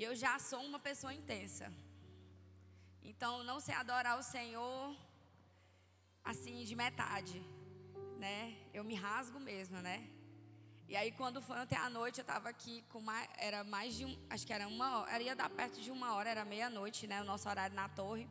E 0.00 0.04
eu 0.08 0.14
já 0.16 0.38
sou 0.38 0.60
uma 0.68 0.78
pessoa 0.78 1.12
intensa. 1.12 1.66
Então, 3.02 3.32
não 3.44 3.60
sei 3.60 3.74
adorar 3.74 4.18
o 4.18 4.22
Senhor 4.22 4.96
assim 6.24 6.64
de 6.64 6.74
metade, 6.74 7.38
né? 8.18 8.56
Eu 8.72 8.82
me 8.82 8.94
rasgo 8.94 9.38
mesmo, 9.38 9.76
né? 9.88 9.98
E 10.88 10.96
aí 10.96 11.12
quando 11.12 11.42
foi 11.42 11.58
ontem 11.58 11.76
à 11.76 11.90
noite, 11.90 12.16
eu 12.20 12.22
estava 12.22 12.48
aqui 12.48 12.82
com 12.88 13.02
mais, 13.02 13.28
era 13.36 13.62
mais 13.62 13.94
de 13.94 14.06
um, 14.06 14.18
acho 14.30 14.46
que 14.46 14.54
era 14.54 14.66
uma 14.66 15.00
hora, 15.00 15.22
ia 15.22 15.36
dar 15.36 15.50
perto 15.50 15.78
de 15.82 15.90
uma 15.90 16.14
hora, 16.14 16.30
era 16.30 16.46
meia-noite, 16.46 17.06
né? 17.06 17.20
O 17.20 17.26
nosso 17.32 17.46
horário 17.46 17.76
na 17.76 17.86
torre. 17.90 18.26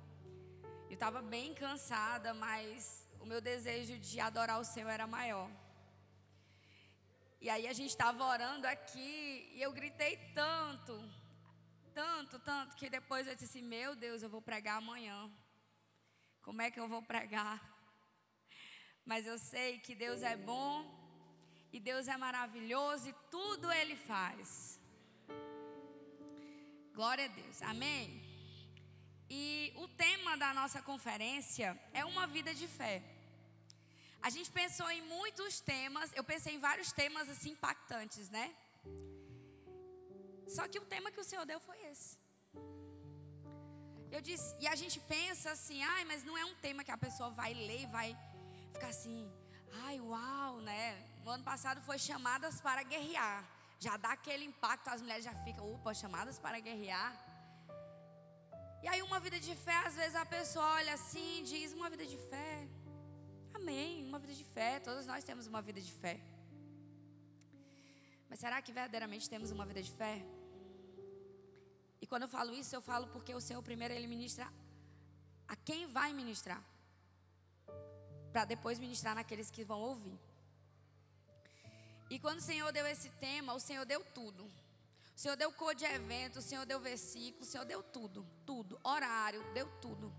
Eu 0.89 0.95
estava 0.95 1.21
bem 1.21 1.53
cansada, 1.53 2.33
mas 2.33 3.07
o 3.19 3.27
meu 3.27 3.39
desejo 3.39 3.95
de 3.99 4.19
adorar 4.19 4.59
o 4.59 4.65
Senhor 4.65 4.89
era 4.89 5.05
maior. 5.05 5.47
E 7.39 7.47
aí 7.47 7.67
a 7.67 7.73
gente 7.73 7.91
estava 7.91 8.25
orando 8.25 8.65
aqui 8.65 9.51
e 9.53 9.61
eu 9.61 9.71
gritei 9.71 10.17
tanto, 10.33 10.99
tanto, 11.99 12.35
tanto, 12.51 12.77
que 12.79 12.89
depois 12.97 13.23
eu 13.27 13.35
disse: 13.41 13.59
Meu 13.75 13.91
Deus, 14.05 14.19
eu 14.21 14.31
vou 14.35 14.43
pregar 14.49 14.75
amanhã. 14.77 15.19
Como 16.45 16.61
é 16.65 16.71
que 16.71 16.79
eu 16.83 16.87
vou 16.93 17.01
pregar? 17.13 17.57
Mas 19.11 19.25
eu 19.31 19.37
sei 19.51 19.69
que 19.85 19.93
Deus 20.03 20.21
é 20.33 20.35
bom 20.51 20.73
e 21.75 21.77
Deus 21.89 22.07
é 22.13 22.15
maravilhoso 22.25 23.09
e 23.09 23.15
tudo 23.35 23.71
Ele 23.79 23.97
faz. 24.11 24.79
Glória 26.97 27.25
a 27.25 27.33
Deus, 27.41 27.57
amém? 27.73 28.05
E 29.41 29.41
o 29.83 29.87
tema 30.05 30.31
da 30.43 30.51
nossa 30.59 30.81
conferência 30.91 31.69
é 32.01 32.03
uma 32.13 32.25
vida 32.35 32.53
de 32.61 32.67
fé. 32.79 32.95
A 34.27 34.29
gente 34.35 34.49
pensou 34.61 34.89
em 34.97 35.03
muitos 35.17 35.59
temas, 35.73 36.09
eu 36.19 36.25
pensei 36.31 36.53
em 36.55 36.65
vários 36.69 36.91
temas 37.01 37.27
assim 37.33 37.51
impactantes, 37.57 38.29
né? 38.37 38.47
Só 40.55 40.67
que 40.67 40.79
o 40.83 40.85
tema 40.93 41.11
que 41.11 41.21
o 41.23 41.27
Senhor 41.29 41.45
deu 41.51 41.59
foi 41.59 41.77
esse. 41.91 42.17
Eu 44.15 44.21
disse, 44.29 44.55
e 44.59 44.67
a 44.67 44.75
gente 44.81 44.99
pensa 45.15 45.51
assim, 45.51 45.79
ai, 45.83 46.03
mas 46.11 46.23
não 46.23 46.35
é 46.37 46.43
um 46.51 46.55
tema 46.65 46.83
que 46.83 46.93
a 46.97 46.97
pessoa 46.97 47.29
vai 47.29 47.53
ler 47.53 47.81
e 47.83 47.91
vai 47.97 48.17
ficar 48.73 48.89
assim, 48.95 49.19
ai, 49.85 49.97
uau, 50.01 50.59
né? 50.69 50.83
No 51.23 51.29
ano 51.35 51.43
passado 51.43 51.79
foi 51.89 51.99
chamadas 51.99 52.59
para 52.67 52.81
guerrear. 52.93 53.37
Já 53.85 53.95
dá 53.97 54.11
aquele 54.13 54.45
impacto, 54.51 54.87
as 54.87 55.01
mulheres 55.01 55.23
já 55.23 55.35
ficam, 55.45 55.71
opa, 55.73 55.93
chamadas 55.93 56.39
para 56.39 56.59
guerrear. 56.59 57.11
E 58.83 58.87
aí 58.87 59.01
uma 59.03 59.19
vida 59.19 59.39
de 59.39 59.55
fé, 59.55 59.77
às 59.87 59.95
vezes 59.95 60.15
a 60.15 60.25
pessoa 60.25 60.65
olha 60.79 60.93
assim, 60.93 61.43
diz 61.43 61.71
uma 61.73 61.89
vida 61.93 62.05
de 62.13 62.17
fé. 62.31 62.67
Amém, 63.53 64.05
uma 64.09 64.19
vida 64.23 64.33
de 64.33 64.43
fé. 64.55 64.79
Todos 64.79 65.05
nós 65.05 65.23
temos 65.23 65.45
uma 65.47 65.61
vida 65.61 65.79
de 65.79 65.91
fé. 65.91 66.19
Mas 68.29 68.39
será 68.39 68.61
que 68.61 68.71
verdadeiramente 68.71 69.29
temos 69.29 69.51
uma 69.51 69.65
vida 69.65 69.81
de 69.83 69.91
fé? 69.91 70.15
E 72.01 72.07
quando 72.07 72.23
eu 72.23 72.29
falo 72.29 72.53
isso, 72.53 72.75
eu 72.75 72.81
falo 72.81 73.07
porque 73.07 73.33
o 73.33 73.41
Senhor 73.41 73.61
primeiro 73.61 73.93
ele 73.93 74.07
ministra 74.07 74.47
a 75.47 75.55
quem 75.55 75.87
vai 75.87 76.13
ministrar. 76.13 76.63
Para 78.31 78.45
depois 78.45 78.79
ministrar 78.79 79.15
naqueles 79.15 79.49
que 79.49 79.63
vão 79.63 79.79
ouvir. 79.81 80.17
E 82.09 82.19
quando 82.19 82.39
o 82.39 82.41
Senhor 82.41 82.71
deu 82.71 82.85
esse 82.87 83.09
tema, 83.25 83.53
o 83.53 83.59
Senhor 83.59 83.85
deu 83.85 84.03
tudo. 84.03 84.43
O 85.15 85.19
Senhor 85.19 85.35
deu 85.35 85.51
cor 85.51 85.75
de 85.75 85.85
evento, 85.85 86.39
o 86.39 86.41
Senhor 86.41 86.65
deu 86.65 86.79
versículo, 86.79 87.43
o 87.43 87.45
Senhor 87.45 87.65
deu 87.65 87.83
tudo, 87.83 88.25
tudo, 88.45 88.79
horário, 88.83 89.43
deu 89.53 89.67
tudo. 89.81 90.13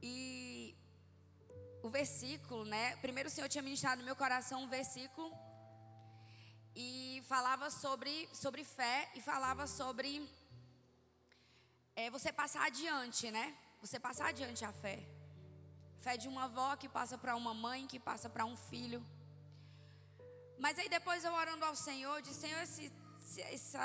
E 0.00 0.76
o 1.82 1.88
versículo, 1.88 2.64
né? 2.64 2.96
Primeiro 2.96 3.28
o 3.28 3.32
Senhor 3.32 3.48
tinha 3.48 3.62
ministrado 3.62 4.00
no 4.00 4.06
meu 4.06 4.14
coração 4.14 4.62
um 4.62 4.68
versículo 4.68 5.32
e 6.76 7.22
falava 7.26 7.70
sobre, 7.70 8.28
sobre 8.34 8.62
fé 8.62 9.10
e 9.14 9.20
falava 9.22 9.66
sobre 9.66 10.10
é, 11.96 12.10
você 12.10 12.30
passar 12.30 12.66
adiante, 12.66 13.30
né? 13.30 13.56
Você 13.80 13.98
passar 13.98 14.26
adiante 14.28 14.62
a 14.62 14.72
fé. 14.72 14.98
Fé 16.00 16.18
de 16.18 16.28
uma 16.28 16.44
avó 16.44 16.76
que 16.76 16.88
passa 16.88 17.16
para 17.16 17.34
uma 17.34 17.54
mãe, 17.54 17.86
que 17.86 17.98
passa 17.98 18.28
para 18.28 18.44
um 18.44 18.54
filho. 18.54 19.02
Mas 20.58 20.78
aí 20.78 20.88
depois 20.90 21.24
eu 21.24 21.32
orando 21.32 21.64
ao 21.64 21.74
Senhor, 21.74 22.20
disse, 22.20 22.40
Senhor, 22.40 22.60
esse, 22.60 22.92
essa, 23.40 23.84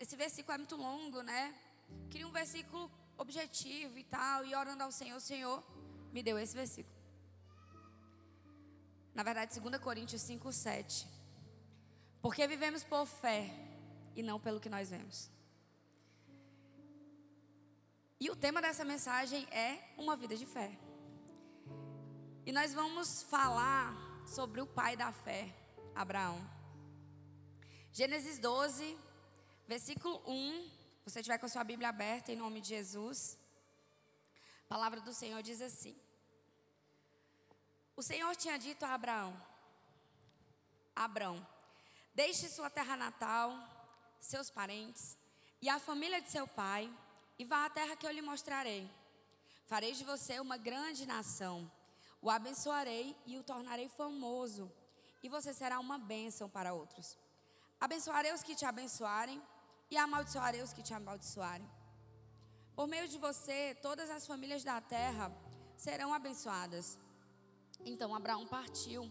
esse 0.00 0.16
versículo 0.16 0.54
é 0.54 0.58
muito 0.58 0.76
longo, 0.76 1.20
né? 1.22 1.54
Queria 2.10 2.26
um 2.26 2.32
versículo 2.32 2.90
objetivo 3.18 3.98
e 3.98 4.04
tal. 4.04 4.44
E 4.46 4.54
orando 4.54 4.82
ao 4.82 4.90
Senhor, 4.90 5.18
o 5.18 5.20
Senhor 5.20 5.62
me 6.14 6.22
deu 6.22 6.38
esse 6.38 6.54
versículo. 6.54 6.96
Na 9.14 9.22
verdade, 9.22 9.60
2 9.60 9.78
Coríntios 9.78 10.22
5, 10.22 10.50
7. 10.50 11.15
Porque 12.26 12.44
vivemos 12.48 12.82
por 12.82 13.06
fé 13.06 13.48
e 14.16 14.20
não 14.20 14.40
pelo 14.40 14.58
que 14.58 14.68
nós 14.68 14.90
vemos. 14.90 15.30
E 18.18 18.28
o 18.28 18.34
tema 18.34 18.60
dessa 18.60 18.84
mensagem 18.84 19.46
é 19.52 19.94
uma 19.96 20.16
vida 20.16 20.36
de 20.36 20.44
fé. 20.44 20.76
E 22.44 22.50
nós 22.50 22.74
vamos 22.74 23.22
falar 23.22 23.94
sobre 24.26 24.60
o 24.60 24.66
pai 24.66 24.96
da 24.96 25.12
fé, 25.12 25.54
Abraão. 25.94 26.38
Gênesis 27.92 28.40
12, 28.40 28.98
versículo 29.68 30.20
1. 30.26 30.68
Se 31.04 31.10
você 31.10 31.22
tiver 31.22 31.38
com 31.38 31.46
a 31.46 31.48
sua 31.48 31.62
Bíblia 31.62 31.90
aberta, 31.90 32.32
em 32.32 32.36
nome 32.44 32.60
de 32.60 32.70
Jesus. 32.70 33.38
A 34.64 34.68
palavra 34.74 35.00
do 35.00 35.14
Senhor 35.14 35.40
diz 35.44 35.60
assim: 35.60 35.96
O 37.94 38.02
Senhor 38.02 38.34
tinha 38.34 38.58
dito 38.58 38.84
a 38.84 38.94
Abraão: 38.94 39.40
Abraão, 40.96 41.54
deixe 42.20 42.48
sua 42.48 42.70
terra 42.70 42.96
natal, 42.96 43.46
seus 44.18 44.48
parentes 44.48 45.18
e 45.60 45.68
a 45.68 45.78
família 45.78 46.20
de 46.22 46.30
seu 46.30 46.46
pai, 46.48 46.82
e 47.38 47.44
vá 47.44 47.66
à 47.66 47.70
terra 47.70 47.94
que 47.96 48.06
eu 48.06 48.10
lhe 48.10 48.22
mostrarei. 48.22 48.90
Farei 49.66 49.92
de 49.92 50.04
você 50.04 50.40
uma 50.40 50.56
grande 50.56 51.04
nação. 51.04 51.70
O 52.22 52.30
abençoarei 52.30 53.14
e 53.26 53.36
o 53.36 53.42
tornarei 53.42 53.88
famoso, 53.88 54.72
e 55.22 55.28
você 55.28 55.52
será 55.52 55.78
uma 55.78 55.98
bênção 55.98 56.48
para 56.48 56.72
outros. 56.72 57.18
Abençoarei 57.78 58.32
os 58.32 58.42
que 58.42 58.54
te 58.54 58.64
abençoarem, 58.64 59.42
e 59.90 59.96
amaldiçoarei 59.96 60.62
os 60.62 60.72
que 60.72 60.82
te 60.82 60.94
amaldiçoarem. 60.94 61.68
Por 62.74 62.86
meio 62.86 63.08
de 63.08 63.18
você, 63.18 63.76
todas 63.82 64.08
as 64.08 64.26
famílias 64.26 64.64
da 64.64 64.80
terra 64.80 65.30
serão 65.76 66.14
abençoadas. 66.14 66.98
Então 67.84 68.14
Abraão 68.14 68.46
partiu, 68.46 69.10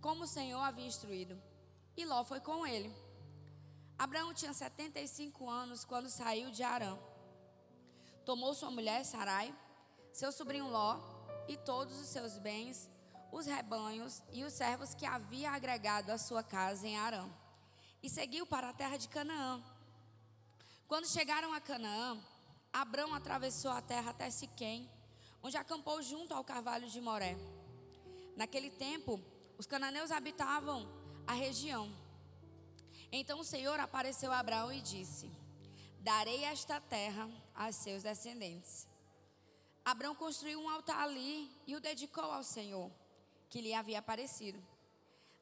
como 0.00 0.24
o 0.24 0.32
Senhor 0.36 0.60
havia 0.60 0.86
instruído, 0.86 1.40
e 1.96 2.04
Ló 2.04 2.24
foi 2.24 2.40
com 2.40 2.66
ele. 2.66 2.94
Abraão 3.98 4.34
tinha 4.34 4.52
75 4.52 5.48
anos 5.48 5.84
quando 5.84 6.08
saiu 6.08 6.50
de 6.50 6.62
Arã. 6.62 6.98
Tomou 8.24 8.54
sua 8.54 8.70
mulher 8.70 9.04
Sarai, 9.04 9.54
seu 10.12 10.32
sobrinho 10.32 10.68
Ló 10.68 10.98
e 11.48 11.56
todos 11.56 11.98
os 12.00 12.08
seus 12.08 12.38
bens, 12.38 12.88
os 13.30 13.46
rebanhos 13.46 14.22
e 14.32 14.44
os 14.44 14.52
servos 14.52 14.94
que 14.94 15.06
havia 15.06 15.50
agregado 15.50 16.10
à 16.10 16.18
sua 16.18 16.42
casa 16.42 16.86
em 16.86 16.96
Arã, 16.96 17.28
e 18.02 18.08
seguiu 18.08 18.46
para 18.46 18.70
a 18.70 18.72
terra 18.72 18.96
de 18.96 19.08
Canaã. 19.08 19.62
Quando 20.86 21.08
chegaram 21.08 21.52
a 21.52 21.60
Canaã, 21.60 22.18
Abrão 22.72 23.14
atravessou 23.14 23.70
a 23.70 23.82
terra 23.82 24.10
até 24.10 24.30
Siquém, 24.30 24.90
onde 25.42 25.56
acampou 25.56 26.00
junto 26.02 26.34
ao 26.34 26.44
carvalho 26.44 26.88
de 26.88 27.00
Moré. 27.00 27.36
Naquele 28.36 28.70
tempo, 28.70 29.20
os 29.58 29.66
cananeus 29.66 30.10
habitavam 30.10 31.01
a 31.26 31.32
região. 31.32 31.90
Então 33.10 33.40
o 33.40 33.44
Senhor 33.44 33.78
apareceu 33.78 34.32
a 34.32 34.38
Abraão 34.38 34.72
e 34.72 34.80
disse: 34.80 35.30
Darei 36.00 36.44
esta 36.44 36.80
terra 36.80 37.28
a 37.54 37.70
seus 37.72 38.02
descendentes. 38.02 38.88
Abraão 39.84 40.14
construiu 40.14 40.60
um 40.60 40.70
altar 40.70 41.00
ali 41.02 41.50
e 41.66 41.74
o 41.74 41.80
dedicou 41.80 42.24
ao 42.24 42.44
Senhor, 42.44 42.90
que 43.50 43.60
lhe 43.60 43.74
havia 43.74 43.98
aparecido. 43.98 44.62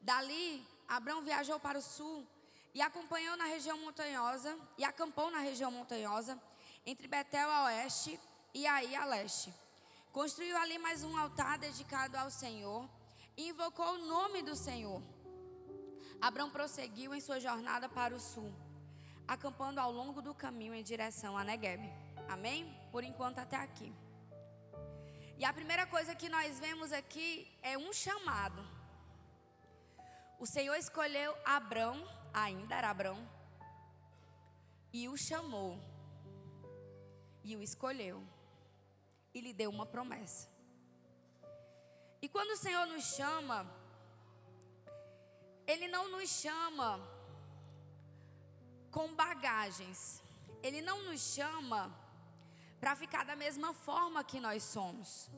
Dali, 0.01 0.67
Abraão 0.89 1.23
viajou 1.23 1.61
para 1.61 1.79
o 1.79 1.83
sul 1.83 2.27
e 2.75 2.81
acompanhou 2.81 3.37
na 3.37 3.45
região 3.45 3.79
montanhosa 3.79 4.59
e 4.79 4.85
acampou 4.85 5.31
na 5.31 5.41
região 5.41 5.71
montanhosa 5.71 6.41
entre 6.87 7.07
Betel 7.07 7.51
a 7.51 7.65
oeste 7.65 8.19
e 8.55 8.67
Aí 8.67 8.97
a 8.97 9.05
leste. 9.05 9.53
Construiu 10.13 10.57
ali 10.57 10.79
mais 10.79 11.05
um 11.05 11.17
altar 11.17 11.59
dedicado 11.59 12.17
ao 12.17 12.31
Senhor 12.31 12.89
e 13.37 13.49
invocou 13.49 13.95
o 13.95 14.07
nome 14.07 14.43
do 14.43 14.57
Senhor. 14.57 15.01
Abraão 16.21 16.51
prosseguiu 16.51 17.15
em 17.15 17.21
sua 17.21 17.41
jornada 17.41 17.89
para 17.89 18.15
o 18.15 18.21
sul, 18.21 18.53
acampando 19.27 19.81
ao 19.81 19.91
longo 19.91 20.21
do 20.21 20.35
caminho 20.35 20.75
em 20.75 20.83
direção 20.83 21.37
a 21.37 21.43
Negueb. 21.43 21.81
Amém? 22.29 22.71
Por 22.93 23.03
enquanto 23.03 23.39
até 23.39 23.57
aqui. 23.57 23.91
E 25.39 25.45
a 25.45 25.53
primeira 25.53 25.87
coisa 25.87 26.15
que 26.15 26.29
nós 26.29 26.61
vemos 26.61 26.93
aqui 26.93 27.51
é 27.63 27.79
um 27.79 27.91
chamado. 27.93 28.63
O 30.39 30.47
Senhor 30.47 30.75
escolheu 30.77 31.35
Abrão, 31.45 32.07
ainda 32.35 32.75
era 32.75 32.91
Abrão, 32.91 33.19
e 34.93 35.09
o 35.09 35.17
chamou, 35.17 35.79
e 37.43 37.57
o 37.57 37.63
escolheu, 37.63 38.23
e 39.33 39.41
lhe 39.41 39.55
deu 39.55 39.71
uma 39.71 39.87
promessa. 39.87 40.49
E 42.21 42.29
quando 42.29 42.51
o 42.51 42.59
Senhor 42.59 42.87
nos 42.87 43.05
chama, 43.17 43.80
Ele 45.73 45.87
não 45.95 46.05
nos 46.15 46.29
chama 46.43 46.89
com 48.91 49.07
bagagens. 49.15 50.23
Ele 50.67 50.81
não 50.83 50.99
nos 51.05 51.21
chama 51.35 51.81
para 52.81 52.97
ficar 52.97 53.25
da 53.25 53.37
mesma 53.37 53.73
forma 53.87 54.25
que 54.31 54.41
nós 54.41 54.63
somos. 54.63 55.31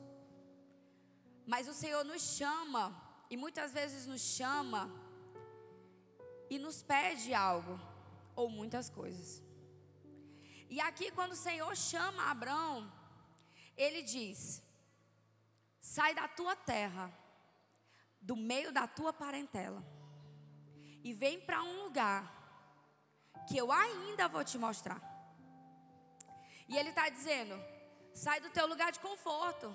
Mas 1.45 1.67
o 1.67 1.73
Senhor 1.73 2.03
nos 2.05 2.21
chama, 2.37 2.83
e 3.29 3.35
muitas 3.35 3.73
vezes 3.73 4.05
nos 4.05 4.21
chama, 4.21 4.81
e 6.49 6.57
nos 6.57 6.81
pede 6.81 7.33
algo, 7.33 7.79
ou 8.35 8.49
muitas 8.49 8.89
coisas. 8.89 9.29
E 10.69 10.79
aqui, 10.79 11.11
quando 11.11 11.33
o 11.33 11.43
Senhor 11.47 11.75
chama 11.75 12.31
Abraão, 12.31 12.91
ele 13.75 14.01
diz: 14.01 14.63
sai 15.79 16.15
da 16.15 16.27
tua 16.27 16.55
terra, 16.55 17.11
do 18.21 18.35
meio 18.35 18.71
da 18.71 18.87
tua 18.87 19.11
parentela, 19.11 19.83
e 21.03 21.11
vem 21.13 21.39
para 21.41 21.61
um 21.61 21.83
lugar 21.83 22.21
que 23.47 23.57
eu 23.57 23.71
ainda 23.71 24.27
vou 24.27 24.43
te 24.43 24.57
mostrar. 24.57 25.01
E 26.67 26.77
ele 26.77 26.89
está 26.89 27.09
dizendo: 27.09 27.55
sai 28.13 28.39
do 28.39 28.49
teu 28.49 28.65
lugar 28.67 28.91
de 28.91 28.99
conforto. 28.99 29.73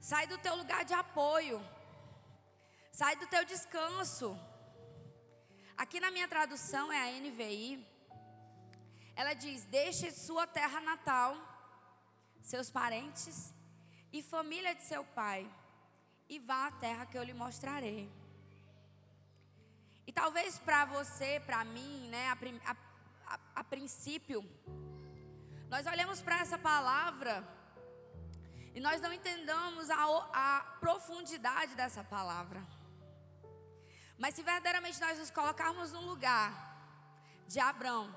Sai 0.00 0.26
do 0.26 0.38
teu 0.38 0.54
lugar 0.54 0.84
de 0.84 0.94
apoio. 0.94 1.58
Sai 2.92 3.16
do 3.16 3.26
teu 3.26 3.44
descanso. 3.44 4.38
Aqui 5.76 5.98
na 6.00 6.10
minha 6.10 6.28
tradução 6.28 6.92
é 6.92 7.00
a 7.00 7.20
NVI. 7.20 7.86
Ela 9.16 9.34
diz: 9.34 9.64
Deixe 9.64 10.10
sua 10.10 10.46
terra 10.46 10.80
natal, 10.80 11.36
seus 12.42 12.70
parentes 12.70 13.52
e 14.12 14.22
família 14.22 14.74
de 14.74 14.82
seu 14.82 15.04
pai, 15.04 15.50
e 16.28 16.38
vá 16.38 16.66
à 16.66 16.72
terra 16.72 17.06
que 17.06 17.16
eu 17.16 17.22
lhe 17.22 17.34
mostrarei. 17.34 18.17
E 20.08 20.12
talvez 20.12 20.58
para 20.58 20.86
você, 20.86 21.38
para 21.44 21.62
mim, 21.66 22.08
né, 22.08 22.28
a, 22.30 22.76
a, 23.26 23.40
a, 23.56 23.62
princípio, 23.62 24.42
nós 25.68 25.86
olhamos 25.86 26.22
para 26.22 26.40
essa 26.40 26.56
palavra 26.56 27.46
e 28.74 28.80
nós 28.80 29.02
não 29.02 29.12
entendamos 29.12 29.90
a, 29.90 29.98
a 30.32 30.60
profundidade 30.80 31.74
dessa 31.74 32.02
palavra. 32.02 32.66
Mas 34.16 34.34
se 34.34 34.42
verdadeiramente 34.42 34.98
nós 34.98 35.18
nos 35.18 35.30
colocarmos 35.30 35.92
no 35.92 36.00
lugar 36.00 36.50
de 37.46 37.60
Abraão 37.60 38.08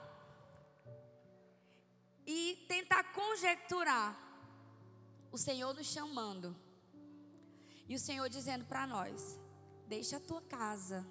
e 2.26 2.66
tentar 2.70 3.04
conjecturar 3.12 4.18
o 5.30 5.38
Senhor 5.38 5.74
nos 5.74 5.88
chamando 5.88 6.56
e 7.90 7.96
o 7.96 8.00
Senhor 8.00 8.30
dizendo 8.30 8.64
para 8.64 8.88
nós: 8.88 9.38
deixa 9.88 10.16
a 10.16 10.22
tua 10.22 10.42
casa, 10.44 11.06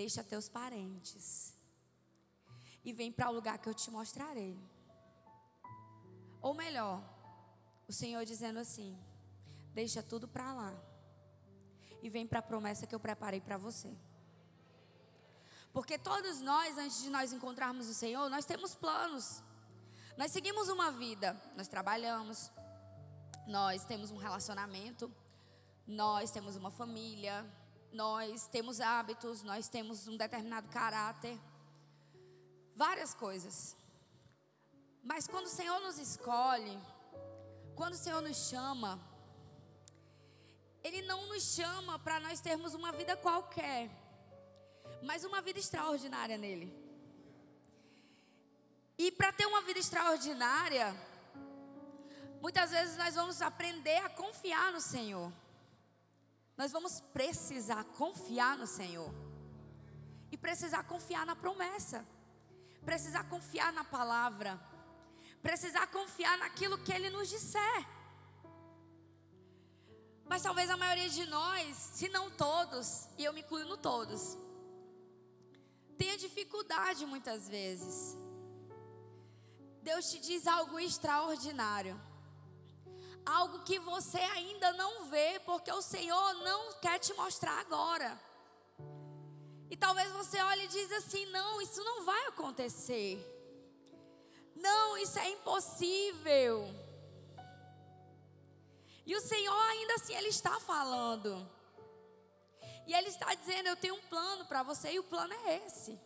deixa 0.00 0.22
teus 0.22 0.48
parentes 0.48 1.52
e 2.84 2.92
vem 2.92 3.10
para 3.10 3.28
o 3.30 3.32
lugar 3.32 3.58
que 3.58 3.68
eu 3.68 3.74
te 3.74 3.90
mostrarei. 3.90 4.56
Ou 6.40 6.54
melhor, 6.54 7.02
o 7.88 7.92
Senhor 7.92 8.24
dizendo 8.24 8.60
assim: 8.60 8.96
deixa 9.74 10.00
tudo 10.00 10.28
para 10.28 10.52
lá 10.52 10.72
e 12.00 12.08
vem 12.08 12.28
para 12.28 12.38
a 12.38 12.48
promessa 12.50 12.86
que 12.86 12.94
eu 12.94 13.00
preparei 13.00 13.40
para 13.40 13.58
você. 13.66 13.92
Porque 15.72 15.98
todos 15.98 16.40
nós, 16.40 16.78
antes 16.78 17.02
de 17.02 17.10
nós 17.10 17.32
encontrarmos 17.32 17.88
o 17.88 17.94
Senhor, 18.02 18.30
nós 18.30 18.44
temos 18.44 18.76
planos. 18.76 19.42
Nós 20.16 20.30
seguimos 20.30 20.68
uma 20.68 20.92
vida, 20.92 21.28
nós 21.56 21.66
trabalhamos, 21.66 22.52
nós 23.48 23.84
temos 23.84 24.12
um 24.12 24.16
relacionamento, 24.16 25.12
nós 25.86 26.30
temos 26.30 26.54
uma 26.54 26.70
família, 26.70 27.44
nós 27.92 28.46
temos 28.48 28.80
hábitos, 28.80 29.42
nós 29.42 29.68
temos 29.68 30.06
um 30.08 30.16
determinado 30.16 30.68
caráter, 30.68 31.38
várias 32.74 33.14
coisas. 33.14 33.76
Mas 35.02 35.26
quando 35.26 35.46
o 35.46 35.50
Senhor 35.50 35.80
nos 35.80 35.98
escolhe, 35.98 36.78
quando 37.74 37.94
o 37.94 37.98
Senhor 37.98 38.20
nos 38.20 38.36
chama, 38.48 39.00
Ele 40.82 41.02
não 41.02 41.26
nos 41.28 41.42
chama 41.54 41.98
para 41.98 42.20
nós 42.20 42.40
termos 42.40 42.74
uma 42.74 42.92
vida 42.92 43.16
qualquer, 43.16 43.90
mas 45.02 45.24
uma 45.24 45.40
vida 45.40 45.58
extraordinária 45.58 46.36
nele. 46.36 46.88
E 48.98 49.12
para 49.12 49.32
ter 49.32 49.46
uma 49.46 49.62
vida 49.62 49.78
extraordinária, 49.78 50.94
muitas 52.40 52.70
vezes 52.70 52.96
nós 52.96 53.14
vamos 53.14 53.40
aprender 53.40 53.98
a 53.98 54.08
confiar 54.08 54.72
no 54.72 54.80
Senhor. 54.80 55.32
Nós 56.58 56.72
vamos 56.72 57.00
precisar 57.00 57.84
confiar 57.84 58.58
no 58.58 58.66
Senhor. 58.66 59.10
E 60.30 60.36
precisar 60.36 60.82
confiar 60.82 61.24
na 61.24 61.34
promessa. 61.34 62.04
Precisar 62.84 63.24
confiar 63.24 63.72
na 63.72 63.84
palavra 63.84 64.60
precisar 65.42 65.86
confiar 65.88 66.36
naquilo 66.38 66.78
que 66.78 66.92
Ele 66.92 67.10
nos 67.10 67.28
disser. 67.28 67.88
Mas 70.24 70.42
talvez 70.42 70.68
a 70.68 70.76
maioria 70.76 71.08
de 71.08 71.24
nós, 71.26 71.76
se 71.76 72.08
não 72.08 72.30
todos, 72.30 73.08
e 73.16 73.24
eu 73.24 73.32
me 73.32 73.40
incluo 73.40 73.64
no 73.64 73.76
todos, 73.76 74.36
tenha 75.96 76.18
dificuldade 76.18 77.06
muitas 77.06 77.48
vezes. 77.48 78.16
Deus 79.82 80.10
te 80.10 80.18
diz 80.20 80.46
algo 80.46 80.78
extraordinário. 80.78 81.98
Algo 83.24 83.60
que 83.64 83.78
você 83.78 84.18
ainda 84.18 84.72
não 84.72 85.04
vê, 85.06 85.40
porque 85.40 85.70
o 85.70 85.82
Senhor 85.82 86.34
não 86.34 86.72
quer 86.80 86.98
te 86.98 87.12
mostrar 87.14 87.58
agora. 87.60 88.18
E 89.70 89.76
talvez 89.76 90.10
você 90.12 90.40
olhe 90.40 90.64
e 90.64 90.68
diz 90.68 90.90
assim: 90.92 91.26
não, 91.26 91.60
isso 91.60 91.82
não 91.84 92.04
vai 92.04 92.26
acontecer. 92.26 93.18
Não, 94.56 94.96
isso 94.96 95.18
é 95.18 95.30
impossível. 95.30 96.68
E 99.06 99.14
o 99.14 99.20
Senhor 99.20 99.60
ainda 99.70 99.94
assim, 99.94 100.14
Ele 100.14 100.28
está 100.28 100.58
falando. 100.60 101.48
E 102.86 102.94
Ele 102.94 103.08
está 103.08 103.34
dizendo: 103.34 103.68
Eu 103.68 103.76
tenho 103.76 103.94
um 103.94 104.02
plano 104.02 104.46
para 104.46 104.62
você, 104.62 104.92
e 104.92 104.98
o 104.98 105.04
plano 105.04 105.32
é 105.32 105.66
esse. 105.66 105.98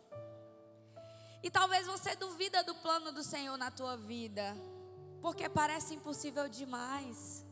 E 1.41 1.49
talvez 1.49 1.85
você 1.85 2.15
duvida 2.15 2.63
do 2.63 2.75
plano 2.75 3.11
do 3.11 3.23
Senhor 3.23 3.57
na 3.57 3.69
tua 3.69 3.97
vida, 3.97 4.55
porque 5.23 5.47
parece 5.47 5.93
impossível 5.93 6.49
demais. 6.49 7.45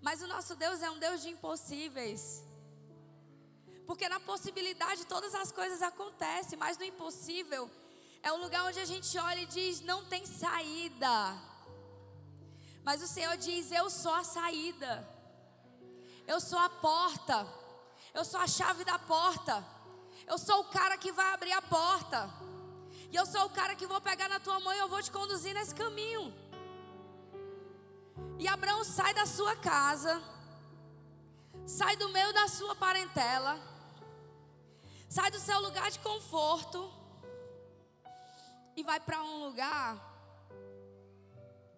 Mas 0.00 0.22
o 0.22 0.26
nosso 0.26 0.56
Deus 0.56 0.80
é 0.80 0.90
um 0.90 0.98
Deus 0.98 1.20
de 1.20 1.28
impossíveis. 1.28 2.42
Porque 3.86 4.08
na 4.08 4.18
possibilidade 4.18 5.04
todas 5.04 5.34
as 5.34 5.52
coisas 5.52 5.82
acontecem, 5.82 6.58
mas 6.58 6.78
no 6.78 6.84
impossível 6.84 7.70
é 8.22 8.32
um 8.32 8.40
lugar 8.40 8.64
onde 8.64 8.80
a 8.80 8.86
gente 8.86 9.18
olha 9.18 9.42
e 9.42 9.46
diz: 9.46 9.82
não 9.82 10.06
tem 10.06 10.24
saída. 10.24 11.14
Mas 12.82 13.02
o 13.02 13.06
Senhor 13.06 13.36
diz: 13.36 13.70
eu 13.70 13.90
sou 13.90 14.14
a 14.14 14.24
saída. 14.24 15.06
Eu 16.26 16.40
sou 16.40 16.58
a 16.58 16.70
porta. 16.70 17.46
Eu 18.14 18.24
sou 18.24 18.40
a 18.40 18.46
chave 18.46 18.84
da 18.84 18.98
porta. 18.98 19.62
Eu 20.26 20.38
sou 20.38 20.60
o 20.60 20.70
cara 20.70 20.96
que 20.96 21.12
vai 21.12 21.34
abrir 21.34 21.52
a 21.52 21.60
porta. 21.60 22.32
E 23.12 23.16
eu 23.16 23.26
sou 23.26 23.44
o 23.44 23.50
cara 23.50 23.76
que 23.76 23.86
vou 23.86 24.00
pegar 24.00 24.30
na 24.30 24.40
tua 24.40 24.58
mão 24.60 24.72
e 24.72 24.78
eu 24.78 24.88
vou 24.88 25.02
te 25.02 25.10
conduzir 25.10 25.52
nesse 25.52 25.74
caminho. 25.74 26.45
E 28.38 28.46
Abraão 28.46 28.84
sai 28.84 29.14
da 29.14 29.24
sua 29.24 29.56
casa, 29.56 30.22
sai 31.66 31.96
do 31.96 32.08
meio 32.10 32.32
da 32.34 32.46
sua 32.48 32.74
parentela, 32.74 33.58
sai 35.08 35.30
do 35.30 35.38
seu 35.38 35.58
lugar 35.60 35.90
de 35.90 35.98
conforto 36.00 36.92
e 38.76 38.82
vai 38.82 39.00
para 39.00 39.22
um 39.24 39.44
lugar 39.46 40.14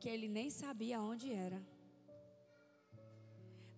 que 0.01 0.09
ele 0.09 0.29
nem 0.29 0.51
sabia 0.51 1.01
onde 1.01 1.33
era. 1.33 1.63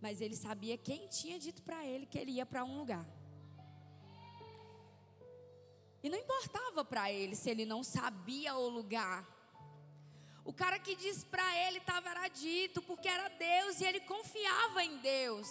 Mas 0.01 0.23
ele 0.23 0.35
sabia 0.35 0.79
quem 0.79 1.07
tinha 1.09 1.39
dito 1.39 1.63
para 1.63 1.85
ele 1.85 2.07
que 2.07 2.19
ele 2.19 2.33
ia 2.33 2.47
para 2.47 2.65
um 2.65 2.79
lugar. 2.79 3.07
E 6.03 6.09
não 6.09 6.17
importava 6.17 6.83
para 6.83 7.13
ele 7.13 7.37
se 7.37 7.51
ele 7.51 7.67
não 7.67 7.85
sabia 7.85 8.55
o 8.55 8.71
lugar. 8.71 9.40
O 10.51 10.53
cara 10.53 10.81
que 10.81 10.97
disse 10.97 11.25
para 11.27 11.49
ele 11.65 11.79
estava 11.79 12.11
era 12.11 12.27
dito, 12.27 12.83
porque 12.83 13.07
era 13.07 13.29
Deus 13.29 13.81
e 13.81 13.85
ele 13.85 14.01
confiava 14.01 14.83
em 14.83 14.97
Deus. 14.99 15.49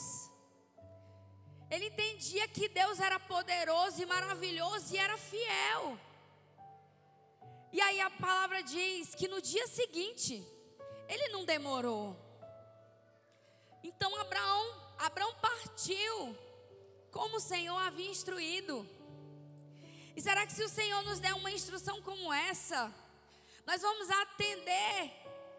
Ele 1.71 1.85
entendia 1.87 2.45
que 2.49 2.67
Deus 2.67 2.99
era 2.99 3.17
poderoso 3.17 4.01
e 4.01 4.05
maravilhoso 4.05 4.93
e 4.93 4.97
era 4.97 5.17
fiel. 5.17 5.97
E 7.71 7.79
aí 7.79 8.01
a 8.01 8.09
palavra 8.09 8.61
diz 8.61 9.15
que 9.15 9.29
no 9.29 9.41
dia 9.41 9.67
seguinte, 9.67 10.45
ele 11.07 11.29
não 11.29 11.45
demorou. 11.45 12.13
Então 13.81 14.13
Abraão, 14.19 14.65
Abraão 14.97 15.33
partiu 15.35 16.37
como 17.09 17.37
o 17.37 17.45
Senhor 17.51 17.77
havia 17.77 18.11
instruído. 18.11 18.85
E 20.13 20.21
será 20.21 20.45
que 20.45 20.51
se 20.51 20.63
o 20.65 20.67
Senhor 20.67 21.01
nos 21.03 21.21
der 21.21 21.33
uma 21.35 21.51
instrução 21.51 22.01
como 22.01 22.33
essa, 22.33 22.93
nós 23.69 23.83
vamos 23.83 24.09
atender 24.09 25.13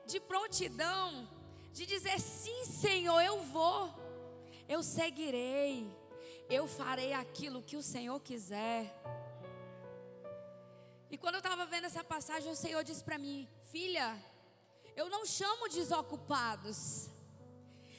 de 0.05 0.19
prontidão, 0.19 1.29
de 1.73 1.87
dizer 1.87 2.19
sim, 2.19 2.65
Senhor, 2.65 3.21
eu 3.21 3.41
vou, 3.45 3.95
eu 4.69 4.83
seguirei, 4.83 5.89
eu 6.49 6.67
farei 6.67 7.13
aquilo 7.13 7.63
que 7.63 7.77
o 7.77 7.83
Senhor 7.85 8.19
quiser. 8.19 8.93
E 11.09 11.17
quando 11.17 11.37
eu 11.37 11.39
estava 11.39 11.65
vendo 11.67 11.85
essa 11.85 12.03
passagem, 12.03 12.51
o 12.51 12.57
Senhor 12.57 12.83
disse 12.83 13.05
para 13.05 13.17
mim: 13.17 13.49
Filha, 13.71 14.09
eu 14.97 15.09
não 15.09 15.25
chamo 15.25 15.69
desocupados. 15.69 17.09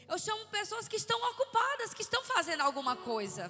Eu 0.09 0.19
chamo 0.19 0.45
pessoas 0.47 0.89
que 0.89 0.97
estão 0.97 1.17
ocupadas, 1.31 1.93
que 1.93 2.01
estão 2.01 2.21
fazendo 2.25 2.63
alguma 2.63 2.97
coisa. 2.97 3.49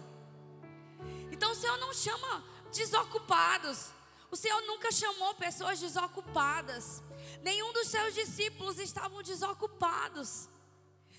Então 1.31 1.53
o 1.53 1.55
Senhor 1.55 1.77
não 1.77 1.91
chama 1.91 2.45
desocupados. 2.71 3.89
O 4.31 4.35
Senhor 4.37 4.61
nunca 4.61 4.91
chamou 4.91 5.35
pessoas 5.35 5.79
desocupadas. 5.79 7.03
Nenhum 7.41 7.73
dos 7.73 7.89
seus 7.89 8.13
discípulos 8.13 8.79
estavam 8.79 9.21
desocupados. 9.21 10.49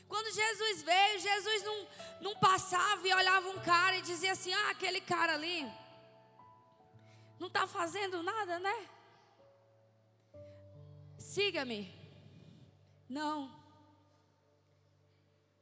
Quando 0.09 0.33
Jesus 0.33 0.83
veio, 0.83 1.21
Jesus 1.21 1.63
não, 1.63 1.89
não 2.23 2.37
passava 2.39 3.07
e 3.07 3.15
olhava 3.15 3.49
um 3.51 3.61
cara 3.61 3.99
e 3.99 4.03
dizia 4.03 4.33
assim: 4.33 4.53
Ah, 4.53 4.71
aquele 4.71 5.01
cara 5.01 5.35
ali 5.35 5.71
não 7.39 7.49
está 7.49 7.67
fazendo 7.67 8.23
nada, 8.23 8.59
né? 8.59 8.89
Siga-me. 11.19 11.95
Não. 13.09 13.63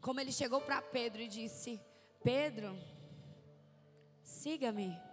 Como 0.01 0.21
ele 0.21 0.33
chegou 0.33 0.61
para 0.61 0.81
Pedro 0.81 1.21
e 1.21 1.29
disse: 1.29 1.81
Pedro, 2.23 2.79
siga-me. 4.23 5.10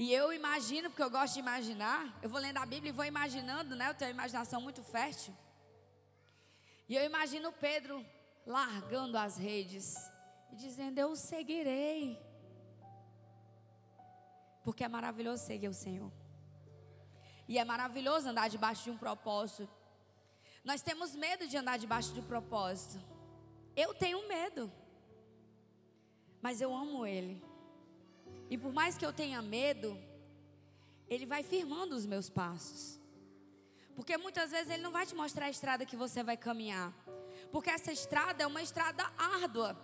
E 0.00 0.14
eu 0.14 0.32
imagino, 0.32 0.88
porque 0.88 1.02
eu 1.02 1.10
gosto 1.10 1.34
de 1.34 1.40
imaginar, 1.40 2.18
eu 2.22 2.30
vou 2.30 2.40
lendo 2.40 2.56
a 2.56 2.64
Bíblia 2.64 2.88
e 2.88 2.92
vou 2.92 3.04
imaginando, 3.04 3.76
né? 3.76 3.90
Eu 3.90 3.94
tenho 3.94 4.12
imaginação 4.12 4.58
muito 4.58 4.82
fértil. 4.82 5.36
E 6.88 6.96
eu 6.96 7.04
imagino 7.04 7.52
Pedro 7.52 8.02
largando 8.46 9.18
as 9.18 9.36
redes 9.36 9.94
e 10.50 10.56
dizendo: 10.56 10.98
Eu 10.98 11.14
seguirei. 11.14 12.18
Porque 14.64 14.84
é 14.84 14.88
maravilhoso 14.88 15.44
seguir 15.44 15.68
o 15.68 15.74
Senhor. 15.74 16.10
E 17.46 17.58
é 17.58 17.64
maravilhoso 17.66 18.26
andar 18.26 18.48
debaixo 18.48 18.84
de 18.84 18.90
um 18.92 18.96
propósito. 18.96 19.68
Nós 20.64 20.80
temos 20.80 21.14
medo 21.14 21.46
de 21.46 21.58
andar 21.58 21.78
debaixo 21.78 22.14
de 22.14 22.20
um 22.20 22.26
propósito. 22.26 22.98
Eu 23.76 23.92
tenho 23.92 24.26
medo. 24.26 24.72
Mas 26.40 26.58
eu 26.62 26.74
amo 26.74 27.06
Ele. 27.06 27.49
E 28.50 28.58
por 28.58 28.72
mais 28.72 28.98
que 28.98 29.06
eu 29.06 29.12
tenha 29.12 29.40
medo, 29.40 29.96
Ele 31.08 31.24
vai 31.24 31.42
firmando 31.44 31.94
os 31.94 32.04
meus 32.04 32.28
passos. 32.28 33.00
Porque 33.94 34.18
muitas 34.18 34.50
vezes 34.50 34.70
Ele 34.70 34.82
não 34.82 34.90
vai 34.90 35.06
te 35.06 35.14
mostrar 35.14 35.46
a 35.46 35.50
estrada 35.50 35.86
que 35.86 35.96
você 35.96 36.22
vai 36.24 36.36
caminhar. 36.36 36.92
Porque 37.52 37.70
essa 37.70 37.92
estrada 37.92 38.42
é 38.42 38.46
uma 38.46 38.60
estrada 38.60 39.04
árdua. 39.16 39.78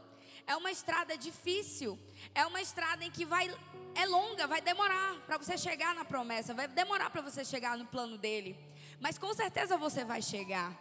É 0.46 0.56
uma 0.56 0.72
estrada 0.72 1.16
difícil. 1.16 1.96
É 2.34 2.44
uma 2.44 2.60
estrada 2.60 3.04
em 3.04 3.10
que 3.10 3.24
vai 3.24 3.48
é 3.94 4.04
longa, 4.04 4.46
vai 4.46 4.60
demorar 4.60 5.18
para 5.26 5.38
você 5.38 5.56
chegar 5.56 5.94
na 5.94 6.04
promessa, 6.04 6.52
vai 6.52 6.68
demorar 6.68 7.08
para 7.08 7.22
você 7.22 7.42
chegar 7.44 7.78
no 7.78 7.86
plano 7.86 8.18
dele. 8.18 8.58
Mas 9.00 9.16
com 9.16 9.32
certeza 9.32 9.78
você 9.78 10.04
vai 10.04 10.20
chegar. 10.20 10.76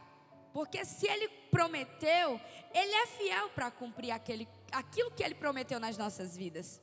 Porque 0.51 0.83
se 0.83 1.07
ele 1.07 1.27
prometeu, 1.49 2.39
ele 2.73 2.93
é 2.93 3.07
fiel 3.07 3.49
para 3.49 3.71
cumprir 3.71 4.11
aquele, 4.11 4.47
aquilo 4.71 5.11
que 5.11 5.23
ele 5.23 5.35
prometeu 5.35 5.79
nas 5.79 5.97
nossas 5.97 6.35
vidas. 6.35 6.81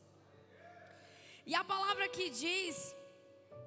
E 1.45 1.55
a 1.55 1.65
palavra 1.65 2.09
que 2.09 2.31
diz 2.31 2.95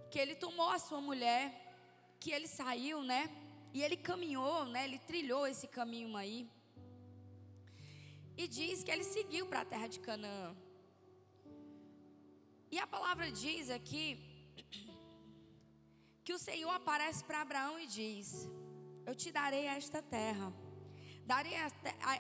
que 0.10 0.18
ele 0.18 0.36
tomou 0.36 0.70
a 0.70 0.80
sua 0.80 1.02
mulher, 1.02 1.44
que 2.20 2.32
ele 2.32 2.48
saiu, 2.48 3.02
né? 3.02 3.30
E 3.74 3.84
ele 3.84 3.98
caminhou, 3.98 4.66
né? 4.66 4.86
Ele 4.86 5.00
trilhou 5.00 5.46
esse 5.46 5.68
caminho 5.68 6.16
aí. 6.16 6.50
E 8.38 8.48
diz 8.48 8.84
que 8.84 8.92
ele 8.92 9.04
seguiu 9.04 9.46
para 9.48 9.62
a 9.62 9.66
terra 9.66 9.88
de 9.88 10.00
Canaã. 10.00 10.56
E 12.72 12.80
a 12.80 12.88
palavra 12.88 13.32
diz 13.32 13.70
aqui 13.70 14.20
que 16.24 16.34
o 16.34 16.40
Senhor 16.40 16.72
aparece 16.72 17.24
para 17.24 17.42
Abraão 17.42 17.80
e 17.80 17.88
diz: 17.88 18.50
Eu 19.06 19.16
te 19.16 19.32
darei 19.32 19.66
esta 19.66 20.02
terra, 20.02 20.52
darei 21.26 21.54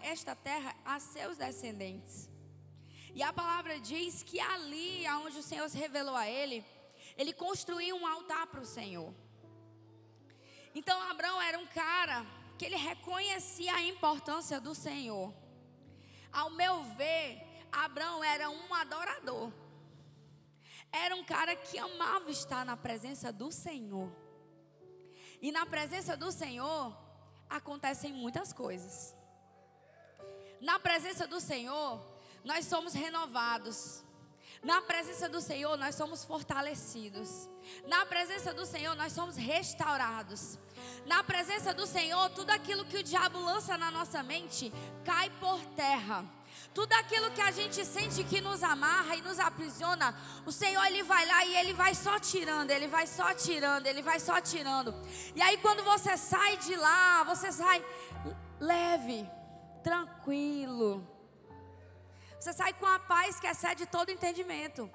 esta 0.03 0.35
terra 0.35 0.75
a 0.85 1.00
seus 1.00 1.38
descendentes. 1.38 2.29
E 3.15 3.24
a 3.24 3.31
palavra 3.31 3.79
diz 3.79 4.24
que 4.24 4.41
ali, 4.41 5.07
aonde 5.07 5.39
o 5.39 5.41
Senhor 5.41 5.69
se 5.69 5.77
revelou 5.77 6.17
a 6.17 6.29
ele, 6.29 6.65
ele 7.17 7.31
construiu 7.31 7.95
um 7.95 8.05
altar 8.05 8.45
para 8.48 8.60
o 8.60 8.65
Senhor. 8.65 9.13
Então 10.75 11.01
Abraão 11.03 11.41
era 11.41 11.57
um 11.57 11.65
cara 11.65 12.25
que 12.57 12.65
ele 12.65 12.75
reconhecia 12.75 13.74
a 13.74 13.81
importância 13.81 14.60
do 14.60 14.75
Senhor. 14.75 15.34
Ao 16.29 16.50
meu 16.50 16.84
ver, 16.95 17.41
Abraão 17.72 18.22
era 18.22 18.50
um 18.50 18.74
adorador. 18.74 19.50
Era 20.91 21.15
um 21.15 21.24
cara 21.24 21.55
que 21.55 21.77
amava 21.77 22.29
estar 22.29 22.65
na 22.65 22.75
presença 22.75 23.31
do 23.31 23.50
Senhor. 23.50 24.12
E 25.41 25.53
na 25.53 25.65
presença 25.65 26.17
do 26.17 26.34
Senhor 26.34 26.93
acontecem 27.50 28.12
muitas 28.12 28.51
coisas. 28.51 29.15
Na 30.60 30.77
presença 30.79 31.25
do 31.25 31.39
Senhor, 31.39 32.14
nós 32.45 32.65
somos 32.65 32.93
renovados. 32.93 34.05
Na 34.63 34.81
presença 34.81 35.27
do 35.27 35.41
Senhor, 35.41 35.77
nós 35.77 35.95
somos 35.95 36.23
fortalecidos. 36.23 37.49
Na 37.87 38.05
presença 38.05 38.53
do 38.53 38.65
Senhor, 38.65 38.95
nós 38.95 39.13
somos 39.13 39.35
restaurados. 39.35 40.57
Na 41.05 41.23
presença 41.23 41.73
do 41.73 41.85
Senhor, 41.85 42.29
tudo 42.29 42.51
aquilo 42.51 42.85
que 42.85 42.97
o 42.97 43.03
diabo 43.03 43.39
lança 43.39 43.77
na 43.77 43.91
nossa 43.91 44.23
mente 44.23 44.71
cai 45.03 45.29
por 45.39 45.59
terra. 45.75 46.25
Tudo 46.73 46.93
aquilo 46.93 47.31
que 47.31 47.41
a 47.41 47.51
gente 47.51 47.83
sente 47.85 48.23
que 48.23 48.41
nos 48.41 48.63
amarra 48.63 49.15
e 49.15 49.21
nos 49.21 49.39
aprisiona, 49.39 50.15
o 50.45 50.51
Senhor 50.51 50.83
ele 50.85 51.03
vai 51.03 51.25
lá 51.25 51.45
e 51.45 51.55
ele 51.57 51.73
vai 51.73 51.93
só 51.93 52.19
tirando, 52.19 52.71
ele 52.71 52.87
vai 52.87 53.05
só 53.07 53.33
tirando, 53.33 53.87
ele 53.87 54.01
vai 54.01 54.19
só 54.19 54.39
tirando. 54.41 54.93
E 55.35 55.41
aí 55.41 55.57
quando 55.57 55.83
você 55.83 56.17
sai 56.17 56.57
de 56.57 56.75
lá, 56.75 57.23
você 57.23 57.51
sai 57.51 57.85
leve, 58.59 59.29
tranquilo 59.83 61.14
você 62.45 62.53
sai 62.53 62.73
com 62.73 62.85
a 62.85 62.99
paz 62.99 63.39
que 63.39 63.47
excede 63.47 63.87
todo 63.87 64.11
entendimento. 64.11 64.87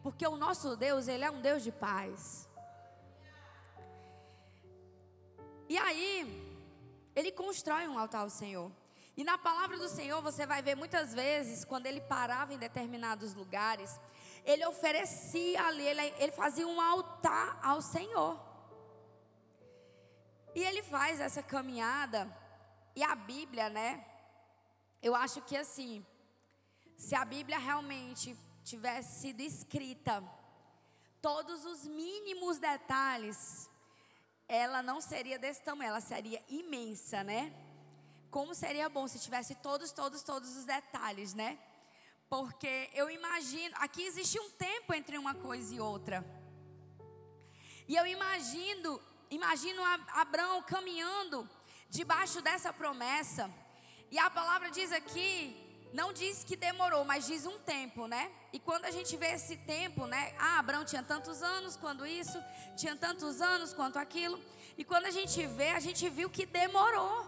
Porque 0.00 0.24
o 0.24 0.36
nosso 0.36 0.76
Deus, 0.76 1.08
Ele 1.08 1.24
é 1.24 1.30
um 1.30 1.40
Deus 1.40 1.60
de 1.64 1.72
paz. 1.72 2.48
E 5.68 5.76
aí, 5.76 6.12
Ele 7.16 7.32
constrói 7.32 7.88
um 7.88 7.98
altar 7.98 8.20
ao 8.20 8.30
Senhor. 8.30 8.70
E 9.16 9.24
na 9.24 9.36
palavra 9.36 9.76
do 9.76 9.88
Senhor, 9.88 10.22
você 10.22 10.46
vai 10.46 10.62
ver 10.62 10.76
muitas 10.76 11.12
vezes, 11.12 11.64
quando 11.64 11.86
Ele 11.86 12.00
parava 12.00 12.54
em 12.54 12.58
determinados 12.58 13.34
lugares, 13.34 13.98
Ele 14.44 14.64
oferecia 14.64 15.66
ali, 15.66 15.84
Ele, 15.84 16.14
ele 16.20 16.30
fazia 16.30 16.68
um 16.68 16.80
altar 16.80 17.58
ao 17.60 17.82
Senhor. 17.82 18.40
E 20.54 20.62
Ele 20.62 20.84
faz 20.84 21.18
essa 21.18 21.42
caminhada, 21.42 22.32
e 22.94 23.02
a 23.02 23.16
Bíblia, 23.16 23.68
né? 23.68 24.06
Eu 25.02 25.16
acho 25.16 25.42
que 25.42 25.56
assim, 25.56 26.06
se 26.96 27.14
a 27.14 27.24
Bíblia 27.24 27.58
realmente 27.58 28.36
tivesse 28.64 29.20
sido 29.20 29.40
escrita, 29.40 30.22
todos 31.20 31.64
os 31.64 31.86
mínimos 31.86 32.58
detalhes, 32.58 33.68
ela 34.46 34.82
não 34.82 35.00
seria 35.00 35.38
desse 35.38 35.62
tamanho, 35.62 35.88
ela 35.88 36.00
seria 36.00 36.42
imensa, 36.48 37.24
né? 37.24 37.52
Como 38.30 38.54
seria 38.54 38.88
bom 38.88 39.06
se 39.08 39.18
tivesse 39.18 39.54
todos, 39.56 39.92
todos, 39.92 40.22
todos 40.22 40.56
os 40.56 40.64
detalhes, 40.64 41.34
né? 41.34 41.58
Porque 42.28 42.90
eu 42.94 43.10
imagino, 43.10 43.74
aqui 43.78 44.02
existe 44.02 44.38
um 44.38 44.50
tempo 44.50 44.92
entre 44.92 45.16
uma 45.16 45.34
coisa 45.34 45.74
e 45.74 45.80
outra. 45.80 46.24
E 47.86 47.94
eu 47.96 48.06
imagino, 48.06 49.00
imagino 49.30 49.82
Abraão 50.14 50.62
caminhando 50.62 51.48
debaixo 51.88 52.40
dessa 52.40 52.72
promessa. 52.72 53.50
E 54.10 54.18
a 54.18 54.30
palavra 54.30 54.70
diz 54.70 54.90
aqui 54.90 55.63
não 55.94 56.12
diz 56.12 56.42
que 56.42 56.56
demorou, 56.56 57.04
mas 57.04 57.24
diz 57.24 57.46
um 57.46 57.56
tempo, 57.60 58.08
né? 58.08 58.32
E 58.52 58.58
quando 58.58 58.84
a 58.84 58.90
gente 58.90 59.16
vê 59.16 59.28
esse 59.28 59.56
tempo, 59.58 60.06
né? 60.06 60.34
Ah, 60.36 60.58
Abraão 60.58 60.84
tinha 60.84 61.04
tantos 61.04 61.40
anos 61.40 61.76
quando 61.76 62.04
isso, 62.04 62.36
tinha 62.76 62.96
tantos 62.96 63.40
anos 63.40 63.72
quanto 63.72 63.96
aquilo. 63.96 64.36
E 64.76 64.84
quando 64.84 65.06
a 65.06 65.12
gente 65.12 65.46
vê, 65.46 65.68
a 65.70 65.78
gente 65.78 66.08
viu 66.10 66.28
que 66.28 66.44
demorou. 66.44 67.24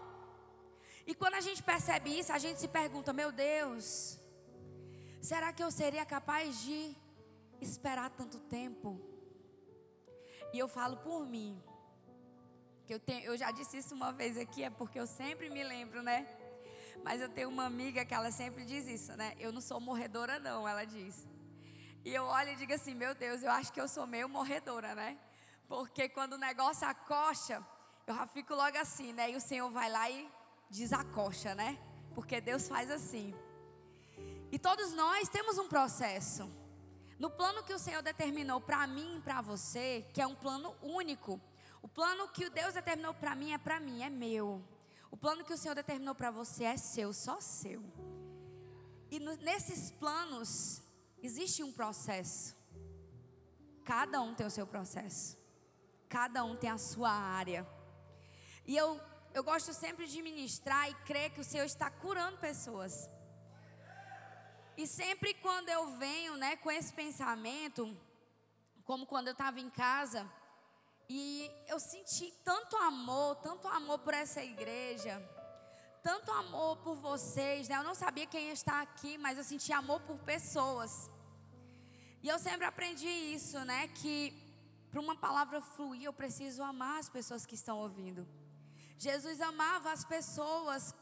E 1.05 1.15
quando 1.15 1.35
a 1.35 1.39
gente 1.39 1.63
percebe 1.63 2.19
isso, 2.19 2.33
a 2.33 2.37
gente 2.37 2.59
se 2.59 2.67
pergunta: 2.67 3.13
meu 3.13 3.31
Deus, 3.31 4.19
será 5.21 5.53
que 5.53 5.63
eu 5.63 5.71
seria 5.71 6.05
capaz 6.05 6.61
de 6.61 6.93
esperar 7.61 8.09
tanto 8.09 8.37
tempo? 8.37 8.99
E 10.51 10.59
eu 10.59 10.67
falo 10.67 10.97
por 10.97 11.25
mim, 11.25 11.57
que 12.85 12.93
eu, 12.93 12.99
tenho, 12.99 13.23
eu 13.23 13.37
já 13.37 13.49
disse 13.51 13.77
isso 13.77 13.95
uma 13.95 14.11
vez 14.11 14.37
aqui, 14.37 14.61
é 14.61 14.69
porque 14.69 14.99
eu 14.99 15.07
sempre 15.07 15.49
me 15.49 15.63
lembro, 15.63 16.03
né? 16.03 16.27
Mas 17.03 17.21
eu 17.21 17.29
tenho 17.29 17.49
uma 17.49 17.65
amiga 17.65 18.05
que 18.05 18.13
ela 18.13 18.31
sempre 18.31 18.65
diz 18.65 18.87
isso, 18.87 19.13
né? 19.13 19.33
Eu 19.39 19.51
não 19.51 19.61
sou 19.61 19.79
morredora, 19.79 20.39
não, 20.39 20.67
ela 20.67 20.85
diz. 20.85 21.27
E 22.03 22.13
eu 22.13 22.23
olho 22.23 22.51
e 22.51 22.55
digo 22.55 22.73
assim: 22.73 22.93
meu 22.93 23.13
Deus, 23.13 23.43
eu 23.43 23.51
acho 23.51 23.71
que 23.71 23.81
eu 23.81 23.87
sou 23.87 24.05
meio 24.05 24.29
morredora, 24.29 24.95
né? 24.95 25.17
Porque 25.67 26.07
quando 26.07 26.33
o 26.33 26.37
negócio 26.37 26.87
acocha, 26.87 27.61
eu 28.05 28.15
já 28.15 28.27
fico 28.27 28.53
logo 28.55 28.77
assim, 28.77 29.11
né? 29.13 29.31
E 29.31 29.35
o 29.35 29.41
Senhor 29.41 29.69
vai 29.69 29.89
lá 29.89 30.09
e 30.09 30.29
desacocha, 30.69 31.53
né? 31.53 31.77
Porque 32.15 32.39
Deus 32.39 32.67
faz 32.67 32.89
assim. 32.89 33.33
E 34.51 34.57
todos 34.57 34.93
nós 34.93 35.27
temos 35.27 35.57
um 35.57 35.67
processo. 35.67 36.49
No 37.19 37.29
plano 37.29 37.63
que 37.63 37.73
o 37.73 37.79
Senhor 37.79 38.01
determinou 38.01 38.61
para 38.61 38.85
mim 38.87 39.17
e 39.17 39.21
para 39.21 39.41
você, 39.41 40.05
que 40.13 40.21
é 40.21 40.27
um 40.27 40.35
plano 40.35 40.75
único. 40.81 41.41
O 41.81 41.87
plano 41.87 42.27
que 42.29 42.45
o 42.45 42.49
Deus 42.49 42.73
determinou 42.73 43.13
para 43.13 43.35
mim 43.35 43.53
é 43.53 43.57
para 43.57 43.79
mim, 43.79 44.03
é 44.03 44.09
meu. 44.09 44.63
O 45.11 45.17
plano 45.17 45.43
que 45.43 45.53
o 45.53 45.57
Senhor 45.57 45.75
determinou 45.75 46.15
para 46.15 46.31
você 46.31 46.63
é 46.63 46.77
seu, 46.77 47.13
só 47.13 47.39
seu. 47.39 47.83
E 49.09 49.19
no, 49.19 49.35
nesses 49.37 49.91
planos 49.91 50.81
existe 51.21 51.63
um 51.63 51.71
processo. 51.71 52.55
Cada 53.83 54.21
um 54.21 54.35
tem 54.35 54.45
o 54.45 54.51
seu 54.51 54.67
processo. 54.67 55.37
Cada 56.09 56.43
um 56.43 56.55
tem 56.55 56.69
a 56.69 56.77
sua 56.77 57.11
área. 57.11 57.67
E 58.65 58.75
eu, 58.75 58.99
eu 59.33 59.43
gosto 59.43 59.73
sempre 59.73 60.07
de 60.07 60.21
ministrar 60.21 60.89
e 60.89 60.95
crer 61.05 61.31
que 61.31 61.41
o 61.41 61.43
Senhor 61.43 61.65
está 61.65 61.89
curando 61.89 62.37
pessoas. 62.37 63.09
E 64.75 64.85
sempre 64.85 65.33
quando 65.35 65.69
eu 65.69 65.97
venho 65.97 66.35
né, 66.35 66.55
com 66.57 66.69
esse 66.69 66.93
pensamento, 66.93 67.97
como 68.83 69.05
quando 69.05 69.27
eu 69.27 69.31
estava 69.31 69.59
em 69.59 69.69
casa, 69.69 70.29
e 71.09 71.49
eu 71.67 71.79
senti 71.79 72.33
tanto 72.43 72.75
amor, 72.77 73.35
tanto 73.37 73.67
amor 73.67 73.99
por 73.99 74.13
essa 74.13 74.43
igreja, 74.43 75.21
tanto 76.03 76.31
amor 76.31 76.77
por 76.77 76.95
vocês, 76.95 77.67
né? 77.67 77.77
Eu 77.77 77.83
não 77.83 77.95
sabia 77.95 78.25
quem 78.25 78.49
estar 78.51 78.81
aqui, 78.81 79.17
mas 79.17 79.37
eu 79.37 79.43
senti 79.43 79.71
amor 79.71 80.01
por 80.01 80.17
pessoas. 80.19 81.09
E 82.21 82.27
eu 82.27 82.39
sempre 82.39 82.65
aprendi 82.65 83.07
isso, 83.07 83.59
né? 83.65 83.87
Que 83.89 84.33
para 84.91 84.99
uma 84.99 85.15
palavra 85.15 85.61
fluir, 85.61 86.03
eu 86.03 86.13
preciso 86.13 86.61
amar 86.63 86.99
as 86.99 87.09
pessoas 87.09 87.45
que 87.45 87.55
estão 87.55 87.77
ouvindo. 87.79 88.27
Jesus 88.97 89.39
amava 89.39 89.91
as 89.91 90.03
pessoas. 90.03 90.93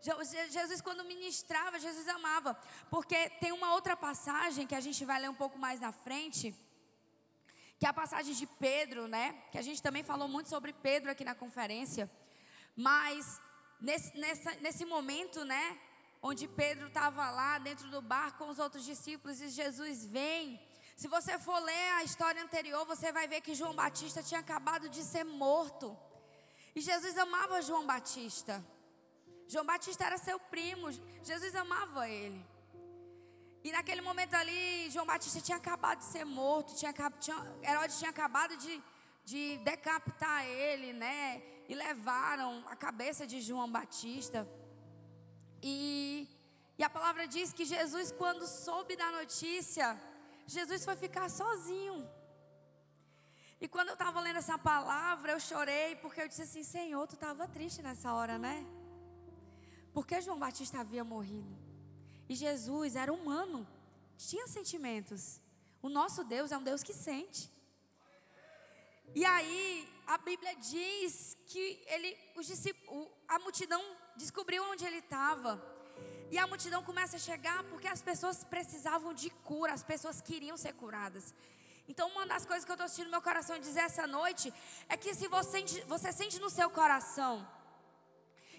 Jesus, 0.00 0.80
quando 0.80 1.04
ministrava, 1.04 1.78
Jesus 1.78 2.06
amava. 2.06 2.56
Porque 2.90 3.30
tem 3.40 3.52
uma 3.52 3.72
outra 3.74 3.96
passagem 3.96 4.66
que 4.66 4.74
a 4.74 4.80
gente 4.80 5.04
vai 5.04 5.20
ler 5.20 5.30
um 5.30 5.34
pouco 5.34 5.58
mais 5.58 5.80
na 5.80 5.90
frente, 5.90 6.54
que 7.78 7.86
é 7.86 7.88
a 7.88 7.92
passagem 7.92 8.34
de 8.34 8.46
Pedro, 8.46 9.06
né? 9.08 9.42
Que 9.52 9.58
a 9.58 9.62
gente 9.62 9.82
também 9.82 10.02
falou 10.02 10.28
muito 10.28 10.48
sobre 10.48 10.72
Pedro 10.72 11.10
aqui 11.10 11.24
na 11.24 11.34
conferência. 11.34 12.10
Mas 12.76 13.40
nesse, 13.80 14.16
nessa, 14.18 14.54
nesse 14.56 14.84
momento, 14.84 15.44
né? 15.44 15.78
Onde 16.20 16.48
Pedro 16.48 16.88
estava 16.88 17.30
lá 17.30 17.58
dentro 17.58 17.88
do 17.90 18.02
barco 18.02 18.38
com 18.38 18.50
os 18.50 18.58
outros 18.58 18.84
discípulos 18.84 19.40
e 19.40 19.48
Jesus 19.48 20.04
vem 20.04 20.60
se 20.98 21.06
você 21.06 21.38
for 21.38 21.56
ler 21.60 21.92
a 21.92 22.02
história 22.02 22.42
anterior, 22.42 22.84
você 22.84 23.12
vai 23.12 23.28
ver 23.28 23.40
que 23.40 23.54
João 23.54 23.72
Batista 23.72 24.20
tinha 24.20 24.40
acabado 24.40 24.88
de 24.88 25.04
ser 25.04 25.22
morto. 25.24 25.96
E 26.74 26.80
Jesus 26.80 27.16
amava 27.16 27.62
João 27.62 27.86
Batista. 27.86 28.66
João 29.46 29.64
Batista 29.64 30.06
era 30.06 30.18
seu 30.18 30.40
primo, 30.40 30.90
Jesus 31.22 31.54
amava 31.54 32.08
ele. 32.08 32.44
E 33.64 33.72
naquele 33.72 34.00
momento 34.00 34.34
ali, 34.34 34.88
João 34.90 35.06
Batista 35.06 35.40
tinha 35.40 35.56
acabado 35.56 35.98
de 35.98 36.04
ser 36.04 36.24
morto, 36.24 36.74
tinha, 36.76 36.92
tinha, 37.20 37.36
Herodes 37.62 37.98
tinha 37.98 38.10
acabado 38.10 38.56
de, 38.56 38.82
de 39.24 39.58
decapitar 39.58 40.44
ele, 40.44 40.92
né? 40.92 41.42
E 41.68 41.74
levaram 41.74 42.64
a 42.68 42.76
cabeça 42.76 43.26
de 43.26 43.40
João 43.40 43.70
Batista. 43.70 44.48
E, 45.62 46.28
e 46.78 46.84
a 46.84 46.88
palavra 46.88 47.26
diz 47.26 47.52
que 47.52 47.64
Jesus, 47.64 48.12
quando 48.12 48.46
soube 48.46 48.96
da 48.96 49.10
notícia, 49.10 50.00
Jesus 50.46 50.84
foi 50.84 50.96
ficar 50.96 51.28
sozinho. 51.28 52.08
E 53.60 53.66
quando 53.66 53.88
eu 53.88 53.94
estava 53.94 54.20
lendo 54.20 54.36
essa 54.36 54.56
palavra, 54.56 55.32
eu 55.32 55.40
chorei, 55.40 55.96
porque 55.96 56.22
eu 56.22 56.28
disse 56.28 56.42
assim: 56.42 56.62
Senhor, 56.62 57.06
tu 57.08 57.16
estava 57.16 57.48
triste 57.48 57.82
nessa 57.82 58.12
hora, 58.12 58.38
né? 58.38 58.64
Porque 59.92 60.20
João 60.20 60.38
Batista 60.38 60.78
havia 60.78 61.02
morrido. 61.02 61.67
E 62.28 62.34
Jesus 62.34 62.94
era 62.94 63.12
humano, 63.12 63.66
tinha 64.16 64.46
sentimentos. 64.46 65.40
O 65.80 65.88
nosso 65.88 66.24
Deus 66.24 66.52
é 66.52 66.58
um 66.58 66.62
Deus 66.62 66.82
que 66.82 66.92
sente. 66.92 67.50
E 69.14 69.24
aí, 69.24 69.88
a 70.06 70.18
Bíblia 70.18 70.54
diz 70.56 71.36
que 71.46 71.82
ele, 71.86 72.16
os 72.36 72.46
discípulos, 72.46 73.08
a 73.26 73.38
multidão 73.38 73.82
descobriu 74.16 74.62
onde 74.64 74.84
ele 74.84 74.98
estava. 74.98 75.62
E 76.30 76.36
a 76.36 76.46
multidão 76.46 76.82
começa 76.82 77.16
a 77.16 77.18
chegar 77.18 77.64
porque 77.64 77.88
as 77.88 78.02
pessoas 78.02 78.44
precisavam 78.44 79.14
de 79.14 79.30
cura, 79.30 79.72
as 79.72 79.82
pessoas 79.82 80.20
queriam 80.20 80.56
ser 80.56 80.74
curadas. 80.74 81.34
Então, 81.88 82.06
uma 82.10 82.26
das 82.26 82.44
coisas 82.44 82.66
que 82.66 82.70
eu 82.70 82.74
estou 82.74 82.86
sentindo 82.86 83.06
no 83.06 83.12
meu 83.12 83.22
coração 83.22 83.58
dizer 83.58 83.80
essa 83.80 84.06
noite 84.06 84.52
é 84.90 84.96
que 84.96 85.14
se 85.14 85.26
você, 85.26 85.64
você 85.86 86.12
sente 86.12 86.38
no 86.38 86.50
seu 86.50 86.68
coração 86.68 87.48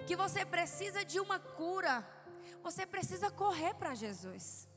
que 0.08 0.16
você 0.16 0.46
precisa 0.46 1.04
de 1.04 1.20
uma 1.20 1.40
cura, 1.40 2.08
você 2.62 2.86
precisa 2.86 3.32
correr 3.32 3.74
para 3.76 3.96
Jesus. 3.96 4.68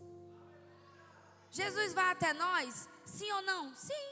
Jesus 1.51 1.92
vai 1.92 2.11
até 2.11 2.33
nós? 2.33 2.88
Sim 3.05 3.31
ou 3.33 3.42
não? 3.42 3.75
Sim. 3.75 4.07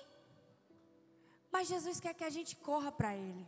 Mas 1.50 1.68
Jesus 1.68 1.98
quer 1.98 2.14
que 2.14 2.24
a 2.24 2.30
gente 2.30 2.54
corra 2.56 2.92
para 2.92 3.16
Ele. 3.16 3.46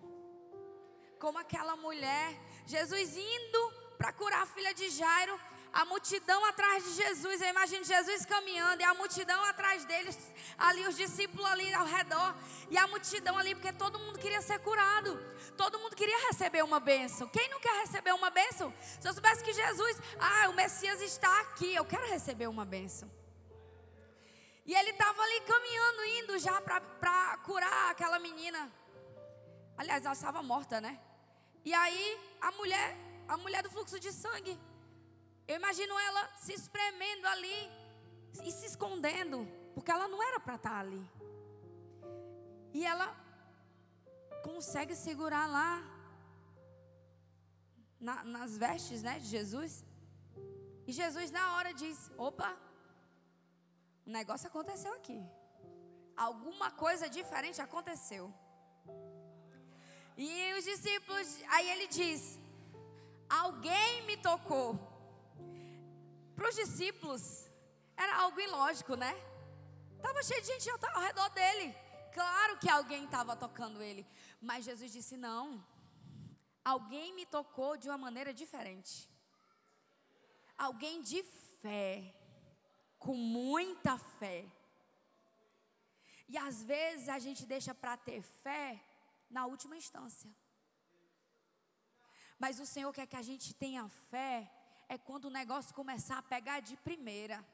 Como 1.18 1.38
aquela 1.38 1.76
mulher, 1.76 2.28
Jesus 2.66 3.16
indo 3.16 3.72
para 3.96 4.12
curar 4.12 4.42
a 4.42 4.46
filha 4.46 4.74
de 4.74 4.88
Jairo, 4.90 5.38
a 5.72 5.84
multidão 5.84 6.44
atrás 6.44 6.84
de 6.84 6.92
Jesus. 7.02 7.40
Eu 7.40 7.48
imagino 7.48 7.84
Jesus 7.84 8.26
caminhando 8.26 8.80
e 8.80 8.84
a 8.84 8.94
multidão 8.94 9.42
atrás 9.44 9.84
deles, 9.84 10.18
ali 10.58 10.86
os 10.86 10.96
discípulos 10.96 11.44
ali 11.46 11.72
ao 11.72 11.86
redor 11.86 12.34
e 12.70 12.76
a 12.76 12.86
multidão 12.86 13.36
ali, 13.38 13.54
porque 13.54 13.72
todo 13.72 13.98
mundo 13.98 14.18
queria 14.18 14.42
ser 14.42 14.58
curado. 14.60 15.18
Todo 15.56 15.78
mundo 15.78 15.96
queria 15.96 16.26
receber 16.28 16.62
uma 16.62 16.78
bênção. 16.78 17.28
Quem 17.28 17.48
não 17.48 17.60
quer 17.60 17.80
receber 17.80 18.12
uma 18.12 18.30
bênção? 18.30 18.72
Se 19.00 19.08
eu 19.08 19.12
soubesse 19.12 19.42
que 19.42 19.52
Jesus, 19.52 20.00
ah, 20.20 20.48
o 20.50 20.54
Messias 20.54 21.00
está 21.00 21.40
aqui, 21.40 21.74
eu 21.74 21.84
quero 21.84 22.06
receber 22.08 22.46
uma 22.48 22.64
bênção. 22.64 23.10
E 24.64 24.74
ele 24.74 24.90
estava 24.90 25.20
ali 25.20 25.40
caminhando, 25.40 26.04
indo 26.04 26.38
já 26.38 26.60
para 26.60 27.38
curar 27.38 27.90
aquela 27.90 28.18
menina. 28.18 28.70
Aliás, 29.76 30.04
ela 30.04 30.14
estava 30.14 30.42
morta, 30.42 30.80
né? 30.80 31.00
E 31.64 31.72
aí 31.74 32.20
a 32.40 32.52
mulher 32.52 32.96
a 33.28 33.36
mulher 33.36 33.62
do 33.62 33.70
fluxo 33.70 33.98
de 33.98 34.12
sangue. 34.12 34.58
Eu 35.52 35.56
imagino 35.56 35.98
ela 36.08 36.22
se 36.42 36.52
espremendo 36.54 37.26
ali 37.28 37.58
e 38.42 38.50
se 38.50 38.64
escondendo, 38.64 39.46
porque 39.74 39.90
ela 39.90 40.08
não 40.08 40.20
era 40.28 40.40
para 40.40 40.54
estar 40.54 40.70
tá 40.70 40.78
ali. 40.78 41.04
E 42.72 42.86
ela 42.92 43.08
consegue 44.42 44.94
segurar 44.96 45.46
lá 45.46 45.70
na, 48.00 48.24
nas 48.24 48.56
vestes 48.56 49.02
né, 49.02 49.18
de 49.18 49.26
Jesus. 49.26 49.84
E 50.86 50.92
Jesus, 51.00 51.30
na 51.30 51.44
hora, 51.56 51.74
diz: 51.74 52.10
opa, 52.16 52.56
o 54.06 54.10
negócio 54.10 54.46
aconteceu 54.46 54.94
aqui. 54.94 55.20
Alguma 56.16 56.70
coisa 56.70 57.10
diferente 57.10 57.60
aconteceu. 57.60 58.32
E 60.16 60.54
os 60.58 60.64
discípulos, 60.64 61.28
aí 61.48 61.68
ele 61.72 61.88
diz: 61.88 62.38
Alguém 63.28 64.06
me 64.06 64.16
tocou. 64.16 64.91
Para 66.42 66.50
os 66.50 66.56
discípulos, 66.56 67.48
era 67.96 68.16
algo 68.16 68.40
ilógico, 68.40 68.96
né? 68.96 69.14
Estava 69.96 70.20
cheio 70.24 70.40
de 70.40 70.48
gente 70.48 70.68
ao 70.70 71.00
redor 71.00 71.28
dele. 71.28 71.72
Claro 72.12 72.58
que 72.58 72.68
alguém 72.68 73.04
estava 73.04 73.36
tocando 73.36 73.80
ele. 73.80 74.04
Mas 74.40 74.64
Jesus 74.64 74.90
disse: 74.90 75.16
Não. 75.16 75.64
Alguém 76.64 77.14
me 77.14 77.24
tocou 77.26 77.76
de 77.76 77.88
uma 77.88 77.96
maneira 77.96 78.34
diferente. 78.34 79.08
Alguém 80.58 81.00
de 81.00 81.22
fé. 81.60 82.12
Com 82.98 83.14
muita 83.14 83.96
fé. 83.96 84.44
E 86.28 86.36
às 86.36 86.64
vezes 86.64 87.08
a 87.08 87.20
gente 87.20 87.46
deixa 87.46 87.72
para 87.72 87.96
ter 87.96 88.20
fé 88.20 88.84
na 89.30 89.46
última 89.46 89.76
instância. 89.76 90.28
Mas 92.36 92.58
o 92.58 92.66
Senhor 92.66 92.92
quer 92.92 93.06
que 93.06 93.14
a 93.14 93.22
gente 93.22 93.54
tenha 93.54 93.88
fé 94.10 94.50
é 94.88 94.98
quando 94.98 95.26
o 95.26 95.30
negócio 95.30 95.74
começar 95.74 96.18
a 96.18 96.22
pegar 96.22 96.60
de 96.60 96.76
primeira. 96.76 97.44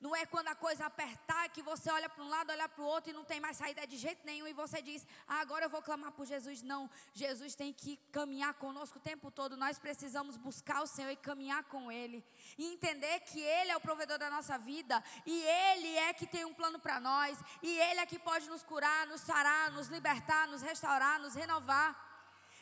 Não 0.00 0.14
é 0.14 0.26
quando 0.26 0.48
a 0.48 0.54
coisa 0.54 0.86
apertar 0.86 1.48
que 1.48 1.62
você 1.62 1.90
olha 1.90 2.08
para 2.08 2.22
um 2.22 2.28
lado, 2.28 2.50
olha 2.50 2.68
para 2.68 2.82
o 2.82 2.86
outro 2.86 3.10
e 3.10 3.14
não 3.14 3.24
tem 3.24 3.40
mais 3.40 3.56
saída 3.56 3.86
de 3.86 3.96
jeito 3.96 4.24
nenhum 4.24 4.46
e 4.46 4.52
você 4.52 4.82
diz: 4.82 5.06
ah, 5.26 5.40
agora 5.40 5.64
eu 5.64 5.70
vou 5.70 5.82
clamar 5.82 6.12
por 6.12 6.26
Jesus. 6.26 6.62
Não, 6.62 6.90
Jesus 7.12 7.54
tem 7.54 7.72
que 7.72 7.96
caminhar 8.12 8.54
conosco 8.54 8.98
o 8.98 9.00
tempo 9.00 9.30
todo. 9.30 9.56
Nós 9.56 9.78
precisamos 9.78 10.36
buscar 10.36 10.82
o 10.82 10.86
Senhor 10.86 11.10
e 11.10 11.16
caminhar 11.16 11.64
com 11.64 11.90
Ele 11.90 12.24
e 12.58 12.72
entender 12.72 13.20
que 13.20 13.40
Ele 13.40 13.70
é 13.70 13.76
o 13.76 13.80
provedor 13.80 14.18
da 14.18 14.30
nossa 14.30 14.58
vida 14.58 15.02
e 15.24 15.42
Ele 15.42 15.96
é 15.96 16.12
que 16.12 16.26
tem 16.26 16.44
um 16.44 16.54
plano 16.54 16.78
para 16.78 17.00
nós 17.00 17.38
e 17.62 17.78
Ele 17.78 18.00
é 18.00 18.06
que 18.06 18.18
pode 18.18 18.48
nos 18.48 18.62
curar, 18.62 19.06
nos 19.06 19.22
sarar, 19.22 19.70
nos 19.72 19.88
libertar, 19.88 20.46
nos 20.48 20.62
restaurar, 20.62 21.18
nos 21.20 21.34
renovar. 21.34 22.03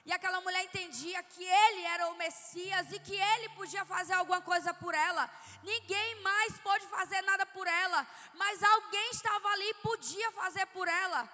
E 0.05 0.13
aquela 0.13 0.41
mulher 0.41 0.65
entendia 0.65 1.23
que 1.23 1.45
ele 1.45 1.83
era 1.83 2.09
o 2.09 2.17
Messias 2.17 2.91
e 2.91 2.99
que 2.99 3.15
ele 3.15 3.49
podia 3.51 3.85
fazer 3.85 4.15
alguma 4.15 4.41
coisa 4.41 4.75
por 4.75 4.93
ela. 4.95 5.31
Ninguém 5.63 6.21
mais 6.23 6.59
pôde 6.59 6.85
fazer 6.89 7.23
nada 7.23 7.47
por 7.47 7.67
ela, 7.69 8.07
mas 8.35 8.63
alguém 8.63 9.11
estava 9.11 9.49
ali 9.51 9.71
e 9.71 9.75
podia 9.75 10.33
fazer 10.33 10.67
por 10.67 10.89
ela. 10.89 11.29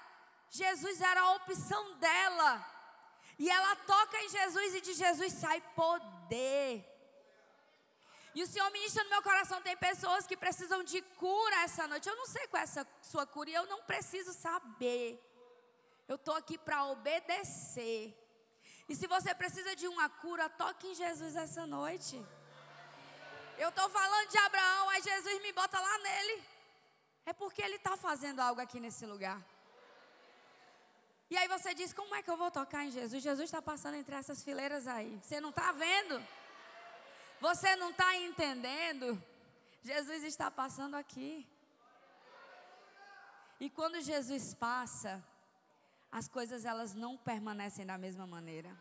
Jesus 0.50 1.00
era 1.00 1.20
a 1.22 1.32
opção 1.32 1.94
dela. 1.94 2.66
E 3.38 3.48
ela 3.48 3.74
toca 3.76 4.18
em 4.18 4.28
Jesus 4.28 4.74
e 4.74 4.80
de 4.82 4.92
Jesus 4.92 5.32
sai 5.32 5.60
poder. 5.74 6.84
E 8.34 8.42
o 8.42 8.46
Senhor 8.46 8.70
ministra 8.70 9.02
no 9.04 9.10
meu 9.10 9.22
coração, 9.22 9.62
tem 9.62 9.76
pessoas 9.76 10.26
que 10.26 10.36
precisam 10.36 10.82
de 10.84 11.00
cura 11.00 11.62
essa 11.62 11.88
noite. 11.88 12.08
Eu 12.08 12.16
não 12.16 12.26
sei 12.26 12.46
qual 12.48 12.60
é 12.60 12.64
essa 12.64 12.86
sua 13.00 13.26
cura 13.26 13.48
e 13.48 13.54
eu 13.54 13.66
não 13.66 13.82
preciso 13.84 14.32
saber. 14.34 15.24
Eu 16.06 16.16
estou 16.16 16.34
aqui 16.34 16.58
para 16.58 16.84
obedecer. 16.84 18.27
E 18.88 18.96
se 18.96 19.06
você 19.06 19.34
precisa 19.34 19.76
de 19.76 19.86
uma 19.86 20.08
cura, 20.08 20.48
toque 20.48 20.86
em 20.86 20.94
Jesus 20.94 21.36
essa 21.36 21.66
noite. 21.66 22.24
Eu 23.58 23.68
estou 23.68 23.88
falando 23.90 24.28
de 24.28 24.38
Abraão, 24.38 24.88
aí 24.90 25.02
Jesus 25.02 25.42
me 25.42 25.52
bota 25.52 25.78
lá 25.78 25.98
nele. 25.98 26.42
É 27.26 27.32
porque 27.32 27.60
ele 27.60 27.76
está 27.76 27.96
fazendo 27.96 28.40
algo 28.40 28.60
aqui 28.60 28.80
nesse 28.80 29.04
lugar. 29.04 29.38
E 31.30 31.36
aí 31.36 31.46
você 31.48 31.74
diz: 31.74 31.92
Como 31.92 32.14
é 32.14 32.22
que 32.22 32.30
eu 32.30 32.36
vou 32.36 32.50
tocar 32.50 32.84
em 32.84 32.90
Jesus? 32.90 33.22
Jesus 33.22 33.44
está 33.44 33.60
passando 33.60 33.96
entre 33.96 34.14
essas 34.16 34.42
fileiras 34.42 34.86
aí. 34.86 35.20
Você 35.22 35.40
não 35.40 35.50
está 35.50 35.70
vendo? 35.72 36.26
Você 37.40 37.76
não 37.76 37.90
está 37.90 38.16
entendendo? 38.16 39.22
Jesus 39.82 40.22
está 40.24 40.50
passando 40.50 40.94
aqui. 40.94 41.46
E 43.60 43.68
quando 43.68 44.00
Jesus 44.00 44.54
passa, 44.54 45.22
as 46.10 46.28
coisas 46.28 46.64
elas 46.64 46.94
não 46.94 47.16
permanecem 47.16 47.84
da 47.84 47.98
mesma 47.98 48.26
maneira. 48.26 48.76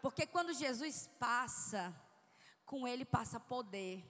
Porque 0.00 0.26
quando 0.26 0.52
Jesus 0.52 1.08
passa, 1.18 1.94
com 2.64 2.86
ele 2.86 3.04
passa 3.04 3.40
poder, 3.40 4.04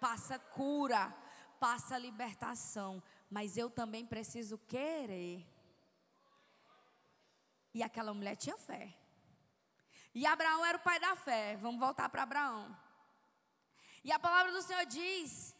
passa 0.00 0.38
cura, 0.38 1.14
passa 1.60 1.98
libertação, 1.98 3.02
mas 3.30 3.56
eu 3.56 3.70
também 3.70 4.04
preciso 4.04 4.58
querer. 4.58 5.46
E 7.74 7.82
aquela 7.82 8.12
mulher 8.12 8.36
tinha 8.36 8.56
fé. 8.58 8.94
E 10.14 10.26
Abraão 10.26 10.64
era 10.64 10.76
o 10.76 10.82
pai 10.82 11.00
da 11.00 11.16
fé. 11.16 11.56
Vamos 11.56 11.80
voltar 11.80 12.08
para 12.08 12.24
Abraão. 12.24 12.76
E 14.04 14.12
a 14.12 14.18
palavra 14.18 14.52
do 14.52 14.62
Senhor 14.62 14.84
diz 14.84 15.54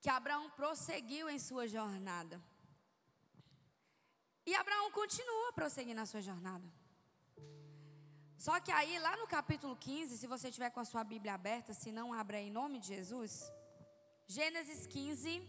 que 0.00 0.08
Abraão 0.08 0.50
prosseguiu 0.50 1.28
em 1.28 1.38
sua 1.38 1.68
jornada. 1.68 2.42
E 4.46 4.54
Abraão 4.54 4.90
continua 4.90 5.52
prosseguindo 5.52 6.00
na 6.00 6.06
sua 6.06 6.20
jornada. 6.20 6.66
Só 8.36 8.60
que 8.60 8.70
aí, 8.70 8.98
lá 8.98 9.16
no 9.16 9.26
capítulo 9.26 9.74
15, 9.74 10.18
se 10.18 10.26
você 10.26 10.50
tiver 10.50 10.70
com 10.70 10.80
a 10.80 10.84
sua 10.84 11.02
Bíblia 11.02 11.34
aberta, 11.34 11.72
se 11.72 11.90
não, 11.90 12.12
abra 12.12 12.38
em 12.40 12.50
nome 12.50 12.78
de 12.78 12.88
Jesus. 12.88 13.50
Gênesis 14.26 14.86
15, 14.86 15.42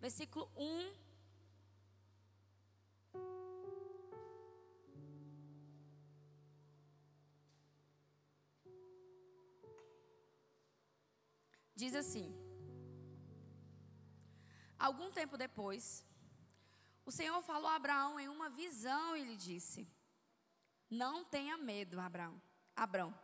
versículo 0.00 0.50
1 0.56 1.04
Diz 11.76 11.94
assim: 11.94 12.26
Algum 14.78 15.10
tempo 15.10 15.36
depois, 15.36 16.04
o 17.06 17.10
Senhor 17.10 17.42
falou 17.42 17.68
a 17.68 17.76
Abraão 17.76 18.18
em 18.18 18.28
uma 18.28 18.48
visão 18.48 19.16
e 19.16 19.24
lhe 19.24 19.36
disse: 19.36 19.86
Não 20.90 21.24
tenha 21.24 21.56
medo, 21.56 22.00
Abraão, 22.00 22.40
Abraão, 22.74 23.14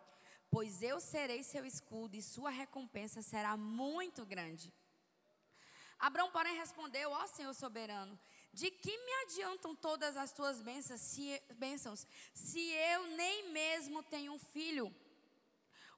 pois 0.51 0.83
eu 0.83 1.01
serei 1.01 1.43
seu 1.43 1.65
escudo 1.65 2.17
e 2.17 2.23
sua 2.23 2.51
recompensa 2.51 3.23
será 3.23 3.57
muito 3.57 4.25
grande. 4.27 4.73
Abraão, 5.99 6.31
porém, 6.31 6.57
respondeu: 6.57 7.11
Ó 7.11 7.27
Senhor 7.27 7.55
soberano, 7.55 8.19
de 8.53 8.71
que 8.71 8.97
me 9.07 9.13
adiantam 9.25 9.75
todas 9.75 10.17
as 10.17 10.33
tuas 10.33 10.61
bênçãos 10.61 11.01
se, 11.01 11.43
bênçãos, 11.57 12.07
se 12.35 12.61
eu 12.61 13.07
nem 13.17 13.51
mesmo 13.53 14.03
tenho 14.03 14.33
um 14.33 14.39
filho? 14.39 14.95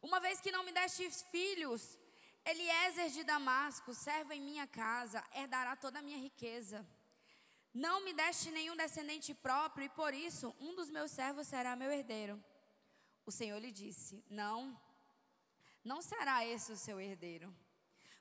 Uma 0.00 0.18
vez 0.18 0.40
que 0.40 0.50
não 0.50 0.64
me 0.64 0.72
deste 0.72 1.08
filhos, 1.30 1.96
Eliezer 2.44 3.10
de 3.10 3.22
Damasco, 3.22 3.94
servo 3.94 4.32
em 4.32 4.40
minha 4.40 4.66
casa, 4.66 5.24
herdará 5.32 5.76
toda 5.76 6.00
a 6.00 6.02
minha 6.02 6.18
riqueza. 6.18 6.84
Não 7.74 8.04
me 8.04 8.12
deste 8.12 8.50
nenhum 8.50 8.76
descendente 8.76 9.32
próprio, 9.32 9.86
e 9.86 9.88
por 9.88 10.12
isso 10.12 10.54
um 10.60 10.74
dos 10.74 10.90
meus 10.90 11.10
servos 11.10 11.46
será 11.46 11.74
meu 11.74 11.90
herdeiro. 11.90 12.42
O 13.24 13.32
Senhor 13.32 13.58
lhe 13.58 13.72
disse: 13.72 14.22
Não, 14.28 14.78
não 15.82 16.02
será 16.02 16.44
esse 16.46 16.70
o 16.70 16.76
seu 16.76 17.00
herdeiro. 17.00 17.54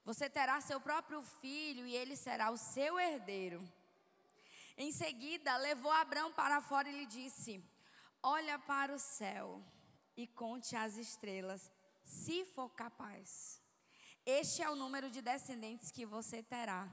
Você 0.06 0.30
terá 0.30 0.60
seu 0.62 0.80
próprio 0.80 1.22
filho, 1.22 1.86
e 1.86 1.96
ele 1.96 2.16
será 2.16 2.50
o 2.50 2.58
seu 2.58 3.00
herdeiro. 3.00 3.62
Em 4.78 4.92
seguida, 4.92 5.58
levou 5.58 5.92
Abraão 5.92 6.32
para 6.32 6.62
fora 6.62 6.90
e 6.90 7.00
lhe 7.00 7.06
disse: 7.06 7.64
Olha 8.24 8.58
para 8.58 8.94
o 8.94 9.00
céu 9.00 9.62
e 10.16 10.28
conte 10.28 10.76
as 10.76 10.96
estrelas, 10.96 11.72
se 12.04 12.46
for 12.46 12.70
capaz. 12.70 13.62
Este 14.26 14.62
é 14.62 14.70
o 14.70 14.76
número 14.76 15.10
de 15.10 15.22
descendentes 15.22 15.92
que 15.92 16.06
você 16.06 16.42
terá. 16.44 16.88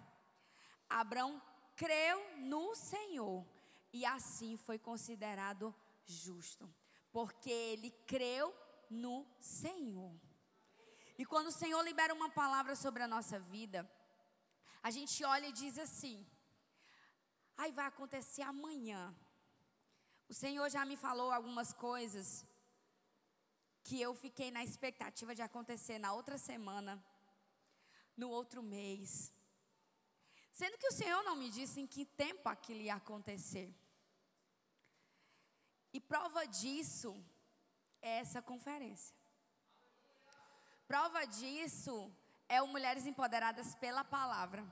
Abraão 0.89 1.41
creu 1.83 2.19
no 2.53 2.65
Senhor 2.75 3.47
e 3.93 4.05
assim 4.05 4.57
foi 4.67 4.79
considerado 4.91 5.75
justo, 6.05 6.65
porque 7.17 7.51
ele 7.51 7.91
creu 8.13 8.47
no 8.91 9.17
Senhor. 9.41 10.15
E 11.21 11.25
quando 11.25 11.49
o 11.49 11.59
Senhor 11.61 11.81
libera 11.83 12.13
uma 12.21 12.31
palavra 12.31 12.75
sobre 12.85 13.03
a 13.03 13.09
nossa 13.15 13.39
vida, 13.39 13.81
a 14.83 14.91
gente 14.91 15.25
olha 15.25 15.47
e 15.49 15.59
diz 15.63 15.79
assim: 15.87 16.17
aí 17.57 17.73
vai 17.79 17.87
acontecer 17.87 18.43
amanhã. 18.43 19.03
O 20.29 20.35
Senhor 20.35 20.69
já 20.69 20.85
me 20.85 20.97
falou 20.97 21.31
algumas 21.33 21.73
coisas 21.73 22.45
que 23.83 24.01
eu 24.07 24.15
fiquei 24.25 24.51
na 24.51 24.63
expectativa 24.69 25.35
de 25.35 25.43
acontecer 25.43 25.99
na 25.99 26.13
outra 26.13 26.37
semana 26.51 26.93
no 28.17 28.29
outro 28.31 28.63
mês. 28.63 29.33
Sendo 30.59 30.77
que 30.77 30.89
o 30.89 30.97
Senhor 31.01 31.23
não 31.23 31.37
me 31.37 31.49
disse 31.57 31.77
em 31.81 31.87
que 31.87 32.05
tempo 32.05 32.49
aquilo 32.49 32.81
ia 32.81 32.97
acontecer. 32.97 33.69
E 35.97 36.01
prova 36.01 36.45
disso 36.47 37.11
é 38.03 38.19
essa 38.23 38.41
conferência. 38.43 39.15
Prova 40.89 41.25
disso 41.27 41.95
é 42.49 42.61
o 42.61 42.67
Mulheres 42.67 43.07
Empoderadas 43.07 43.77
pela 43.77 44.03
Palavra. 44.03 44.65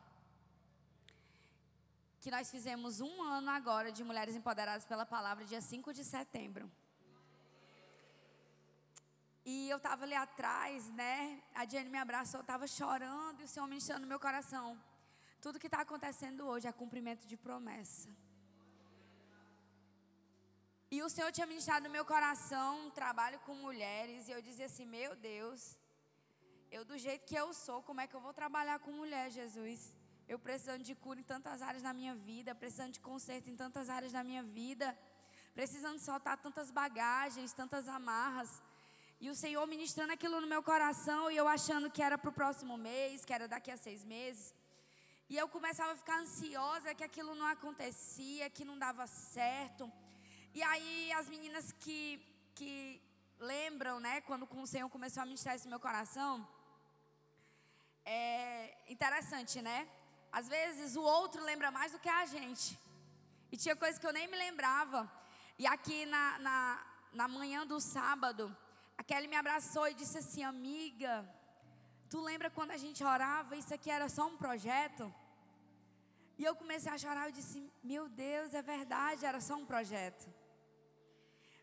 Que 2.20 2.32
nós 2.32 2.50
fizemos 2.50 3.00
um 3.00 3.22
ano 3.22 3.50
agora 3.50 3.92
de 3.92 4.02
Mulheres 4.02 4.34
Empoderadas 4.34 4.84
pela 4.84 5.06
Palavra, 5.06 5.44
dia 5.44 5.60
5 5.60 5.92
de 5.92 6.04
setembro. 6.04 6.68
E 9.44 9.70
eu 9.70 9.76
estava 9.76 10.02
ali 10.02 10.14
atrás, 10.14 10.90
né? 10.90 11.40
A 11.54 11.64
Diane 11.64 11.88
me 11.88 11.98
abraçou, 11.98 12.40
eu 12.40 12.48
estava 12.48 12.66
chorando 12.66 13.40
e 13.40 13.44
o 13.44 13.48
Senhor 13.48 13.68
ministrando 13.68 14.00
no 14.00 14.08
meu 14.08 14.18
coração. 14.18 14.76
Tudo 15.46 15.60
que 15.62 15.68
está 15.68 15.82
acontecendo 15.82 16.40
hoje 16.50 16.66
é 16.66 16.72
cumprimento 16.72 17.24
de 17.24 17.36
promessa. 17.36 18.08
E 20.90 21.00
o 21.04 21.08
Senhor 21.08 21.30
tinha 21.30 21.46
ministrado 21.46 21.84
no 21.86 21.92
meu 21.96 22.04
coração 22.04 22.90
trabalho 22.90 23.38
com 23.46 23.54
mulheres. 23.54 24.26
E 24.26 24.32
eu 24.32 24.42
dizia 24.42 24.66
assim: 24.66 24.84
Meu 24.84 25.14
Deus, 25.14 25.60
eu 26.76 26.82
do 26.84 26.98
jeito 26.98 27.24
que 27.28 27.36
eu 27.42 27.54
sou, 27.54 27.78
como 27.80 28.00
é 28.00 28.08
que 28.08 28.16
eu 28.16 28.24
vou 28.26 28.34
trabalhar 28.40 28.80
com 28.80 28.90
mulher, 28.90 29.30
Jesus? 29.30 29.94
Eu 30.32 30.36
precisando 30.36 30.82
de 30.82 30.96
cura 30.96 31.20
em 31.20 31.22
tantas 31.22 31.62
áreas 31.62 31.84
na 31.88 31.94
minha 32.00 32.16
vida, 32.16 32.52
precisando 32.52 32.94
de 32.94 33.02
conserto 33.08 33.48
em 33.48 33.54
tantas 33.54 33.88
áreas 33.88 34.10
da 34.18 34.24
minha 34.24 34.42
vida, 34.42 34.98
precisando 35.54 36.00
soltar 36.00 36.36
tantas 36.38 36.72
bagagens, 36.72 37.52
tantas 37.52 37.86
amarras. 37.86 38.60
E 39.20 39.30
o 39.30 39.36
Senhor 39.44 39.64
ministrando 39.68 40.12
aquilo 40.12 40.40
no 40.40 40.48
meu 40.48 40.62
coração 40.72 41.30
e 41.30 41.36
eu 41.36 41.46
achando 41.46 41.88
que 41.88 42.02
era 42.02 42.18
para 42.18 42.30
o 42.30 42.38
próximo 42.42 42.76
mês, 42.76 43.24
que 43.24 43.32
era 43.32 43.46
daqui 43.46 43.70
a 43.70 43.76
seis 43.76 44.04
meses. 44.04 44.55
E 45.28 45.36
eu 45.36 45.48
começava 45.48 45.92
a 45.92 45.96
ficar 45.96 46.18
ansiosa 46.20 46.94
que 46.94 47.02
aquilo 47.02 47.34
não 47.34 47.46
acontecia, 47.46 48.48
que 48.48 48.64
não 48.64 48.78
dava 48.78 49.06
certo. 49.06 49.90
E 50.54 50.62
aí 50.62 51.12
as 51.12 51.28
meninas 51.28 51.72
que, 51.72 52.24
que 52.54 53.02
lembram, 53.38 53.98
né, 53.98 54.20
quando 54.20 54.48
o 54.50 54.66
Senhor 54.66 54.88
começou 54.88 55.22
a 55.22 55.26
ministrar 55.26 55.56
isso 55.56 55.66
no 55.66 55.70
meu 55.70 55.80
coração, 55.80 56.46
é 58.04 58.76
interessante, 58.88 59.60
né? 59.60 59.88
Às 60.30 60.48
vezes 60.48 60.94
o 60.94 61.02
outro 61.02 61.42
lembra 61.42 61.70
mais 61.72 61.90
do 61.90 61.98
que 61.98 62.08
a 62.08 62.24
gente. 62.24 62.78
E 63.50 63.56
tinha 63.56 63.74
coisas 63.74 63.98
que 63.98 64.06
eu 64.06 64.12
nem 64.12 64.28
me 64.28 64.36
lembrava. 64.36 65.10
E 65.58 65.66
aqui 65.66 66.06
na, 66.06 66.38
na, 66.38 66.86
na 67.12 67.26
manhã 67.26 67.66
do 67.66 67.80
sábado, 67.80 68.56
a 68.96 69.02
Kelly 69.02 69.26
me 69.26 69.36
abraçou 69.36 69.88
e 69.88 69.94
disse 69.94 70.18
assim: 70.18 70.44
Amiga, 70.44 71.28
tu 72.10 72.20
lembra 72.20 72.50
quando 72.50 72.70
a 72.70 72.76
gente 72.76 73.02
orava? 73.04 73.56
Isso 73.56 73.72
aqui 73.72 73.90
era 73.90 74.08
só 74.08 74.26
um 74.26 74.36
projeto? 74.36 75.12
E 76.38 76.44
eu 76.44 76.54
comecei 76.54 76.90
a 76.90 76.98
chorar. 76.98 77.26
Eu 77.26 77.32
disse: 77.32 77.70
Meu 77.82 78.08
Deus, 78.08 78.54
é 78.54 78.62
verdade, 78.62 79.24
era 79.24 79.40
só 79.40 79.54
um 79.56 79.66
projeto. 79.66 80.26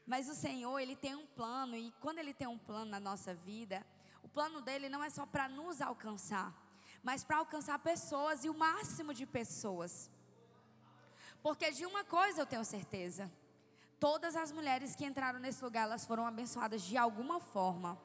Mas 0.06 0.28
o 0.28 0.36
Senhor, 0.36 0.80
Ele 0.80 0.96
tem 0.96 1.16
um 1.16 1.26
plano, 1.26 1.76
e 1.76 1.92
quando 2.02 2.20
Ele 2.20 2.34
tem 2.34 2.48
um 2.48 2.58
plano 2.58 2.92
na 2.92 3.00
nossa 3.00 3.34
vida, 3.34 3.86
o 4.22 4.28
plano 4.28 4.62
dele 4.62 4.90
não 4.90 5.04
é 5.04 5.10
só 5.10 5.26
para 5.26 5.48
nos 5.48 5.82
alcançar, 5.82 6.54
mas 7.02 7.24
para 7.24 7.38
alcançar 7.38 7.80
pessoas 7.80 8.44
e 8.44 8.50
o 8.50 8.54
máximo 8.54 9.14
de 9.14 9.26
pessoas. 9.26 10.12
Porque 11.42 11.72
de 11.72 11.86
uma 11.86 12.04
coisa 12.04 12.42
eu 12.42 12.46
tenho 12.46 12.66
certeza 12.66 13.32
Todas 14.04 14.36
as 14.36 14.52
mulheres 14.52 14.98
que 14.98 15.06
entraram 15.06 15.40
nesse 15.40 15.64
lugar, 15.64 15.84
elas 15.84 16.04
foram 16.04 16.28
abençoadas 16.28 16.82
de 16.82 16.98
alguma 16.98 17.40
forma. 17.40 17.98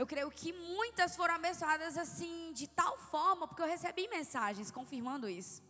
Eu 0.00 0.06
creio 0.06 0.30
que 0.30 0.50
muitas 0.50 1.14
foram 1.14 1.34
abençoadas 1.34 1.98
assim, 1.98 2.54
de 2.54 2.66
tal 2.66 2.96
forma, 2.96 3.46
porque 3.46 3.60
eu 3.60 3.66
recebi 3.66 4.08
mensagens 4.08 4.70
confirmando 4.70 5.28
isso. 5.28 5.62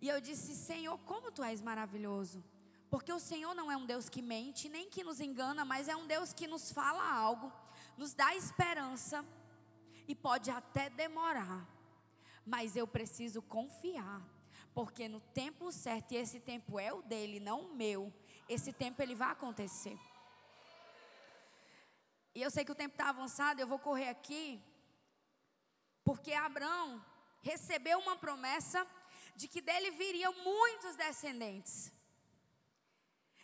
E 0.00 0.08
eu 0.08 0.20
disse: 0.20 0.54
Senhor, 0.54 0.96
como 0.98 1.32
tu 1.32 1.42
és 1.42 1.60
maravilhoso. 1.60 2.44
Porque 2.88 3.12
o 3.12 3.18
Senhor 3.18 3.56
não 3.56 3.72
é 3.72 3.76
um 3.76 3.84
Deus 3.84 4.08
que 4.08 4.22
mente, 4.22 4.68
nem 4.68 4.88
que 4.88 5.02
nos 5.02 5.18
engana, 5.18 5.64
mas 5.64 5.88
é 5.88 5.96
um 5.96 6.06
Deus 6.06 6.32
que 6.32 6.46
nos 6.46 6.70
fala 6.70 7.12
algo, 7.12 7.52
nos 7.96 8.14
dá 8.14 8.36
esperança 8.36 9.24
e 10.06 10.14
pode 10.14 10.48
até 10.48 10.88
demorar. 10.88 11.66
Mas 12.46 12.76
eu 12.76 12.86
preciso 12.86 13.42
confiar, 13.42 14.22
porque 14.72 15.08
no 15.08 15.18
tempo 15.18 15.72
certo, 15.72 16.12
e 16.12 16.18
esse 16.18 16.38
tempo 16.38 16.78
é 16.78 16.92
o 16.92 17.02
dele, 17.02 17.40
não 17.40 17.62
o 17.62 17.74
meu, 17.74 18.14
esse 18.48 18.72
tempo 18.72 19.02
ele 19.02 19.16
vai 19.16 19.32
acontecer. 19.32 19.98
E 22.38 22.42
eu 22.42 22.52
sei 22.52 22.64
que 22.64 22.70
o 22.70 22.80
tempo 22.82 22.94
está 22.94 23.08
avançado, 23.08 23.60
eu 23.60 23.66
vou 23.66 23.80
correr 23.80 24.10
aqui, 24.10 24.62
porque 26.04 26.32
Abraão 26.32 27.04
recebeu 27.42 27.98
uma 27.98 28.14
promessa 28.14 28.86
de 29.34 29.48
que 29.48 29.60
dele 29.60 29.90
viriam 29.90 30.32
muitos 30.44 30.94
descendentes. 30.94 31.92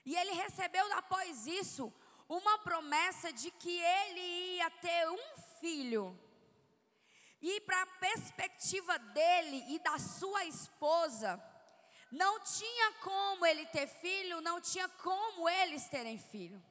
E 0.06 0.14
ele 0.14 0.34
recebeu 0.34 0.86
após 0.92 1.44
isso 1.44 1.92
uma 2.28 2.56
promessa 2.60 3.32
de 3.32 3.50
que 3.50 3.76
ele 3.80 4.26
ia 4.58 4.70
ter 4.70 5.10
um 5.10 5.36
filho. 5.58 6.16
E 7.42 7.60
para 7.62 7.82
a 7.82 7.86
perspectiva 8.08 8.96
dele 8.96 9.74
e 9.74 9.80
da 9.80 9.98
sua 9.98 10.44
esposa, 10.44 11.42
não 12.12 12.38
tinha 12.44 12.92
como 13.02 13.44
ele 13.44 13.66
ter 13.66 13.88
filho, 13.88 14.40
não 14.40 14.60
tinha 14.60 14.88
como 14.88 15.48
eles 15.48 15.88
terem 15.88 16.16
filho. 16.16 16.62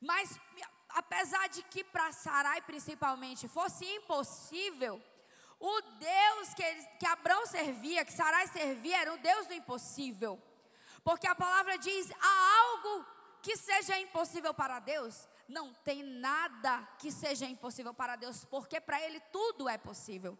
Mas 0.00 0.38
apesar 0.96 1.46
de 1.50 1.62
que 1.64 1.84
para 1.84 2.10
Sarai 2.10 2.62
principalmente 2.62 3.46
fosse 3.46 3.84
impossível, 3.84 5.02
o 5.60 5.80
Deus 5.82 6.54
que, 6.54 6.62
ele, 6.62 6.82
que 6.98 7.06
Abraão 7.06 7.44
servia, 7.46 8.04
que 8.04 8.12
Sarai 8.12 8.46
servia, 8.48 9.02
era 9.02 9.12
o 9.12 9.18
Deus 9.18 9.46
do 9.46 9.52
impossível. 9.52 10.42
Porque 11.04 11.26
a 11.26 11.34
palavra 11.34 11.76
diz: 11.76 12.10
há 12.18 12.58
algo 12.60 13.06
que 13.42 13.56
seja 13.58 13.98
impossível 13.98 14.54
para 14.54 14.78
Deus. 14.78 15.28
Não 15.46 15.72
tem 15.74 16.02
nada 16.02 16.82
que 16.98 17.12
seja 17.12 17.44
impossível 17.44 17.92
para 17.92 18.16
Deus, 18.16 18.44
porque 18.46 18.80
para 18.80 19.00
Ele 19.00 19.20
tudo 19.30 19.68
é 19.68 19.76
possível. 19.76 20.36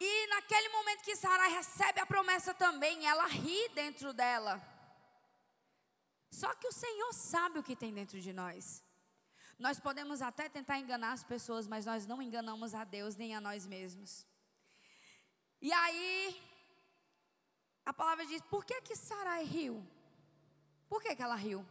E 0.00 0.26
naquele 0.28 0.68
momento 0.70 1.04
que 1.04 1.14
Sarai 1.14 1.52
recebe 1.52 2.00
a 2.00 2.06
promessa 2.06 2.54
também, 2.54 3.06
ela 3.06 3.26
ri 3.26 3.68
dentro 3.74 4.12
dela. 4.14 4.71
Só 6.40 6.54
que 6.54 6.66
o 6.66 6.72
Senhor 6.72 7.12
sabe 7.12 7.58
o 7.58 7.62
que 7.62 7.76
tem 7.76 7.92
dentro 7.92 8.18
de 8.18 8.32
nós. 8.32 8.82
Nós 9.58 9.78
podemos 9.78 10.22
até 10.22 10.48
tentar 10.48 10.78
enganar 10.78 11.12
as 11.12 11.22
pessoas, 11.22 11.66
mas 11.68 11.84
nós 11.84 12.06
não 12.06 12.22
enganamos 12.22 12.72
a 12.74 12.84
Deus 12.84 13.14
nem 13.16 13.34
a 13.34 13.40
nós 13.40 13.66
mesmos. 13.66 14.26
E 15.60 15.70
aí, 15.70 16.42
a 17.84 17.92
palavra 17.92 18.24
diz: 18.24 18.40
por 18.54 18.64
que 18.64 18.80
que 18.80 18.96
Sarai 18.96 19.44
riu? 19.44 19.86
Por 20.88 21.02
que 21.02 21.14
que 21.14 21.22
ela 21.22 21.36
riu? 21.36 21.64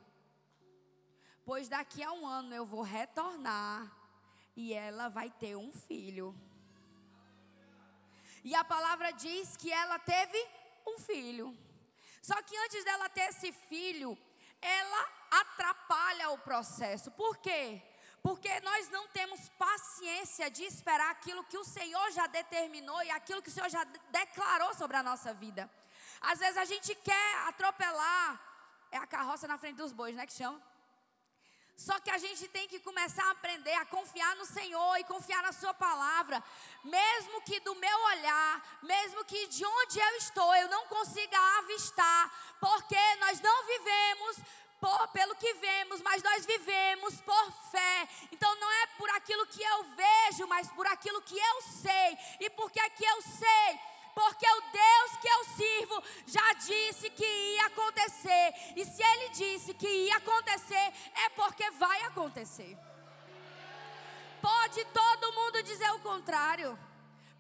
Pois 1.43 1.67
daqui 1.67 2.03
a 2.03 2.11
um 2.11 2.27
ano 2.27 2.53
eu 2.53 2.65
vou 2.65 2.83
retornar 2.83 3.91
e 4.55 4.73
ela 4.73 5.09
vai 5.09 5.31
ter 5.31 5.55
um 5.55 5.71
filho. 5.73 6.35
E 8.43 8.53
a 8.53 8.63
palavra 8.63 9.11
diz 9.11 9.57
que 9.57 9.71
ela 9.71 9.97
teve 9.97 10.39
um 10.87 10.99
filho. 10.99 11.57
Só 12.21 12.39
que 12.43 12.55
antes 12.55 12.83
dela 12.83 13.09
ter 13.09 13.29
esse 13.29 13.51
filho, 13.51 14.15
ela 14.61 15.09
atrapalha 15.31 16.29
o 16.31 16.37
processo. 16.37 17.11
Por 17.11 17.37
quê? 17.37 17.81
Porque 18.21 18.59
nós 18.61 18.89
não 18.89 19.07
temos 19.07 19.49
paciência 19.49 20.49
de 20.49 20.63
esperar 20.63 21.09
aquilo 21.09 21.43
que 21.45 21.57
o 21.57 21.65
Senhor 21.65 22.11
já 22.11 22.27
determinou 22.27 23.01
e 23.03 23.09
aquilo 23.09 23.41
que 23.41 23.49
o 23.49 23.51
Senhor 23.51 23.69
já 23.69 23.83
declarou 24.11 24.73
sobre 24.75 24.97
a 24.97 25.03
nossa 25.03 25.33
vida. 25.33 25.69
Às 26.21 26.37
vezes 26.39 26.57
a 26.57 26.65
gente 26.65 26.93
quer 26.95 27.35
atropelar, 27.47 28.39
é 28.91 28.97
a 28.97 29.07
carroça 29.07 29.47
na 29.47 29.57
frente 29.57 29.77
dos 29.77 29.91
bois, 29.91 30.15
né? 30.15 30.27
Que 30.27 30.33
chama. 30.33 30.61
Só 31.85 31.99
que 31.99 32.11
a 32.11 32.17
gente 32.19 32.47
tem 32.49 32.67
que 32.67 32.79
começar 32.79 33.25
a 33.25 33.31
aprender 33.31 33.73
a 33.73 33.85
confiar 33.85 34.35
no 34.35 34.45
Senhor 34.45 34.97
e 34.97 35.03
confiar 35.03 35.41
na 35.41 35.51
Sua 35.51 35.73
palavra, 35.73 36.41
mesmo 36.83 37.41
que 37.41 37.59
do 37.61 37.73
meu 37.73 37.99
olhar, 38.13 38.79
mesmo 38.83 39.25
que 39.25 39.47
de 39.47 39.65
onde 39.65 39.99
eu 39.99 40.15
estou 40.17 40.55
eu 40.57 40.67
não 40.67 40.85
consiga 40.85 41.39
avistar, 41.57 42.23
porque 42.59 43.15
nós 43.21 43.41
não 43.41 43.65
vivemos 43.65 44.37
por, 44.79 45.07
pelo 45.07 45.35
que 45.35 45.53
vemos, 45.55 46.01
mas 46.01 46.21
nós 46.21 46.45
vivemos 46.45 47.19
por 47.21 47.51
fé. 47.71 48.07
Então 48.31 48.53
não 48.59 48.71
é 48.71 48.87
por 48.99 49.09
aquilo 49.11 49.47
que 49.47 49.63
eu 49.63 49.83
vejo, 49.83 50.47
mas 50.47 50.67
por 50.71 50.85
aquilo 50.85 51.19
que 51.23 51.37
eu 51.37 51.61
sei. 51.63 52.17
E 52.41 52.49
porque 52.51 52.79
aqui 52.79 53.05
eu 53.05 53.21
sei, 53.23 53.79
porque 54.13 54.45
o 54.45 54.61
Deus 54.71 55.17
que 55.21 55.27
eu 55.27 55.43
sirvo 55.55 56.03
já 56.25 56.53
disse 56.53 57.09
que 57.09 57.25
ia 57.25 57.65
acontecer. 57.67 58.53
E 58.75 58.85
se 58.85 59.01
ele 59.01 59.29
disse 59.29 59.73
que 59.73 59.87
ia 59.87 60.17
acontecer, 60.17 60.93
é 61.25 61.29
porque 61.29 61.69
vai 61.71 62.03
acontecer. 62.03 62.77
Pode 64.41 64.83
todo 64.85 65.33
mundo 65.33 65.63
dizer 65.63 65.91
o 65.91 65.99
contrário. 65.99 66.77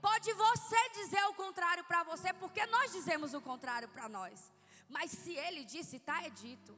Pode 0.01 0.33
você 0.33 0.89
dizer 0.89 1.23
o 1.25 1.33
contrário 1.33 1.83
para 1.83 2.03
você, 2.03 2.33
porque 2.33 2.65
nós 2.67 2.91
dizemos 2.91 3.33
o 3.33 3.41
contrário 3.41 3.87
para 3.87 4.09
nós. 4.09 4.51
Mas 4.89 5.11
se 5.11 5.33
ele 5.33 5.63
disse, 5.63 5.97
está 5.97 6.23
é 6.23 6.29
dito. 6.29 6.77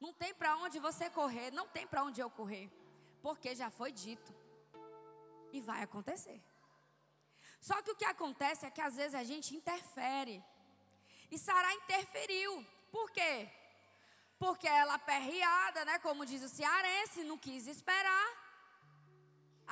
Não 0.00 0.12
tem 0.12 0.34
para 0.34 0.56
onde 0.56 0.78
você 0.78 1.08
correr, 1.08 1.50
não 1.50 1.66
tem 1.68 1.86
para 1.86 2.02
onde 2.04 2.20
eu 2.20 2.28
correr, 2.28 2.70
porque 3.22 3.54
já 3.54 3.70
foi 3.70 3.90
dito. 3.90 4.34
E 5.52 5.60
vai 5.60 5.82
acontecer. 5.82 6.42
Só 7.68 7.76
que 7.82 7.92
o 7.92 7.96
que 8.00 8.04
acontece 8.04 8.66
é 8.66 8.70
que 8.76 8.82
às 8.88 8.96
vezes 9.00 9.14
a 9.14 9.24
gente 9.24 9.56
interfere. 9.58 10.36
E 11.30 11.38
Sara 11.44 11.72
interferiu. 11.80 12.52
Por 12.92 13.10
quê? 13.16 13.32
Porque 14.38 14.68
ela 14.68 14.98
perreada, 14.98 15.82
né, 15.86 15.98
como 16.06 16.26
diz 16.26 16.42
o 16.42 16.54
cearense, 16.56 17.24
não 17.24 17.38
quis 17.38 17.66
esperar. 17.66 18.28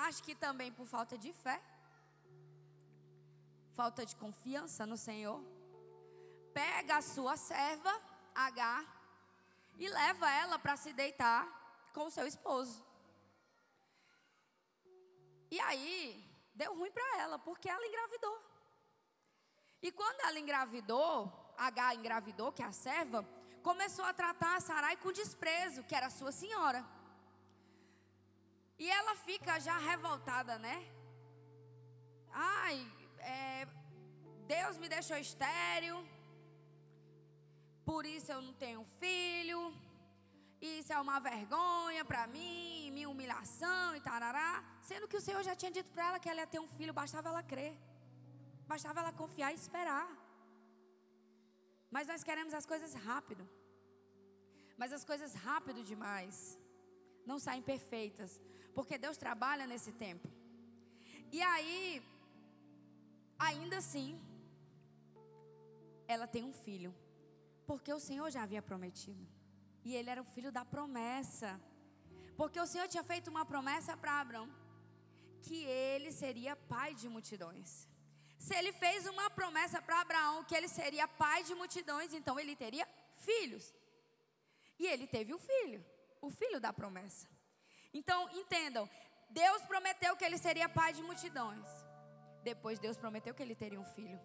Acho 0.06 0.22
que 0.22 0.34
também 0.34 0.72
por 0.72 0.86
falta 0.86 1.18
de 1.18 1.34
fé. 1.34 1.60
Falta 3.74 4.06
de 4.06 4.16
confiança 4.16 4.86
no 4.86 4.96
Senhor. 4.96 5.38
Pega 6.54 6.96
a 6.96 7.02
sua 7.02 7.36
serva, 7.36 7.94
H, 8.34 8.86
e 9.76 9.86
leva 10.00 10.30
ela 10.30 10.58
para 10.58 10.78
se 10.78 10.94
deitar 10.94 11.42
com 11.92 12.06
o 12.06 12.10
seu 12.10 12.26
esposo. 12.26 12.82
E 15.50 15.60
aí, 15.60 16.31
deu 16.54 16.74
ruim 16.78 16.90
para 16.90 17.18
ela, 17.18 17.38
porque 17.38 17.68
ela 17.68 17.86
engravidou. 17.86 18.38
E 19.80 19.90
quando 19.90 20.20
ela 20.20 20.38
engravidou, 20.38 21.54
H 21.56 21.94
engravidou, 21.94 22.52
que 22.52 22.62
é 22.62 22.66
a 22.66 22.72
serva, 22.72 23.26
começou 23.62 24.04
a 24.04 24.12
tratar 24.12 24.56
a 24.56 24.60
Sarai 24.60 24.96
com 24.96 25.12
desprezo, 25.12 25.84
que 25.84 25.94
era 25.94 26.10
sua 26.10 26.32
senhora. 26.32 26.84
E 28.78 28.88
ela 28.90 29.14
fica 29.16 29.58
já 29.60 29.76
revoltada, 29.78 30.58
né? 30.58 30.76
Ai, 32.30 32.90
é, 33.18 33.66
Deus 34.46 34.76
me 34.78 34.88
deixou 34.88 35.16
estéreo, 35.16 35.96
por 37.84 38.06
isso 38.06 38.30
eu 38.32 38.40
não 38.40 38.54
tenho 38.54 38.84
filho, 38.98 39.74
isso 40.66 40.92
é 40.92 40.98
uma 41.00 41.18
vergonha 41.18 42.04
para 42.04 42.26
mim, 42.26 42.90
minha 42.96 43.10
humilhação 43.10 43.96
e 43.96 44.00
tarará. 44.00 44.64
Sendo 44.80 45.08
que 45.08 45.16
o 45.16 45.20
Senhor 45.20 45.42
já 45.42 45.54
tinha 45.56 45.70
dito 45.70 45.90
para 45.90 46.06
ela 46.08 46.18
que 46.18 46.28
ela 46.28 46.40
ia 46.40 46.46
ter 46.46 46.60
um 46.60 46.68
filho, 46.68 46.92
bastava 46.92 47.28
ela 47.30 47.42
crer. 47.42 47.74
Bastava 48.72 49.00
ela 49.00 49.12
confiar 49.12 49.50
e 49.52 49.56
esperar. 49.56 50.08
Mas 51.90 52.06
nós 52.06 52.22
queremos 52.28 52.54
as 52.54 52.64
coisas 52.64 52.94
rápido. 52.94 53.44
Mas 54.76 54.92
as 54.92 55.04
coisas 55.04 55.34
rápido 55.34 55.82
demais 55.82 56.36
não 57.26 57.38
saem 57.38 57.62
perfeitas, 57.62 58.40
porque 58.74 58.96
Deus 58.98 59.16
trabalha 59.16 59.66
nesse 59.66 59.92
tempo. 59.92 60.28
E 61.30 61.40
aí, 61.42 62.02
ainda 63.38 63.78
assim, 63.78 64.20
ela 66.06 66.26
tem 66.26 66.44
um 66.44 66.52
filho, 66.52 66.94
porque 67.66 67.92
o 67.92 68.00
Senhor 68.00 68.30
já 68.30 68.42
havia 68.42 68.62
prometido. 68.70 69.41
E 69.84 69.94
ele 69.94 70.10
era 70.10 70.20
o 70.20 70.30
filho 70.34 70.52
da 70.52 70.64
promessa. 70.64 71.60
Porque 72.36 72.60
o 72.60 72.66
Senhor 72.66 72.88
tinha 72.88 73.04
feito 73.04 73.28
uma 73.28 73.44
promessa 73.44 73.96
para 73.96 74.20
Abraão 74.20 74.48
que 75.42 75.64
ele 75.64 76.12
seria 76.12 76.54
pai 76.54 76.94
de 76.94 77.08
multidões. 77.08 77.88
Se 78.38 78.54
ele 78.54 78.72
fez 78.72 79.06
uma 79.06 79.28
promessa 79.30 79.80
para 79.80 80.00
Abraão 80.00 80.44
que 80.44 80.54
ele 80.54 80.68
seria 80.68 81.06
pai 81.06 81.42
de 81.44 81.54
multidões, 81.54 82.12
então 82.12 82.38
ele 82.38 82.54
teria 82.56 82.86
filhos. 83.16 83.74
E 84.78 84.86
ele 84.86 85.06
teve 85.06 85.32
um 85.34 85.38
filho, 85.38 85.84
o 86.20 86.30
filho 86.30 86.60
da 86.60 86.72
promessa. 86.72 87.28
Então, 87.92 88.28
entendam, 88.30 88.88
Deus 89.30 89.62
prometeu 89.62 90.16
que 90.16 90.24
ele 90.24 90.38
seria 90.38 90.68
pai 90.68 90.92
de 90.92 91.02
multidões. 91.02 91.66
Depois 92.42 92.78
Deus 92.78 92.96
prometeu 92.96 93.34
que 93.34 93.42
ele 93.42 93.54
teria 93.54 93.80
um 93.80 93.84
filho. 93.84 94.20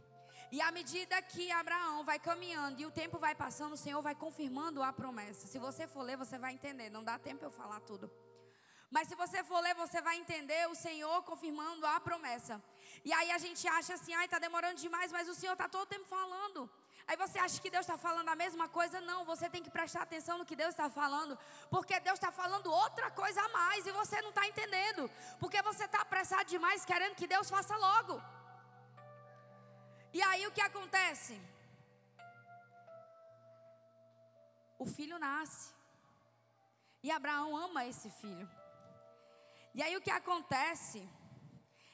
E 0.51 0.61
à 0.61 0.71
medida 0.71 1.21
que 1.21 1.51
Abraão 1.51 2.03
vai 2.03 2.19
caminhando 2.19 2.79
e 2.81 2.85
o 2.85 2.91
tempo 2.91 3.17
vai 3.17 3.35
passando, 3.35 3.73
o 3.73 3.77
Senhor 3.77 4.01
vai 4.01 4.15
confirmando 4.15 4.81
a 4.81 4.93
promessa. 4.93 5.45
Se 5.45 5.59
você 5.59 5.87
for 5.87 6.03
ler, 6.03 6.15
você 6.15 6.37
vai 6.37 6.53
entender. 6.53 6.89
Não 6.89 7.03
dá 7.03 7.19
tempo 7.19 7.43
eu 7.43 7.51
falar 7.51 7.81
tudo. 7.81 8.09
Mas 8.89 9.09
se 9.09 9.15
você 9.15 9.43
for 9.43 9.59
ler, 9.59 9.75
você 9.75 10.01
vai 10.01 10.17
entender 10.17 10.69
o 10.69 10.75
Senhor 10.75 11.21
confirmando 11.23 11.85
a 11.85 11.99
promessa. 11.99 12.63
E 13.03 13.11
aí 13.11 13.31
a 13.31 13.37
gente 13.37 13.67
acha 13.67 13.95
assim, 13.95 14.13
ai, 14.13 14.25
está 14.25 14.39
demorando 14.39 14.79
demais, 14.79 15.11
mas 15.11 15.27
o 15.27 15.35
Senhor 15.35 15.53
está 15.53 15.67
todo 15.67 15.83
o 15.83 15.85
tempo 15.85 16.05
falando. 16.05 16.69
Aí 17.05 17.15
você 17.15 17.39
acha 17.39 17.61
que 17.61 17.69
Deus 17.69 17.85
está 17.85 17.97
falando 17.97 18.27
a 18.29 18.35
mesma 18.35 18.67
coisa? 18.67 18.99
Não, 19.01 19.23
você 19.25 19.49
tem 19.49 19.63
que 19.63 19.69
prestar 19.69 20.01
atenção 20.01 20.37
no 20.37 20.45
que 20.45 20.57
Deus 20.57 20.71
está 20.71 20.89
falando, 20.89 21.37
porque 21.69 21.99
Deus 22.01 22.17
está 22.19 22.31
falando 22.31 22.71
outra 22.71 23.09
coisa 23.11 23.41
a 23.41 23.49
mais 23.49 23.85
e 23.85 23.91
você 23.91 24.21
não 24.21 24.29
está 24.29 24.45
entendendo, 24.45 25.09
porque 25.39 25.61
você 25.61 25.85
está 25.85 26.01
apressado 26.01 26.45
demais 26.45 26.83
querendo 26.83 27.15
que 27.15 27.25
Deus 27.25 27.49
faça 27.49 27.75
logo. 27.77 28.21
E 30.13 30.21
aí 30.21 30.45
o 30.47 30.51
que 30.51 30.61
acontece? 30.61 31.39
O 34.79 34.85
filho 34.85 35.17
nasce, 35.17 35.73
e 37.03 37.11
Abraão 37.11 37.55
ama 37.57 37.85
esse 37.85 38.09
filho. 38.21 38.47
E 39.73 39.81
aí 39.81 39.95
o 39.95 40.01
que 40.01 40.11
acontece 40.11 41.07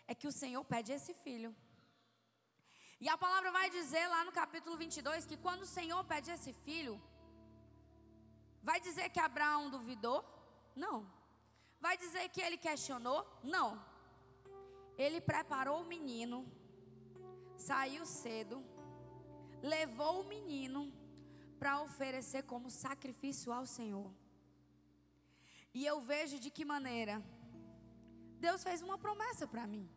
é 0.08 0.14
que 0.16 0.28
o 0.28 0.32
Senhor 0.32 0.64
pede 0.66 0.92
esse 0.92 1.14
filho. 1.14 1.56
E 3.00 3.10
a 3.10 3.18
palavra 3.18 3.52
vai 3.52 3.70
dizer 3.70 4.08
lá 4.08 4.24
no 4.24 4.32
capítulo 4.32 4.78
22 4.78 5.26
que 5.26 5.38
quando 5.46 5.64
o 5.64 5.72
Senhor 5.78 6.02
pede 6.06 6.32
esse 6.32 6.54
filho, 6.54 7.02
vai 8.62 8.80
dizer 8.80 9.10
que 9.10 9.20
Abraão 9.20 9.70
duvidou? 9.70 10.20
Não. 10.76 10.98
Vai 11.82 11.98
dizer 11.98 12.30
que 12.30 12.42
ele 12.42 12.58
questionou? 12.58 13.20
Não. 13.44 13.70
Ele 14.98 15.20
preparou 15.20 15.82
o 15.82 15.90
menino, 15.94 16.38
saiu 17.58 18.06
cedo, 18.06 18.64
levou 19.62 20.22
o 20.22 20.28
menino 20.28 20.92
para 21.60 21.82
oferecer 21.82 22.44
como 22.44 22.70
sacrifício 22.70 23.52
ao 23.52 23.66
Senhor. 23.66 24.12
E 25.74 25.86
eu 25.86 26.00
vejo 26.02 26.40
de 26.40 26.52
que 26.52 26.66
maneira 26.66 27.24
Deus 28.40 28.64
fez 28.64 28.82
uma 28.82 28.98
promessa 28.98 29.48
para 29.48 29.66
mim. 29.66 29.90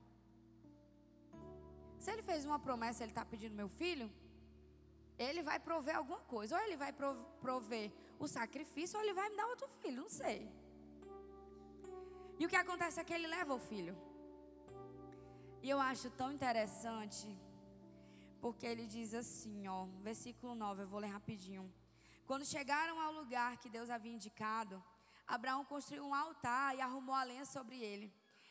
Se 1.99 2.11
ele 2.13 2.23
fez 2.23 2.45
uma 2.45 2.59
promessa, 2.59 3.03
ele 3.03 3.11
está 3.11 3.25
pedindo 3.25 3.55
meu 3.55 3.69
filho, 3.69 4.09
ele 5.19 5.43
vai 5.43 5.59
prover 5.59 5.97
alguma 5.97 6.21
coisa. 6.21 6.57
Ou 6.57 6.63
ele 6.63 6.77
vai 6.77 6.93
prover 6.93 7.93
o 8.19 8.29
sacrifício, 8.29 8.97
ou 8.97 9.05
ele 9.05 9.15
vai 9.15 9.29
me 9.31 9.37
dar 9.37 9.47
outro 9.47 9.69
filho, 9.81 10.03
não 10.03 10.09
sei. 10.09 10.49
E 12.39 12.47
o 12.47 12.49
que 12.49 12.57
acontece 12.57 13.01
é 13.01 13.05
que 13.05 13.13
ele 13.13 13.27
leva 13.27 13.55
o 13.55 13.59
filho. 13.59 13.97
E 15.63 15.69
eu 15.69 15.81
acho 15.81 16.09
tão 16.11 16.31
interessante, 16.31 17.27
porque 18.47 18.65
ele 18.65 18.87
diz 18.87 19.13
assim, 19.13 19.67
ó, 19.67 19.87
versículo 20.09 20.55
9, 20.55 20.85
eu 20.85 20.87
vou 20.87 21.01
ler 21.01 21.09
rapidinho. 21.09 21.65
Quando 22.29 22.45
chegaram 22.45 23.01
ao 23.01 23.11
lugar 23.11 23.57
que 23.57 23.69
Deus 23.69 23.91
havia 23.91 24.13
indicado, 24.13 24.81
Abraão 25.27 25.65
construiu 25.65 26.05
um 26.07 26.15
altar 26.15 26.77
e 26.77 26.81
arrumou 26.81 27.17
a 27.17 27.25
lenha 27.25 27.45
sobre 27.45 27.77
ele. 27.77 28.07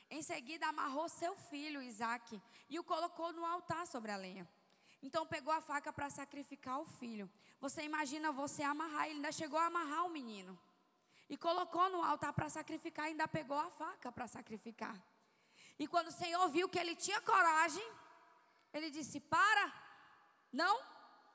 Em 0.10 0.22
seguida, 0.22 0.68
amarrou 0.68 1.08
seu 1.08 1.34
filho 1.38 1.82
Isaque 1.82 2.42
e 2.70 2.78
o 2.78 2.84
colocou 2.84 3.32
no 3.32 3.46
altar 3.46 3.88
sobre 3.88 4.12
a 4.12 4.18
lenha. 4.18 4.46
Então 5.02 5.26
pegou 5.26 5.54
a 5.54 5.62
faca 5.62 5.94
para 5.94 6.10
sacrificar 6.10 6.82
o 6.82 6.86
filho. 6.86 7.32
Você 7.62 7.82
imagina 7.84 8.34
você 8.34 8.64
amarrar, 8.64 9.06
ele 9.06 9.16
ainda 9.16 9.32
chegou 9.32 9.58
a 9.58 9.68
amarrar 9.68 10.06
o 10.06 10.10
menino. 10.10 10.60
E 11.30 11.38
colocou 11.38 11.90
no 11.90 12.04
altar 12.04 12.34
para 12.34 12.50
sacrificar, 12.50 13.06
ainda 13.06 13.30
pegou 13.30 13.58
a 13.58 13.70
faca 13.70 14.12
para 14.12 14.28
sacrificar. 14.28 15.02
E 15.80 15.88
quando 15.88 16.10
o 16.10 16.18
Senhor 16.22 16.46
viu 16.50 16.68
que 16.68 16.80
ele 16.80 16.98
tinha 16.98 17.22
coragem, 17.22 17.88
ele 18.74 18.90
disse: 18.90 19.22
Para, 19.22 19.85
não, 20.52 20.80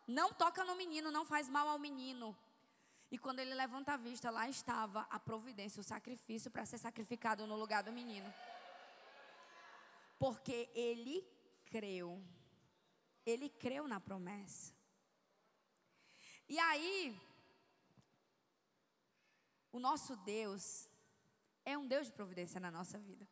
não 0.07 0.33
toca 0.33 0.65
no 0.65 0.77
menino, 0.77 1.11
não 1.11 1.25
faz 1.25 1.49
mal 1.49 1.69
ao 1.69 1.79
menino. 1.79 2.37
E 3.11 3.19
quando 3.19 3.41
ele 3.41 3.55
levanta 3.55 3.95
a 3.95 3.97
vista, 3.97 4.31
lá 4.31 4.49
estava 4.49 5.07
a 5.11 5.19
providência, 5.19 5.81
o 5.81 5.85
sacrifício 5.85 6.51
para 6.51 6.65
ser 6.65 6.79
sacrificado 6.79 7.47
no 7.47 7.57
lugar 7.57 7.83
do 7.83 7.93
menino. 7.93 8.33
Porque 10.19 10.71
ele 10.75 11.27
creu. 11.67 12.23
Ele 13.27 13.49
creu 13.49 13.89
na 13.89 13.99
promessa. 13.99 14.73
E 16.49 16.59
aí, 16.59 17.21
o 19.73 19.79
nosso 19.79 20.17
Deus 20.17 20.89
é 21.65 21.77
um 21.77 21.87
Deus 21.87 22.07
de 22.07 22.13
providência 22.13 22.61
na 22.61 22.71
nossa 22.71 22.99
vida. 22.99 23.27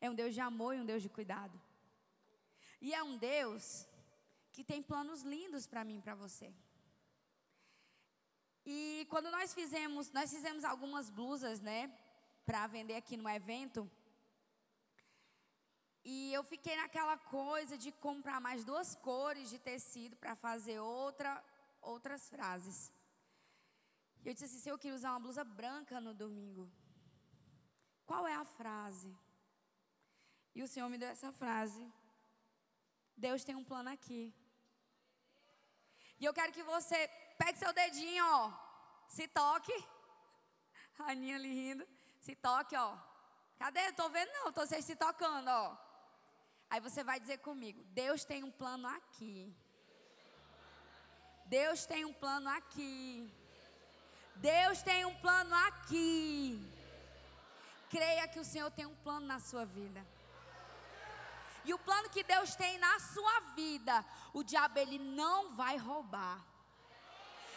É 0.00 0.10
um 0.10 0.14
Deus 0.14 0.34
de 0.34 0.40
amor 0.40 0.74
e 0.74 0.80
um 0.80 0.84
Deus 0.84 1.02
de 1.02 1.08
cuidado. 1.08 1.60
E 2.80 2.92
é 2.92 3.02
um 3.02 3.16
Deus 3.16 3.86
que 4.52 4.62
tem 4.62 4.82
planos 4.82 5.22
lindos 5.22 5.66
para 5.66 5.84
mim 5.84 6.00
para 6.00 6.14
você. 6.14 6.52
E 8.64 9.06
quando 9.10 9.30
nós 9.30 9.52
fizemos, 9.54 10.10
nós 10.12 10.30
fizemos 10.30 10.64
algumas 10.64 11.10
blusas, 11.10 11.60
né, 11.60 11.80
para 12.44 12.66
vender 12.66 12.94
aqui 12.94 13.16
no 13.16 13.28
evento. 13.28 13.90
E 16.04 16.32
eu 16.32 16.42
fiquei 16.42 16.76
naquela 16.76 17.16
coisa 17.16 17.76
de 17.78 17.90
comprar 17.92 18.40
mais 18.40 18.64
duas 18.64 18.94
cores 18.94 19.48
de 19.50 19.58
tecido 19.58 20.16
para 20.16 20.34
fazer 20.34 20.78
outra, 20.80 21.42
outras 21.80 22.28
frases. 22.28 22.92
E 24.22 24.28
eu 24.28 24.34
disse 24.34 24.46
assim: 24.46 24.58
se 24.58 24.68
eu 24.68 24.78
queria 24.78 24.96
usar 24.96 25.10
uma 25.10 25.20
blusa 25.20 25.44
branca 25.44 26.00
no 26.00 26.14
domingo, 26.14 26.70
qual 28.04 28.26
é 28.26 28.34
a 28.34 28.44
frase? 28.44 29.16
E 30.54 30.62
o 30.62 30.68
Senhor 30.68 30.88
me 30.88 30.98
deu 30.98 31.08
essa 31.08 31.32
frase: 31.32 31.84
Deus 33.16 33.44
tem 33.44 33.54
um 33.54 33.64
plano 33.64 33.90
aqui. 33.90 34.34
E 36.22 36.24
eu 36.24 36.32
quero 36.32 36.52
que 36.52 36.62
você 36.62 36.98
pegue 37.36 37.58
seu 37.58 37.72
dedinho, 37.72 38.24
ó, 38.24 38.52
se 39.08 39.26
toque. 39.26 39.76
A 41.00 41.10
Aninha 41.10 41.34
ali 41.34 41.52
rindo. 41.52 41.84
Se 42.20 42.36
toque, 42.36 42.76
ó. 42.76 42.96
Cadê? 43.58 43.80
Estou 43.88 44.08
vendo 44.08 44.30
não, 44.34 44.50
estou 44.50 44.64
vocês 44.64 44.84
se 44.84 44.94
tocando, 44.94 45.48
ó. 45.48 45.76
Aí 46.70 46.78
você 46.78 47.02
vai 47.02 47.18
dizer 47.18 47.38
comigo: 47.38 47.82
Deus 47.86 48.24
tem 48.24 48.44
um 48.44 48.52
plano 48.52 48.86
aqui. 48.86 49.52
Deus 51.46 51.84
tem 51.86 52.04
um 52.04 52.12
plano 52.12 52.48
aqui. 52.50 53.28
Deus 54.36 54.80
tem 54.80 55.04
um 55.04 55.16
plano 55.16 55.56
aqui. 55.66 56.64
Creia 57.90 58.28
que 58.28 58.38
o 58.38 58.44
Senhor 58.44 58.70
tem 58.70 58.86
um 58.86 58.94
plano 59.06 59.26
na 59.26 59.40
sua 59.40 59.64
vida. 59.64 60.06
E 61.64 61.72
o 61.72 61.78
plano 61.78 62.10
que 62.10 62.22
Deus 62.24 62.54
tem 62.56 62.78
na 62.78 62.98
sua 62.98 63.40
vida, 63.54 64.04
o 64.32 64.42
diabo 64.42 64.78
ele 64.78 64.98
não 64.98 65.52
vai 65.54 65.76
roubar. 65.76 66.40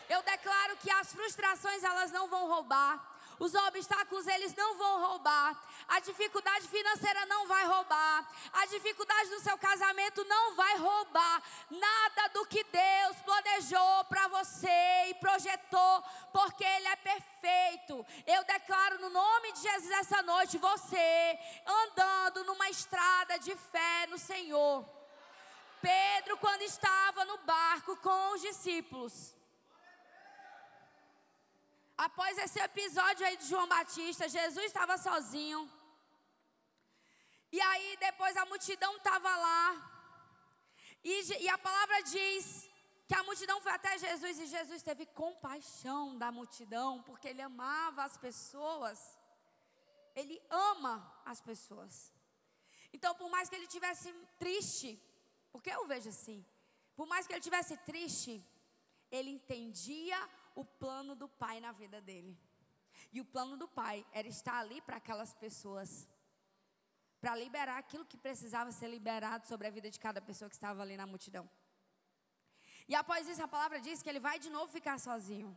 Eu 0.07 0.21
declaro 0.21 0.77
que 0.77 0.91
as 0.91 1.11
frustrações 1.11 1.83
elas 1.83 2.11
não 2.11 2.27
vão 2.27 2.47
roubar. 2.47 3.14
Os 3.39 3.53
obstáculos 3.53 4.25
eles 4.27 4.55
não 4.55 4.77
vão 4.77 5.07
roubar. 5.07 5.61
A 5.87 5.99
dificuldade 5.99 6.67
financeira 6.67 7.25
não 7.25 7.47
vai 7.47 7.65
roubar. 7.65 8.29
A 8.53 8.65
dificuldade 8.67 9.29
do 9.29 9.39
seu 9.41 9.57
casamento 9.57 10.23
não 10.25 10.55
vai 10.55 10.77
roubar. 10.77 11.43
Nada 11.69 12.29
do 12.29 12.45
que 12.45 12.63
Deus 12.63 13.17
planejou 13.25 14.05
para 14.05 14.27
você 14.29 15.09
e 15.09 15.15
projetou, 15.15 16.03
porque 16.31 16.63
Ele 16.63 16.87
é 16.87 16.95
perfeito. 16.95 18.05
Eu 18.25 18.43
declaro 18.45 18.99
no 18.99 19.09
nome 19.09 19.51
de 19.51 19.61
Jesus 19.61 19.91
essa 19.91 20.21
noite 20.21 20.57
você 20.57 21.39
andando 21.65 22.45
numa 22.45 22.69
estrada 22.69 23.37
de 23.39 23.55
fé 23.55 24.07
no 24.07 24.17
Senhor. 24.17 24.85
Pedro, 25.81 26.37
quando 26.37 26.63
estava 26.63 27.25
no 27.25 27.37
barco 27.39 27.95
com 27.97 28.33
os 28.33 28.41
discípulos, 28.41 29.34
Após 31.97 32.37
esse 32.37 32.59
episódio 32.59 33.25
aí 33.25 33.37
de 33.37 33.47
João 33.47 33.67
Batista, 33.67 34.27
Jesus 34.27 34.65
estava 34.65 34.97
sozinho. 34.97 35.71
E 37.51 37.61
aí 37.61 37.97
depois 37.97 38.35
a 38.35 38.45
multidão 38.45 38.97
estava 38.97 39.29
lá. 39.35 39.91
E, 41.01 41.43
e, 41.43 41.47
a 41.47 41.57
palavra 41.57 42.01
diz 42.03 42.69
que 43.07 43.15
a 43.15 43.23
multidão 43.23 43.61
foi 43.61 43.71
até 43.71 43.97
Jesus 43.97 44.39
e 44.39 44.47
Jesus 44.47 44.81
teve 44.81 45.05
compaixão 45.05 46.17
da 46.17 46.31
multidão, 46.31 47.01
porque 47.03 47.29
ele 47.29 47.41
amava 47.41 48.03
as 48.03 48.17
pessoas. 48.17 49.17
Ele 50.15 50.41
ama 50.49 50.93
as 51.23 51.39
pessoas. 51.39 52.11
Então, 52.91 53.15
por 53.15 53.29
mais 53.29 53.47
que 53.47 53.55
ele 53.55 53.67
tivesse 53.67 54.11
triste, 54.37 54.99
porque 55.51 55.69
eu 55.69 55.85
vejo 55.85 56.09
assim, 56.09 56.45
por 56.95 57.05
mais 57.05 57.25
que 57.25 57.33
ele 57.33 57.41
tivesse 57.41 57.77
triste, 57.77 58.43
ele 59.11 59.29
entendia 59.29 60.17
o 60.55 60.63
plano 60.63 61.15
do 61.15 61.27
Pai 61.27 61.59
na 61.59 61.71
vida 61.71 62.01
dele. 62.01 62.37
E 63.11 63.19
o 63.21 63.25
plano 63.25 63.57
do 63.57 63.67
Pai 63.67 64.05
era 64.11 64.27
estar 64.27 64.57
ali 64.59 64.81
para 64.81 64.97
aquelas 64.97 65.33
pessoas, 65.33 66.07
para 67.19 67.35
liberar 67.35 67.77
aquilo 67.77 68.05
que 68.05 68.17
precisava 68.17 68.71
ser 68.71 68.87
liberado 68.87 69.45
sobre 69.47 69.67
a 69.67 69.71
vida 69.71 69.89
de 69.89 69.99
cada 69.99 70.21
pessoa 70.21 70.49
que 70.49 70.55
estava 70.55 70.81
ali 70.81 70.95
na 70.95 71.05
multidão. 71.05 71.49
E 72.87 72.95
após 72.95 73.27
isso, 73.27 73.43
a 73.43 73.47
palavra 73.47 73.81
diz 73.81 74.01
que 74.01 74.09
ele 74.09 74.19
vai 74.19 74.37
de 74.39 74.49
novo 74.49 74.71
ficar 74.71 74.99
sozinho. 74.99 75.55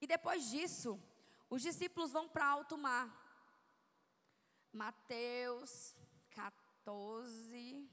E 0.00 0.06
depois 0.06 0.50
disso, 0.50 1.00
os 1.48 1.62
discípulos 1.62 2.10
vão 2.10 2.28
para 2.28 2.46
alto 2.46 2.76
mar. 2.76 3.06
Mateus 4.72 5.94
14, 6.30 7.88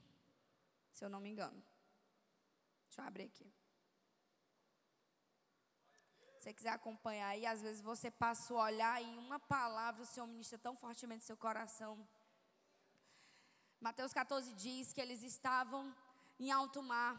se 0.94 1.06
eu 1.06 1.10
não 1.10 1.20
me 1.20 1.30
engano. 1.30 1.62
Deixa 2.88 3.02
eu 3.02 3.06
abrir 3.06 3.26
aqui. 3.26 3.59
Você 6.40 6.54
quiser 6.54 6.70
acompanhar 6.70 7.28
aí, 7.28 7.46
às 7.46 7.62
vezes 7.62 7.82
você 7.82 8.10
passa 8.10 8.54
a 8.54 8.64
olhar 8.64 9.04
e 9.04 9.18
uma 9.18 9.38
palavra 9.38 10.04
o 10.04 10.06
Senhor 10.06 10.26
ministra 10.26 10.58
tão 10.58 10.74
fortemente 10.74 11.26
seu 11.26 11.36
coração. 11.36 12.08
Mateus 13.82 14.14
14 14.14 14.54
diz 14.54 14.94
que 14.94 15.02
eles 15.02 15.22
estavam 15.22 15.94
em 16.40 16.50
alto 16.50 16.82
mar 16.82 17.14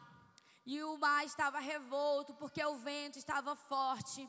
e 0.65 0.83
o 0.83 0.97
mar 0.97 1.23
estava 1.27 1.59
revolto 1.59 2.33
porque 2.33 2.65
o 2.65 2.79
vento 2.79 3.19
estava 3.19 3.55
forte. 3.55 4.27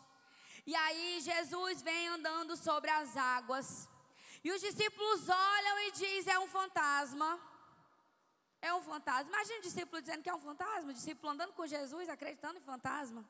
E 0.65 0.75
aí 0.75 1.21
Jesus 1.21 1.81
vem 1.81 2.09
andando 2.09 2.57
sobre 2.57 2.89
as 2.89 3.15
águas. 3.15 3.87
E 4.43 4.51
os 4.51 4.59
discípulos 4.59 5.29
olham 5.29 5.79
e 5.87 5.91
dizem: 5.91 6.33
é 6.33 6.39
um 6.39 6.49
fantasma. 6.49 7.39
É 8.61 8.73
um 8.73 8.81
fantasma. 8.81 9.29
Imagina 9.29 9.59
o 9.59 9.61
discípulo 9.61 10.01
dizendo 10.01 10.21
que 10.21 10.29
é 10.29 10.35
um 10.35 10.39
fantasma, 10.39 10.91
o 10.91 10.93
discípulo 10.93 11.31
andando 11.31 11.53
com 11.53 11.65
Jesus, 11.65 12.09
acreditando 12.09 12.59
em 12.59 12.61
fantasma. 12.61 13.25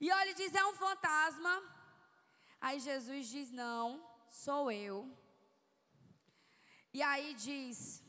E 0.00 0.10
olha 0.10 0.30
e 0.30 0.34
diz: 0.34 0.54
é 0.54 0.64
um 0.64 0.74
fantasma. 0.74 1.62
Aí 2.60 2.78
Jesus 2.80 3.28
diz: 3.28 3.50
não, 3.50 3.84
sou 4.28 4.70
eu. 4.70 4.96
E 6.92 7.02
aí 7.02 7.34
diz 7.34 8.02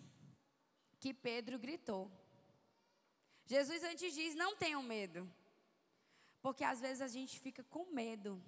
que 0.99 1.13
Pedro 1.13 1.57
gritou. 1.57 2.11
Jesus 3.45 3.83
antes 3.83 4.13
diz: 4.13 4.35
não 4.35 4.55
tenham 4.55 4.83
medo. 4.83 5.29
Porque 6.41 6.63
às 6.63 6.79
vezes 6.79 7.01
a 7.01 7.07
gente 7.07 7.39
fica 7.39 7.63
com 7.63 7.85
medo. 7.91 8.41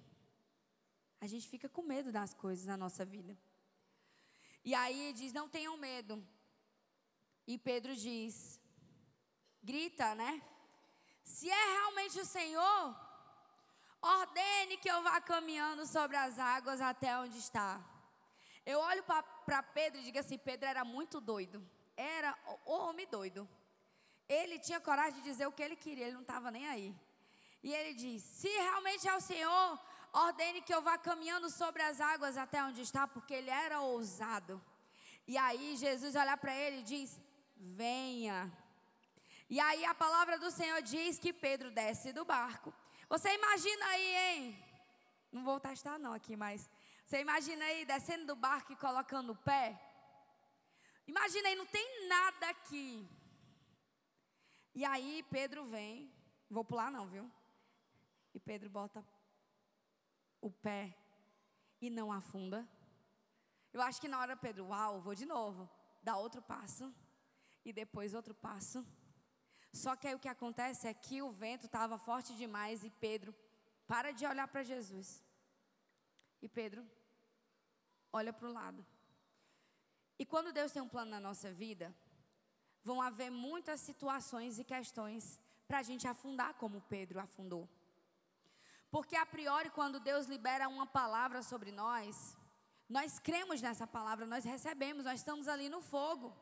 A 1.20 1.26
gente 1.26 1.48
fica 1.48 1.68
com 1.68 1.82
medo 1.82 2.10
das 2.10 2.34
coisas 2.34 2.66
na 2.66 2.76
nossa 2.76 3.04
vida. 3.04 3.36
E 4.64 4.74
aí 4.74 5.12
diz: 5.12 5.32
não 5.32 5.48
tenham 5.48 5.76
medo. 5.76 6.24
E 7.46 7.58
Pedro 7.58 7.94
diz: 7.96 8.60
grita, 9.62 10.14
né? 10.14 10.42
Se 11.24 11.48
é 11.48 11.64
realmente 11.72 12.18
o 12.20 12.24
Senhor, 12.24 13.01
Ordene 14.02 14.78
que 14.78 14.90
eu 14.90 15.00
vá 15.00 15.20
caminhando 15.20 15.86
sobre 15.86 16.16
as 16.16 16.36
águas 16.36 16.80
até 16.80 17.16
onde 17.16 17.38
está. 17.38 17.80
Eu 18.66 18.80
olho 18.80 19.04
para 19.46 19.62
Pedro 19.62 20.00
e 20.00 20.04
digo 20.04 20.18
assim: 20.18 20.36
Pedro 20.36 20.68
era 20.68 20.84
muito 20.84 21.20
doido. 21.20 21.64
Era 21.96 22.36
homem 22.64 23.06
doido. 23.06 23.48
Ele 24.28 24.58
tinha 24.58 24.80
coragem 24.80 25.20
de 25.20 25.22
dizer 25.22 25.46
o 25.46 25.52
que 25.52 25.62
ele 25.62 25.76
queria, 25.76 26.06
ele 26.06 26.14
não 26.14 26.22
estava 26.22 26.50
nem 26.50 26.66
aí. 26.66 26.92
E 27.62 27.72
ele 27.72 27.94
diz: 27.94 28.24
Se 28.24 28.48
realmente 28.48 29.06
é 29.06 29.14
o 29.14 29.20
Senhor, 29.20 29.80
ordene 30.12 30.62
que 30.62 30.74
eu 30.74 30.82
vá 30.82 30.98
caminhando 30.98 31.48
sobre 31.48 31.82
as 31.82 32.00
águas 32.00 32.36
até 32.36 32.62
onde 32.64 32.82
está, 32.82 33.06
porque 33.06 33.34
ele 33.34 33.50
era 33.50 33.82
ousado. 33.82 34.60
E 35.28 35.38
aí 35.38 35.76
Jesus 35.76 36.16
olha 36.16 36.36
para 36.36 36.52
ele 36.52 36.78
e 36.80 36.82
diz: 36.82 37.20
Venha. 37.54 38.50
E 39.48 39.60
aí 39.60 39.84
a 39.84 39.94
palavra 39.94 40.40
do 40.40 40.50
Senhor 40.50 40.82
diz 40.82 41.20
que 41.20 41.32
Pedro 41.32 41.70
desce 41.70 42.12
do 42.12 42.24
barco 42.24 42.74
você 43.12 43.34
imagina 43.34 43.84
aí, 43.88 44.14
hein? 44.16 44.64
Não 45.30 45.44
vou 45.44 45.60
testar 45.60 45.98
não 45.98 46.14
aqui, 46.14 46.34
mas 46.34 46.66
você 47.04 47.20
imagina 47.20 47.62
aí 47.62 47.84
descendo 47.84 48.24
do 48.24 48.34
barco 48.34 48.72
e 48.72 48.76
colocando 48.84 49.32
o 49.32 49.36
pé? 49.36 49.78
Imagina 51.06 51.48
aí, 51.48 51.54
não 51.54 51.66
tem 51.66 52.08
nada 52.08 52.48
aqui. 52.48 53.06
E 54.74 54.82
aí 54.82 55.22
Pedro 55.24 55.62
vem, 55.66 56.10
vou 56.48 56.64
pular 56.64 56.90
não, 56.90 57.06
viu? 57.06 57.30
E 58.32 58.40
Pedro 58.40 58.70
bota 58.70 59.06
o 60.40 60.50
pé 60.50 60.96
e 61.82 61.90
não 61.90 62.10
afunda. 62.10 62.66
Eu 63.74 63.82
acho 63.82 64.00
que 64.00 64.08
na 64.08 64.20
hora 64.20 64.34
Pedro, 64.38 64.68
uau, 64.68 65.02
vou 65.02 65.14
de 65.14 65.26
novo, 65.26 65.68
dá 66.02 66.16
outro 66.16 66.40
passo 66.40 66.90
e 67.62 67.74
depois 67.74 68.14
outro 68.14 68.34
passo. 68.34 68.82
Só 69.72 69.96
que 69.96 70.06
aí 70.06 70.14
o 70.14 70.18
que 70.18 70.28
acontece 70.28 70.86
é 70.86 70.94
que 70.94 71.22
o 71.22 71.30
vento 71.30 71.66
estava 71.66 71.96
forte 71.98 72.34
demais 72.34 72.84
e 72.84 72.90
Pedro 72.90 73.34
para 73.86 74.12
de 74.12 74.26
olhar 74.26 74.46
para 74.48 74.62
Jesus. 74.62 75.22
E 76.40 76.48
Pedro 76.48 76.84
olha 78.12 78.32
para 78.32 78.48
o 78.48 78.52
lado. 78.52 78.84
E 80.18 80.26
quando 80.26 80.52
Deus 80.52 80.72
tem 80.72 80.82
um 80.82 80.88
plano 80.88 81.10
na 81.10 81.20
nossa 81.20 81.50
vida, 81.52 81.94
vão 82.84 83.00
haver 83.00 83.30
muitas 83.30 83.80
situações 83.80 84.58
e 84.58 84.64
questões 84.64 85.40
para 85.66 85.78
a 85.78 85.82
gente 85.82 86.06
afundar 86.06 86.54
como 86.54 86.82
Pedro 86.82 87.18
afundou. 87.18 87.68
Porque 88.90 89.16
a 89.16 89.24
priori, 89.24 89.70
quando 89.70 89.98
Deus 89.98 90.26
libera 90.26 90.68
uma 90.68 90.86
palavra 90.86 91.42
sobre 91.42 91.72
nós, 91.72 92.36
nós 92.88 93.18
cremos 93.18 93.62
nessa 93.62 93.86
palavra, 93.86 94.26
nós 94.26 94.44
recebemos, 94.44 95.06
nós 95.06 95.20
estamos 95.20 95.48
ali 95.48 95.70
no 95.70 95.80
fogo. 95.80 96.36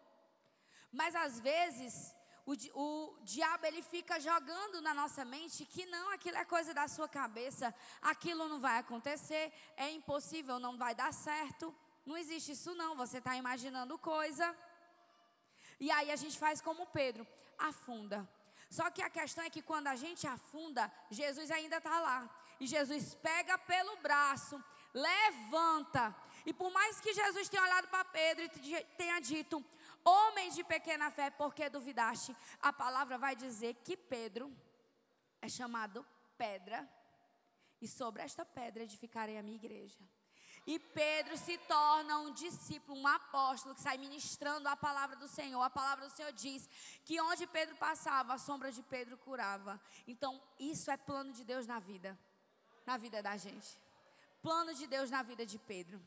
Mas 0.90 1.14
às 1.14 1.38
vezes, 1.38 2.14
o, 2.46 2.52
o 2.52 3.18
diabo 3.22 3.66
ele 3.66 3.82
fica 3.82 4.18
jogando 4.18 4.80
na 4.80 4.94
nossa 4.94 5.24
mente 5.24 5.64
que 5.64 5.86
não, 5.86 6.10
aquilo 6.10 6.36
é 6.36 6.44
coisa 6.44 6.72
da 6.74 6.88
sua 6.88 7.08
cabeça, 7.08 7.74
aquilo 8.02 8.48
não 8.48 8.60
vai 8.60 8.78
acontecer, 8.78 9.52
é 9.76 9.90
impossível, 9.90 10.58
não 10.58 10.76
vai 10.76 10.94
dar 10.94 11.12
certo. 11.12 11.74
Não 12.04 12.16
existe 12.16 12.52
isso 12.52 12.74
não, 12.74 12.96
você 12.96 13.18
está 13.18 13.36
imaginando 13.36 13.98
coisa. 13.98 14.56
E 15.78 15.90
aí 15.90 16.10
a 16.10 16.16
gente 16.16 16.38
faz 16.38 16.60
como 16.60 16.86
Pedro, 16.86 17.26
afunda. 17.58 18.28
Só 18.70 18.90
que 18.90 19.02
a 19.02 19.10
questão 19.10 19.44
é 19.44 19.50
que 19.50 19.62
quando 19.62 19.88
a 19.88 19.96
gente 19.96 20.26
afunda, 20.26 20.90
Jesus 21.10 21.50
ainda 21.50 21.78
está 21.78 22.00
lá. 22.00 22.30
E 22.58 22.66
Jesus 22.66 23.14
pega 23.14 23.58
pelo 23.58 23.96
braço, 23.96 24.62
levanta. 24.94 26.14
E 26.46 26.52
por 26.52 26.70
mais 26.70 27.00
que 27.00 27.12
Jesus 27.12 27.48
tenha 27.48 27.62
olhado 27.62 27.88
para 27.88 28.04
Pedro 28.04 28.44
e 28.44 28.84
tenha 28.96 29.18
dito: 29.20 29.64
Homens 30.04 30.54
de 30.54 30.64
pequena 30.64 31.10
fé, 31.10 31.30
porque 31.30 31.68
duvidaste? 31.68 32.36
A 32.60 32.72
palavra 32.72 33.18
vai 33.18 33.36
dizer 33.36 33.74
que 33.84 33.96
Pedro 33.96 34.54
é 35.42 35.48
chamado 35.48 36.06
pedra, 36.36 36.88
e 37.80 37.88
sobre 37.88 38.22
esta 38.22 38.44
pedra 38.44 38.82
edificarei 38.82 39.38
a 39.38 39.42
minha 39.42 39.56
igreja. 39.56 39.98
E 40.66 40.78
Pedro 40.78 41.36
se 41.38 41.56
torna 41.58 42.18
um 42.18 42.32
discípulo, 42.32 43.00
um 43.00 43.06
apóstolo 43.06 43.74
que 43.74 43.80
sai 43.80 43.96
ministrando 43.96 44.68
a 44.68 44.76
palavra 44.76 45.16
do 45.16 45.26
Senhor. 45.26 45.62
A 45.62 45.70
palavra 45.70 46.06
do 46.06 46.14
Senhor 46.14 46.32
diz 46.32 46.68
que 47.04 47.20
onde 47.20 47.46
Pedro 47.46 47.74
passava, 47.76 48.34
a 48.34 48.38
sombra 48.38 48.70
de 48.70 48.82
Pedro 48.82 49.16
curava. 49.16 49.80
Então, 50.06 50.40
isso 50.58 50.90
é 50.90 50.96
plano 50.96 51.32
de 51.32 51.44
Deus 51.44 51.66
na 51.66 51.78
vida, 51.78 52.18
na 52.84 52.96
vida 52.98 53.22
da 53.22 53.36
gente. 53.36 53.80
Plano 54.42 54.74
de 54.74 54.86
Deus 54.86 55.10
na 55.10 55.22
vida 55.22 55.46
de 55.46 55.58
Pedro. 55.58 56.00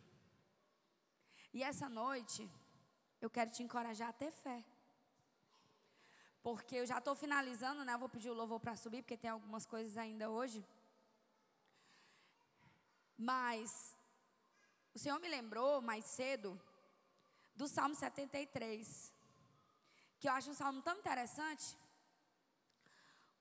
E 1.52 1.64
essa 1.64 1.90
noite, 1.90 2.50
eu 3.26 3.30
quero 3.30 3.50
te 3.56 3.64
encorajar 3.64 4.10
a 4.10 4.20
ter 4.22 4.32
fé. 4.32 4.60
Porque 6.42 6.76
eu 6.76 6.86
já 6.86 6.98
estou 6.98 7.16
finalizando, 7.16 7.86
né? 7.86 7.94
Eu 7.94 8.00
vou 8.00 8.10
pedir 8.10 8.30
o 8.30 8.34
louvor 8.34 8.60
para 8.60 8.76
subir, 8.76 9.02
porque 9.02 9.16
tem 9.16 9.30
algumas 9.30 9.66
coisas 9.66 9.96
ainda 9.98 10.30
hoje. 10.30 10.60
Mas 13.18 13.96
o 14.94 15.00
Senhor 15.00 15.20
me 15.22 15.30
lembrou 15.30 15.82
mais 15.82 16.04
cedo 16.04 16.50
do 17.56 17.66
Salmo 17.66 17.96
73, 17.96 19.14
que 20.20 20.28
eu 20.28 20.34
acho 20.34 20.52
um 20.52 20.60
salmo 20.62 20.82
tão 20.82 20.98
interessante. 20.98 21.78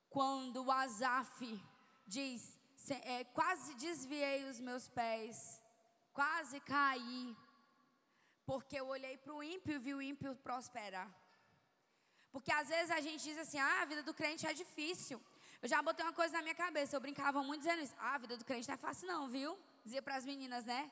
Quando 0.09 0.71
Asaf 0.71 1.61
diz: 2.07 2.57
é, 2.89 3.25
Quase 3.25 3.75
desviei 3.75 4.45
os 4.49 4.61
meus 4.61 4.87
pés, 4.87 5.61
quase 6.13 6.61
caí 6.61 7.37
porque 8.45 8.77
eu 8.81 8.87
olhei 8.87 9.17
para 9.17 9.35
o 9.35 9.43
ímpio 9.43 9.75
e 9.75 9.79
vi 9.79 9.95
o 9.95 10.03
ímpio 10.03 10.35
prosperar. 10.37 11.09
Porque 12.31 12.51
às 12.51 12.69
vezes 12.69 12.91
a 12.91 13.01
gente 13.01 13.23
diz 13.23 13.39
assim: 13.39 13.59
ah, 13.59 13.83
a 13.83 13.85
vida 13.85 14.03
do 14.03 14.15
crente 14.15 14.47
é 14.47 14.55
difícil. 14.55 15.21
Eu 15.61 15.69
já 15.69 15.81
botei 15.81 16.05
uma 16.05 16.13
coisa 16.13 16.33
na 16.37 16.43
minha 16.43 16.55
cabeça, 16.55 16.97
eu 16.97 17.01
brincava 17.01 17.43
muito 17.43 17.61
dizendo 17.61 17.83
isso. 17.83 17.95
Ah, 17.99 18.15
a 18.15 18.19
vida 18.19 18.37
do 18.37 18.45
crente 18.45 18.67
não 18.69 18.75
é 18.75 18.79
fácil, 18.79 19.07
não, 19.07 19.29
viu? 19.29 19.59
Dizia 19.85 20.03
para 20.03 20.17
as 20.17 20.25
meninas, 20.25 20.65
né? 20.65 20.91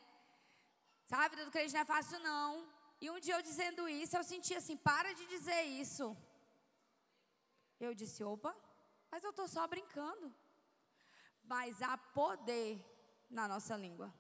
Ah, 1.11 1.25
a 1.25 1.29
vida 1.29 1.45
do 1.45 1.51
crente 1.51 1.73
não 1.75 1.81
é 1.81 1.85
fácil, 1.85 2.21
não. 2.21 2.69
E 3.01 3.11
um 3.11 3.19
dia 3.19 3.35
eu 3.35 3.43
dizendo 3.43 3.89
isso, 3.89 4.17
eu 4.17 4.23
senti 4.23 4.55
assim: 4.55 4.77
para 4.77 5.13
de 5.13 5.27
dizer 5.27 5.63
isso. 5.63 6.17
Eu 7.81 7.95
disse: 7.95 8.23
opa, 8.23 8.55
mas 9.11 9.25
eu 9.25 9.31
estou 9.31 9.49
só 9.49 9.67
brincando. 9.67 10.33
Mas 11.43 11.83
há 11.83 11.97
poder 11.97 12.69
na 13.29 13.49
nossa 13.49 13.75
língua. 13.77 14.15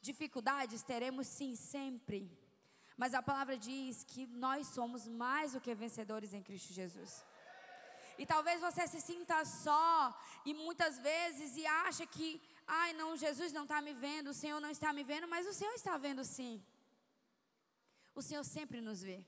Dificuldades 0.00 0.82
teremos 0.82 1.26
sim 1.26 1.54
sempre. 1.56 2.30
Mas 2.96 3.14
a 3.14 3.22
palavra 3.22 3.56
diz 3.56 4.04
que 4.04 4.26
nós 4.26 4.68
somos 4.68 5.06
mais 5.06 5.52
do 5.52 5.60
que 5.60 5.74
vencedores 5.74 6.32
em 6.32 6.42
Cristo 6.42 6.72
Jesus. 6.72 7.24
E 8.18 8.26
talvez 8.26 8.60
você 8.60 8.86
se 8.88 9.00
sinta 9.00 9.44
só 9.44 9.88
e 10.44 10.52
muitas 10.52 10.98
vezes 10.98 11.56
e 11.56 11.64
acha 11.64 12.04
que, 12.04 12.42
ai 12.66 12.92
não, 12.92 13.16
Jesus 13.16 13.52
não 13.52 13.62
está 13.62 13.80
me 13.80 13.94
vendo, 13.94 14.30
o 14.30 14.34
Senhor 14.34 14.60
não 14.60 14.70
está 14.70 14.92
me 14.92 15.04
vendo, 15.04 15.28
mas 15.28 15.46
o 15.46 15.54
Senhor 15.54 15.74
está 15.74 15.96
vendo 15.96 16.24
sim. 16.24 16.60
O 18.16 18.20
Senhor 18.20 18.42
sempre 18.42 18.80
nos 18.80 19.00
vê. 19.02 19.24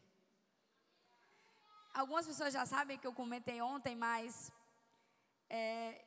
Algumas 1.94 2.26
pessoas 2.26 2.52
já 2.52 2.66
sabem 2.66 2.98
que 2.98 3.06
eu 3.06 3.12
comentei 3.12 3.60
ontem, 3.62 3.94
mas 3.94 4.52
é, 5.48 6.04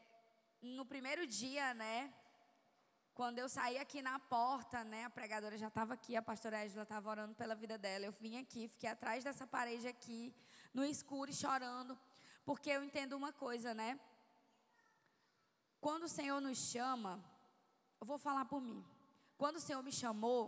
no 0.61 0.85
primeiro 0.85 1.25
dia, 1.25 1.73
né, 1.73 2.13
quando 3.13 3.39
eu 3.39 3.47
saí 3.47 3.77
aqui 3.77 4.01
na 4.01 4.19
porta, 4.19 4.83
né, 4.83 5.05
a 5.05 5.09
pregadora 5.09 5.57
já 5.57 5.67
estava 5.67 5.93
aqui, 5.93 6.15
a 6.15 6.21
pastora 6.21 6.63
Ângela 6.63 6.83
estava 6.83 7.09
orando 7.09 7.35
pela 7.35 7.55
vida 7.55 7.77
dela. 7.77 8.05
Eu 8.05 8.11
vim 8.11 8.37
aqui, 8.37 8.67
fiquei 8.67 8.89
atrás 8.89 9.23
dessa 9.23 9.45
parede 9.45 9.87
aqui, 9.87 10.33
no 10.73 10.83
escuro 10.83 11.29
e 11.29 11.33
chorando, 11.33 11.97
porque 12.43 12.69
eu 12.69 12.83
entendo 12.83 13.13
uma 13.13 13.31
coisa, 13.31 13.73
né? 13.73 13.99
quando 15.83 16.03
o 16.03 16.07
Senhor 16.07 16.39
nos 16.39 16.57
chama, 16.57 17.21
eu 17.99 18.07
vou 18.07 18.17
falar 18.17 18.45
por 18.45 18.61
mim. 18.61 18.81
Quando 19.37 19.57
o 19.57 19.59
Senhor 19.59 19.83
me 19.83 19.91
chamou, 19.91 20.41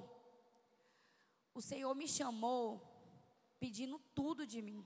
o 1.54 1.62
Senhor 1.62 1.94
me 1.94 2.08
chamou 2.08 2.82
pedindo 3.60 4.00
tudo 4.20 4.48
de 4.48 4.62
mim. 4.62 4.82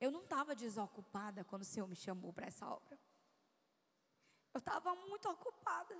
Eu 0.00 0.10
não 0.10 0.22
estava 0.24 0.56
desocupada 0.56 1.44
quando 1.44 1.62
o 1.62 1.70
Senhor 1.72 1.86
me 1.86 1.94
chamou 1.94 2.32
para 2.32 2.48
essa 2.48 2.66
obra. 2.68 2.98
Eu 4.52 4.58
estava 4.58 4.96
muito 4.96 5.28
ocupada. 5.28 5.96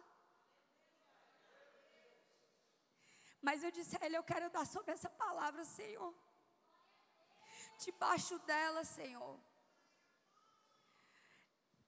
Mas 3.42 3.62
eu 3.64 3.70
disse 3.70 3.96
a 3.96 4.06
Ele: 4.06 4.16
Eu 4.16 4.22
quero 4.22 4.48
dar 4.56 4.66
sobre 4.66 4.92
essa 4.92 5.10
palavra, 5.10 5.64
Senhor. 5.64 6.14
Debaixo 7.84 8.38
dela, 8.50 8.84
Senhor. 8.84 9.38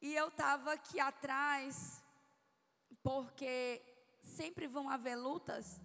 E 0.06 0.14
eu 0.14 0.28
estava 0.28 0.72
aqui 0.72 0.98
atrás, 1.00 2.02
porque 3.02 3.80
sempre 4.20 4.66
vão 4.66 4.88
haver 4.88 5.16
lutas. 5.16 5.80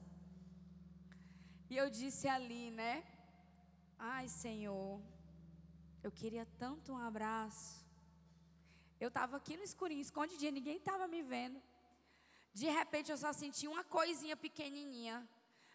E 1.70 1.78
eu 1.78 1.90
disse 1.90 2.28
ali, 2.28 2.72
né? 2.72 3.04
Ai, 3.98 4.28
Senhor, 4.28 5.02
eu 6.02 6.12
queria 6.12 6.46
tanto 6.58 6.92
um 6.94 6.98
abraço. 6.98 7.86
Eu 9.00 9.10
estava 9.10 9.38
aqui 9.38 9.56
no 9.56 9.64
escurinho, 9.64 10.02
escondidinha, 10.02 10.52
ninguém 10.52 10.78
estava 10.78 11.08
me 11.08 11.22
vendo. 11.22 11.62
De 12.54 12.68
repente 12.68 13.12
eu 13.12 13.18
só 13.18 13.32
senti 13.32 13.68
uma 13.68 13.84
coisinha 13.84 14.36
pequenininha, 14.36 15.18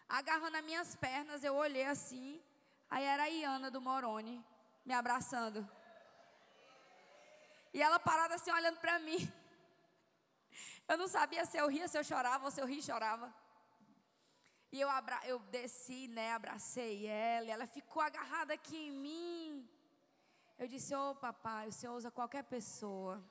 agarrando 0.07 0.57
as 0.57 0.63
minhas 0.63 0.95
pernas. 0.95 1.43
Eu 1.43 1.55
olhei 1.55 1.85
assim, 1.85 2.41
aí 2.89 3.03
era 3.03 3.23
a 3.23 3.27
Iana 3.27 3.69
do 3.69 3.81
Moroni, 3.81 4.43
me 4.85 4.93
abraçando. 4.93 5.67
E 7.73 7.81
ela 7.81 7.99
parada 7.99 8.35
assim, 8.35 8.51
olhando 8.51 8.79
para 8.79 8.99
mim. 8.99 9.17
Eu 10.87 10.97
não 10.97 11.07
sabia 11.07 11.43
se 11.45 11.57
eu 11.57 11.67
ria, 11.67 11.87
se 11.87 11.97
eu 11.97 12.03
chorava, 12.03 12.45
ou 12.45 12.51
se 12.51 12.61
eu 12.61 12.67
ria 12.67 12.77
e 12.77 12.83
chorava. 12.83 13.33
E 14.71 14.79
eu, 14.79 14.87
abra, 14.87 15.19
eu 15.25 15.39
desci, 15.39 16.07
né, 16.07 16.33
abracei 16.33 17.07
ela, 17.07 17.47
e 17.47 17.49
ela 17.49 17.65
ficou 17.65 18.03
agarrada 18.03 18.53
aqui 18.53 18.77
em 18.77 18.91
mim. 18.91 19.69
Eu 20.59 20.67
disse, 20.67 20.93
ô 20.93 21.09
oh, 21.09 21.15
papai, 21.15 21.69
o 21.69 21.71
Senhor 21.71 21.95
usa 21.95 22.11
qualquer 22.11 22.43
pessoa. 22.43 23.23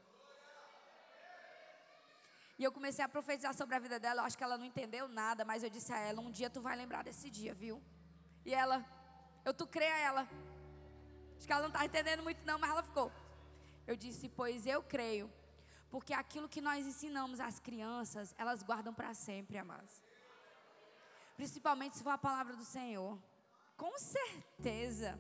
E 2.59 2.65
eu 2.65 2.71
comecei 2.71 3.05
a 3.05 3.09
profetizar 3.09 3.55
sobre 3.55 3.75
a 3.75 3.79
vida 3.79 3.99
dela. 3.99 4.23
Eu 4.23 4.27
acho 4.27 4.39
que 4.39 4.45
ela 4.45 4.57
não 4.57 4.65
entendeu 4.65 5.09
nada, 5.09 5.45
mas 5.45 5.63
eu 5.63 5.71
disse 5.71 5.93
a 5.93 5.99
ela: 5.99 6.21
um 6.21 6.31
dia 6.31 6.49
tu 6.49 6.61
vai 6.61 6.77
lembrar 6.77 7.03
desse 7.03 7.29
dia, 7.29 7.53
viu? 7.53 7.83
E 8.45 8.55
ela, 8.55 8.85
eu 9.45 9.53
tu 9.53 9.67
crê 9.67 9.87
a 9.87 9.99
ela. 9.99 10.29
Acho 11.37 11.47
que 11.47 11.53
ela 11.53 11.63
não 11.63 11.69
está 11.69 11.85
entendendo 11.85 12.23
muito, 12.23 12.45
não, 12.47 12.59
mas 12.59 12.71
ela 12.71 12.83
ficou. 12.83 13.11
Eu 13.87 13.97
disse: 13.97 14.29
pois 14.29 14.67
eu 14.67 14.83
creio. 14.83 15.31
Porque 15.91 16.13
aquilo 16.13 16.49
que 16.49 16.61
nós 16.61 16.87
ensinamos 16.87 17.39
às 17.39 17.59
crianças, 17.61 18.35
elas 18.37 18.63
guardam 18.63 18.93
para 18.93 19.15
sempre, 19.15 19.59
amados. 19.59 20.03
Principalmente 21.37 21.97
se 21.97 22.03
for 22.03 22.11
a 22.11 22.19
palavra 22.19 22.57
do 22.57 22.65
Senhor. 22.65 23.19
Com 23.77 23.97
certeza. 23.99 25.19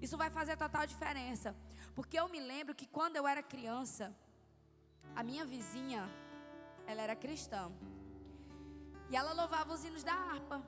Isso 0.00 0.16
vai 0.16 0.30
fazer 0.30 0.56
total 0.56 0.86
diferença. 0.86 1.56
Porque 1.94 2.18
eu 2.18 2.28
me 2.28 2.40
lembro 2.40 2.74
que 2.74 2.86
quando 2.86 3.16
eu 3.16 3.26
era 3.26 3.42
criança, 3.42 4.14
a 5.16 5.22
minha 5.22 5.44
vizinha, 5.44 6.08
ela 6.90 7.02
era 7.06 7.14
cristã. 7.24 7.70
E 9.10 9.16
ela 9.20 9.32
louvava 9.40 9.72
os 9.74 9.84
hinos 9.84 10.02
da 10.02 10.14
harpa. 10.14 10.58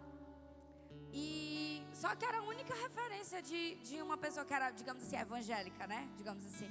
E 1.12 1.83
só 2.01 2.11
que 2.14 2.25
era 2.31 2.39
a 2.39 2.43
única 2.55 2.75
referência 2.75 3.41
de, 3.43 3.77
de 3.87 3.97
uma 4.07 4.16
pessoa 4.25 4.45
que 4.49 4.55
era, 4.59 4.71
digamos 4.71 5.03
assim, 5.05 5.16
evangélica, 5.16 5.87
né? 5.87 6.01
Digamos 6.18 6.45
assim. 6.51 6.71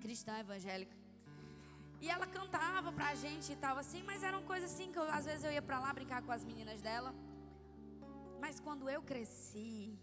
Cristã 0.00 0.38
evangélica. 0.38 0.96
E 2.00 2.08
ela 2.14 2.26
cantava 2.26 2.90
pra 2.92 3.14
gente 3.14 3.52
e 3.52 3.56
tal 3.56 3.76
assim, 3.76 4.02
mas 4.04 4.22
eram 4.22 4.42
coisas 4.42 4.72
assim 4.72 4.92
que 4.92 4.98
eu, 4.98 5.06
às 5.18 5.24
vezes 5.24 5.42
eu 5.44 5.52
ia 5.52 5.62
pra 5.62 5.80
lá 5.84 5.92
brincar 5.92 6.20
com 6.22 6.32
as 6.32 6.44
meninas 6.44 6.80
dela. 6.80 7.12
Mas 8.40 8.60
quando 8.60 8.88
eu 8.88 9.02
cresci, 9.02 9.98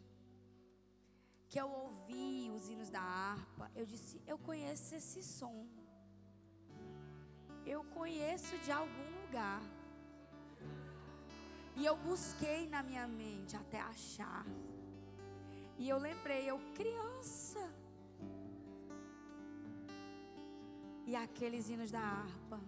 que 1.49 1.59
eu 1.59 1.69
ouvi 1.69 2.51
os 2.55 2.67
hinos 2.69 2.89
da 2.89 3.01
harpa, 3.01 3.71
eu 3.75 3.85
disse: 3.85 4.21
Eu 4.25 4.37
conheço 4.37 4.95
esse 4.95 5.21
som. 5.23 5.57
Eu 7.65 7.83
conheço 7.85 8.57
de 8.59 8.71
algum 8.71 9.07
lugar. 9.21 9.61
E 11.75 11.85
eu 11.85 11.95
busquei 11.97 12.67
na 12.69 12.81
minha 12.81 13.07
mente 13.07 13.55
até 13.55 13.79
achar. 13.81 14.45
E 15.77 15.89
eu 15.89 15.97
lembrei, 15.97 16.49
eu 16.49 16.59
criança. 16.73 17.59
E 21.05 21.15
aqueles 21.15 21.69
hinos 21.69 21.91
da 21.91 21.99
harpa. 21.99 22.59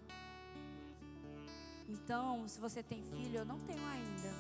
Então, 1.88 2.48
se 2.48 2.60
você 2.60 2.84
tem 2.84 3.02
filho, 3.04 3.40
eu 3.40 3.46
não 3.46 3.60
tenho 3.60 3.86
ainda. 3.86 4.32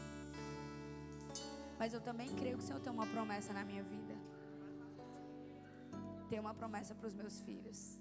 Mas 1.80 1.93
eu 1.93 2.01
também 2.01 2.28
creio 2.36 2.58
que 2.58 2.64
o 2.64 2.68
Senhor 2.68 2.82
tem 2.82 2.91
uma 2.91 3.05
promessa 3.05 3.53
na 3.53 3.64
minha 3.64 3.84
vida 3.84 4.18
ter 6.30 6.39
uma 6.39 6.53
promessa 6.53 6.93
para 6.93 7.08
os 7.08 7.16
meus 7.16 7.39
filhos. 7.41 7.99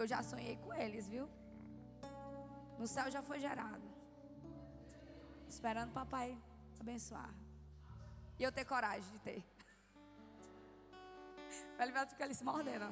Porque 0.00 0.14
eu 0.14 0.16
já 0.16 0.22
sonhei 0.22 0.56
com 0.56 0.72
eles, 0.72 1.06
viu? 1.06 1.28
No 2.78 2.86
céu 2.86 3.10
já 3.10 3.20
foi 3.20 3.38
gerado. 3.38 3.86
Esperando 5.46 5.92
papai 5.92 6.28
abençoar. 6.80 7.28
E 8.38 8.42
eu 8.42 8.50
ter 8.50 8.64
coragem 8.64 9.12
de 9.12 9.18
ter. 9.18 9.44
Vai 11.76 12.06
ficar 12.06 12.24
ali 12.24 12.34
se 12.34 12.42
mordendo. 12.42 12.88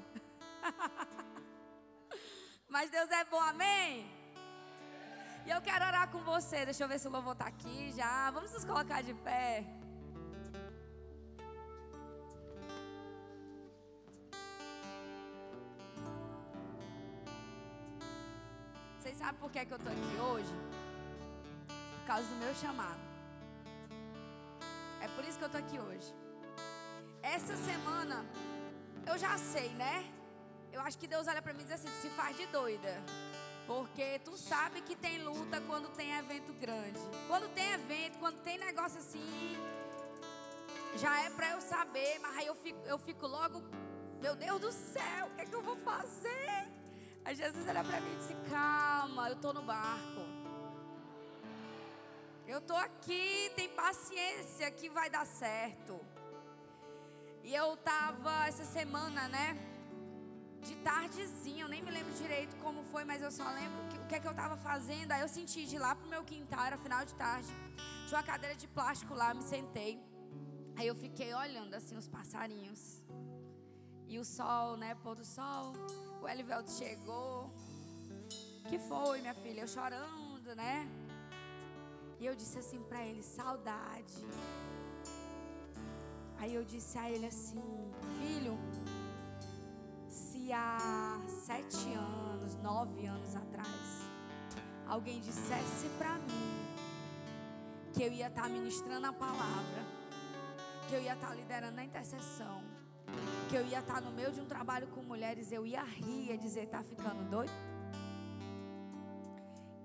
Mas 2.68 2.90
Deus 2.90 3.11
é 3.11 3.24
bom, 3.24 3.40
amém? 3.40 4.06
E 5.46 5.50
eu 5.50 5.62
quero 5.62 5.86
orar 5.86 6.11
com 6.11 6.22
você. 6.24 6.66
Deixa 6.66 6.84
eu 6.84 6.88
ver 6.88 6.98
se 6.98 7.09
o 7.09 7.11
louvor 7.11 7.32
está 7.32 7.46
aqui 7.46 7.90
já. 7.92 8.30
Vamos 8.32 8.52
nos 8.52 8.66
colocar 8.66 9.00
de 9.00 9.14
pé. 9.14 9.77
Sabe 19.16 19.38
por 19.38 19.50
que, 19.50 19.59
é 19.59 19.64
que 19.64 19.72
eu 19.72 19.76
estou 19.76 19.92
aqui 19.92 20.20
hoje? 20.20 20.54
Por 21.66 22.06
causa 22.06 22.26
do 22.26 22.36
meu 22.36 22.54
chamado. 22.54 23.00
É 25.00 25.09
por 25.09 25.24
isso 25.24 25.38
que 25.38 25.44
eu 25.44 25.46
estou 25.46 25.61
aqui 25.61 25.78
hoje. 25.78 26.14
Essa 27.22 27.56
semana, 27.56 28.24
eu 29.06 29.18
já 29.18 29.36
sei, 29.38 29.68
né? 29.70 30.04
Eu 30.72 30.80
acho 30.82 30.98
que 30.98 31.06
Deus 31.06 31.26
olha 31.26 31.42
para 31.42 31.52
mim 31.52 31.62
e 31.62 31.64
diz 31.64 31.72
assim: 31.72 31.88
se 32.00 32.09
faz 32.11 32.36
de 32.36 32.46
doida. 32.46 33.02
Porque 33.66 34.18
tu 34.24 34.36
sabe 34.38 34.80
que 34.80 34.96
tem 34.96 35.22
luta 35.22 35.61
quando 35.62 35.88
tem 35.90 36.16
evento 36.16 36.52
grande. 36.54 37.00
Quando 37.26 37.52
tem 37.52 37.72
evento, 37.72 38.18
quando 38.18 38.40
tem 38.42 38.56
negócio 38.59 38.98
assim, 38.98 39.59
já 40.96 41.20
é 41.24 41.30
para 41.30 41.50
eu 41.50 41.61
saber, 41.61 42.18
mas 42.20 42.36
aí 42.36 42.46
eu 42.46 42.54
fico, 42.54 42.78
eu 42.86 42.98
fico 42.98 43.26
logo, 43.26 43.62
meu 44.22 44.34
Deus 44.34 44.61
do 44.61 44.72
céu, 44.72 45.26
o 45.26 45.34
que 45.34 45.42
é 45.42 45.44
que 45.44 45.54
eu 45.54 45.62
vou 45.62 45.76
fazer? 45.76 46.67
Aí 47.28 47.34
Jesus 47.36 47.68
olha 47.68 47.84
para 47.84 48.00
mim 48.00 48.12
e 48.14 48.16
disse: 48.20 48.34
Calma, 48.50 49.28
eu 49.28 49.34
estou 49.34 49.52
no 49.52 49.62
barco. 49.62 50.22
Eu 52.46 52.56
estou 52.56 52.78
aqui, 52.84 53.52
tem 53.54 53.68
paciência 53.68 54.70
que 54.70 54.88
vai 54.88 55.10
dar 55.10 55.26
certo. 55.26 56.00
E 57.44 57.54
eu 57.54 57.74
estava 57.74 58.46
essa 58.46 58.64
semana, 58.64 59.28
né? 59.28 59.46
De 60.62 60.74
tardezinha, 60.76 61.64
eu 61.64 61.68
nem 61.68 61.82
me 61.82 61.90
lembro 61.90 62.14
direito 62.14 62.56
como 62.64 62.82
foi, 62.84 63.04
mas 63.04 63.20
eu 63.20 63.30
só 63.30 63.46
lembro 63.60 63.86
que, 63.90 63.98
o 63.98 64.06
que 64.06 64.14
é 64.14 64.20
que 64.20 64.26
eu 64.26 64.36
estava 64.38 64.56
fazendo. 64.56 65.12
Aí 65.12 65.20
eu 65.20 65.28
senti 65.28 65.66
de 65.66 65.78
lá 65.78 65.94
pro 65.94 66.08
meu 66.08 66.24
quintal, 66.24 66.64
era 66.64 66.78
final 66.78 67.04
de 67.04 67.14
tarde. 67.14 67.52
Tinha 68.06 68.20
uma 68.20 68.26
cadeira 68.32 68.56
de 68.56 68.66
plástico 68.66 69.12
lá, 69.12 69.34
me 69.34 69.42
sentei. 69.42 70.02
Aí 70.76 70.86
eu 70.86 70.94
fiquei 70.94 71.34
olhando 71.34 71.74
assim 71.74 71.94
os 71.94 72.08
passarinhos. 72.08 73.02
E 74.06 74.18
o 74.18 74.24
sol, 74.24 74.78
né? 74.78 74.94
Pôr 74.94 75.14
do 75.14 75.26
sol. 75.26 75.74
O 76.22 76.28
Elivelto 76.28 76.70
chegou. 76.70 77.50
Que 78.68 78.78
foi, 78.78 79.20
minha 79.20 79.34
filha? 79.34 79.62
Eu 79.62 79.68
chorando, 79.68 80.54
né? 80.54 80.86
E 82.20 82.26
eu 82.26 82.34
disse 82.34 82.58
assim 82.58 82.82
para 82.82 83.04
ele: 83.06 83.22
saudade. 83.22 84.26
Aí 86.38 86.54
eu 86.54 86.64
disse 86.64 86.98
a 86.98 87.10
ele 87.10 87.26
assim: 87.26 87.62
filho, 88.18 88.58
se 90.08 90.52
há 90.52 91.20
sete 91.46 91.92
anos, 91.94 92.54
nove 92.56 93.06
anos 93.06 93.34
atrás, 93.34 94.08
alguém 94.86 95.20
dissesse 95.20 95.88
para 95.98 96.14
mim 96.18 96.68
que 97.92 98.02
eu 98.02 98.12
ia 98.12 98.28
estar 98.28 98.42
tá 98.42 98.48
ministrando 98.48 99.06
a 99.06 99.12
palavra, 99.12 99.82
que 100.88 100.94
eu 100.94 101.02
ia 101.02 101.14
estar 101.14 101.28
tá 101.28 101.34
liderando 101.34 101.80
a 101.80 101.84
intercessão, 101.84 102.62
que 103.48 103.56
eu 103.56 103.66
ia 103.66 103.80
estar 103.80 104.00
no 104.00 104.11
meio 104.11 104.30
de 104.30 104.40
um 104.40 104.44
trabalho 104.44 104.86
com 104.88 105.02
mulheres, 105.02 105.50
eu 105.50 105.64
ia 105.66 105.82
rir, 105.82 106.32
e 106.32 106.36
dizer, 106.36 106.68
tá 106.68 106.82
ficando 106.82 107.28
doido? 107.30 107.52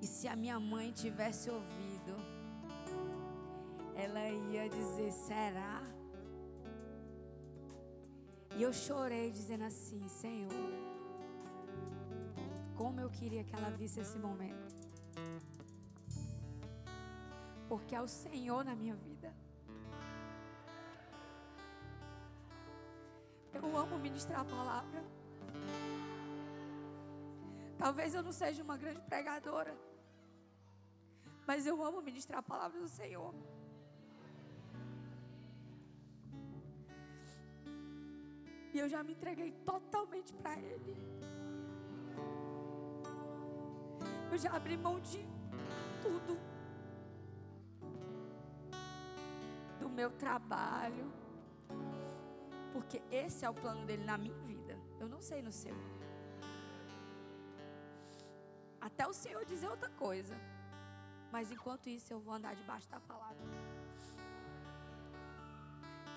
E 0.01 0.05
se 0.05 0.27
a 0.27 0.35
minha 0.35 0.59
mãe 0.59 0.91
tivesse 0.91 1.49
ouvido, 1.49 2.15
ela 3.95 4.27
ia 4.29 4.67
dizer, 4.67 5.11
será? 5.11 5.81
E 8.57 8.61
eu 8.61 8.73
chorei 8.73 9.31
dizendo 9.31 9.63
assim, 9.63 10.07
Senhor, 10.09 10.51
como 12.75 12.99
eu 12.99 13.09
queria 13.09 13.43
que 13.43 13.55
ela 13.55 13.69
visse 13.69 13.99
esse 13.99 14.17
momento. 14.17 14.75
Porque 17.69 17.95
é 17.95 18.01
o 18.01 18.07
Senhor 18.07 18.63
na 18.65 18.75
minha 18.75 18.95
vida. 18.95 19.33
Eu 23.53 23.77
amo 23.77 23.97
ministrar 23.99 24.41
a 24.41 24.45
palavra. 24.45 25.03
Talvez 27.77 28.13
eu 28.13 28.23
não 28.23 28.31
seja 28.31 28.63
uma 28.63 28.77
grande 28.77 29.01
pregadora. 29.01 29.75
Mas 31.45 31.65
eu 31.65 31.83
amo 31.83 32.01
ministrar 32.01 32.39
a 32.39 32.43
palavra 32.43 32.79
do 32.79 32.87
Senhor. 32.87 33.33
E 38.73 38.79
eu 38.79 38.89
já 38.89 39.03
me 39.03 39.13
entreguei 39.13 39.51
totalmente 39.65 40.33
para 40.33 40.57
Ele. 40.59 40.95
Eu 44.31 44.37
já 44.37 44.51
abri 44.55 44.75
mão 44.75 44.99
de 44.99 45.23
tudo. 46.01 46.39
Do 49.79 49.89
meu 49.89 50.09
trabalho. 50.11 51.11
Porque 52.73 53.01
esse 53.11 53.45
é 53.45 53.49
o 53.49 53.53
plano 53.53 53.85
dele 53.85 54.03
na 54.03 54.17
minha 54.17 54.37
vida. 54.51 54.77
Eu 54.99 55.07
não 55.07 55.21
sei 55.21 55.41
no 55.41 55.51
seu. 55.51 55.75
Até 58.81 59.07
o 59.07 59.13
Senhor 59.13 59.45
dizer 59.45 59.69
outra 59.69 59.89
coisa. 59.91 60.35
Mas 61.31 61.51
enquanto 61.51 61.87
isso, 61.87 62.11
eu 62.11 62.19
vou 62.19 62.33
andar 62.33 62.55
debaixo 62.55 62.89
da 62.89 62.99
palavra. 62.99 63.43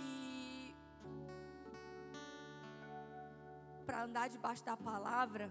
E 0.00 0.74
para 3.86 4.02
andar 4.02 4.28
debaixo 4.28 4.64
da 4.64 4.76
palavra, 4.76 5.50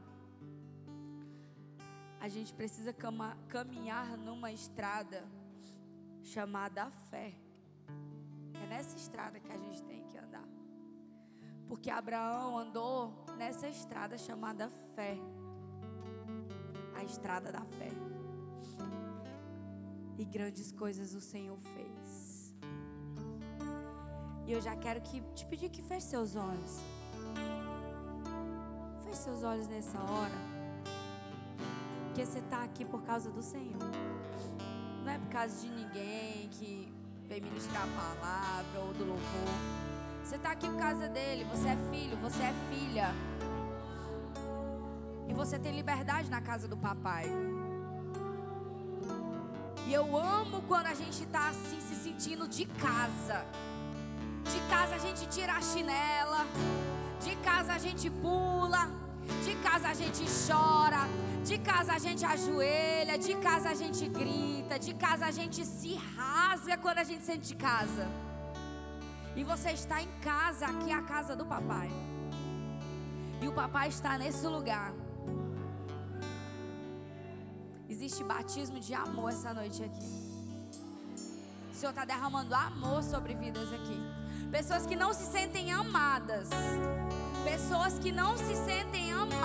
a 2.19 2.27
gente 2.27 2.53
precisa 2.53 2.93
caminhar 3.47 4.17
numa 4.17 4.51
estrada 4.51 5.23
chamada 6.21 6.89
fé. 7.09 7.33
É 8.61 8.67
nessa 8.67 8.95
estrada 8.97 9.39
que 9.39 9.51
a 9.51 9.57
gente 9.57 9.81
tem 9.83 10.03
que 10.07 10.17
andar. 10.17 10.54
Porque 11.67 11.89
Abraão 11.89 12.57
andou 12.57 13.25
nessa 13.37 13.67
estrada 13.67 14.17
chamada 14.17 14.69
fé 14.95 15.17
a 16.95 17.03
estrada 17.03 17.51
da 17.51 17.61
fé. 17.61 17.91
E 20.17 20.23
grandes 20.23 20.71
coisas 20.71 21.13
o 21.13 21.21
Senhor 21.21 21.57
fez. 21.59 22.55
E 24.47 24.51
eu 24.51 24.61
já 24.61 24.75
quero 24.75 25.01
que, 25.01 25.21
te 25.33 25.45
pedir 25.45 25.69
que 25.69 25.81
feche 25.81 26.07
seus 26.07 26.35
olhos. 26.35 26.79
Feche 29.03 29.17
seus 29.17 29.43
olhos 29.43 29.67
nessa 29.67 29.99
hora. 29.99 30.39
Porque 32.05 32.25
você 32.25 32.39
está 32.39 32.63
aqui 32.63 32.85
por 32.85 33.01
causa 33.03 33.29
do 33.29 33.41
Senhor. 33.41 33.91
Não 35.03 35.11
é 35.11 35.19
por 35.19 35.29
causa 35.29 35.59
de 35.59 35.69
ninguém 35.69 36.47
que 36.49 36.93
vem 37.27 37.41
ministrar 37.41 37.83
a 37.83 38.15
palavra 38.15 38.79
ou 38.79 38.93
do 38.93 39.05
louvor. 39.05 39.84
Você 40.25 40.37
está 40.37 40.51
aqui 40.53 40.67
por 40.67 40.79
causa 40.79 41.07
dele. 41.07 41.43
Você 41.51 41.67
é 41.67 41.77
filho, 41.91 42.17
você 42.17 42.41
é 42.41 42.53
filha. 42.71 43.09
E 45.29 45.33
você 45.35 45.59
tem 45.59 45.71
liberdade 45.75 46.31
na 46.31 46.41
casa 46.41 46.67
do 46.67 46.75
papai. 46.75 47.25
E 49.85 49.93
eu 49.93 50.17
amo 50.17 50.63
quando 50.63 50.87
a 50.87 50.95
gente 50.95 51.21
está 51.23 51.49
assim 51.49 51.79
se 51.79 51.93
sentindo 51.93 52.47
de 52.47 52.65
casa. 52.65 53.45
De 54.51 54.59
casa 54.67 54.95
a 54.95 54.97
gente 54.97 55.27
tira 55.27 55.53
a 55.53 55.61
chinela. 55.61 56.41
De 57.23 57.35
casa 57.47 57.73
a 57.73 57.77
gente 57.77 58.09
pula. 58.09 58.83
De 59.45 59.53
casa 59.67 59.89
a 59.89 59.93
gente 59.93 60.23
chora. 60.47 61.07
De 61.43 61.59
casa 61.59 61.93
a 61.93 61.99
gente 61.99 62.25
ajoelha. 62.25 63.15
De 63.19 63.35
casa 63.35 63.69
a 63.69 63.75
gente 63.75 64.07
grita. 64.07 64.79
De 64.79 64.95
casa 64.95 65.27
a 65.27 65.31
gente 65.31 65.63
se 65.63 65.93
rasga 66.17 66.77
quando 66.79 66.97
a 66.97 67.03
gente 67.03 67.23
sente 67.23 67.49
de 67.49 67.55
casa. 67.55 68.24
E 69.35 69.43
você 69.43 69.71
está 69.71 70.01
em 70.01 70.07
casa, 70.21 70.65
aqui 70.65 70.91
é 70.91 70.93
a 70.93 71.01
casa 71.01 71.35
do 71.35 71.45
papai. 71.45 71.89
E 73.41 73.47
o 73.47 73.51
papai 73.51 73.89
está 73.89 74.17
nesse 74.17 74.47
lugar. 74.47 74.93
Existe 77.89 78.23
batismo 78.23 78.79
de 78.79 78.93
amor 78.93 79.31
essa 79.31 79.53
noite 79.53 79.83
aqui. 79.83 80.25
O 81.69 81.75
Senhor 81.75 81.91
está 81.91 82.05
derramando 82.05 82.55
amor 82.55 83.03
sobre 83.03 83.35
vidas 83.35 83.71
aqui. 83.73 83.99
Pessoas 84.49 84.85
que 84.85 84.95
não 84.95 85.13
se 85.13 85.25
sentem 85.25 85.71
amadas. 85.71 86.49
Pessoas 87.43 87.99
que 87.99 88.11
não 88.11 88.37
se 88.37 88.55
sentem 88.55 89.11
amadas. 89.11 89.35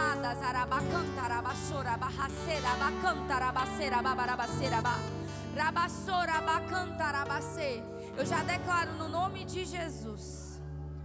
Eu 8.21 8.27
já 8.27 8.43
declaro 8.43 8.93
no 8.99 9.09
nome 9.09 9.47
de 9.47 9.65
Jesus. 9.65 10.61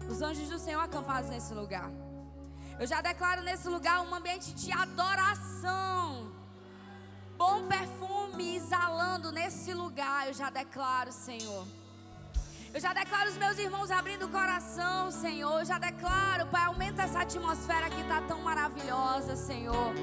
Os 0.09 0.21
anjos 0.21 0.49
do 0.49 0.59
Senhor 0.59 0.81
acampados 0.81 1.29
nesse 1.29 1.53
lugar. 1.53 1.89
Eu 2.77 2.85
já 2.85 2.99
declaro 2.99 3.41
nesse 3.41 3.69
lugar 3.69 4.01
um 4.01 4.13
ambiente 4.13 4.53
de 4.53 4.69
adoração 4.73 6.29
bom 7.37 7.67
perfume 7.67 8.57
exalando 8.57 9.31
nesse 9.31 9.73
lugar. 9.73 10.27
Eu 10.27 10.33
já 10.33 10.49
declaro, 10.49 11.09
Senhor. 11.13 11.65
Eu 12.73 12.81
já 12.81 12.91
declaro 12.91 13.29
os 13.29 13.37
meus 13.37 13.57
irmãos 13.57 13.89
abrindo 13.91 14.25
o 14.25 14.29
coração, 14.29 15.09
Senhor. 15.09 15.59
Eu 15.59 15.65
já 15.65 15.79
declaro, 15.79 16.47
Pai, 16.47 16.65
aumenta 16.65 17.03
essa 17.03 17.19
atmosfera 17.19 17.89
que 17.89 18.01
está 18.01 18.19
tão 18.23 18.41
maravilhosa, 18.41 19.37
Senhor. 19.37 19.93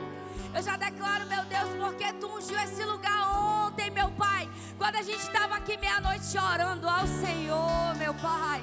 Eu 0.54 0.62
já 0.62 0.78
declaro, 0.78 1.26
meu 1.26 1.44
Deus, 1.44 1.68
porque 1.78 2.10
tu 2.14 2.26
ungiu 2.28 2.58
esse 2.60 2.82
lugar 2.84 3.41
ontem, 3.72 3.90
meu 3.90 4.10
Pai. 4.12 4.48
Quando 4.76 4.96
a 4.96 5.02
gente 5.02 5.20
estava 5.20 5.56
aqui 5.56 5.76
meia-noite 5.78 6.36
orando 6.36 6.88
ao 6.88 7.06
Senhor, 7.06 7.94
meu 7.96 8.14
Pai. 8.14 8.62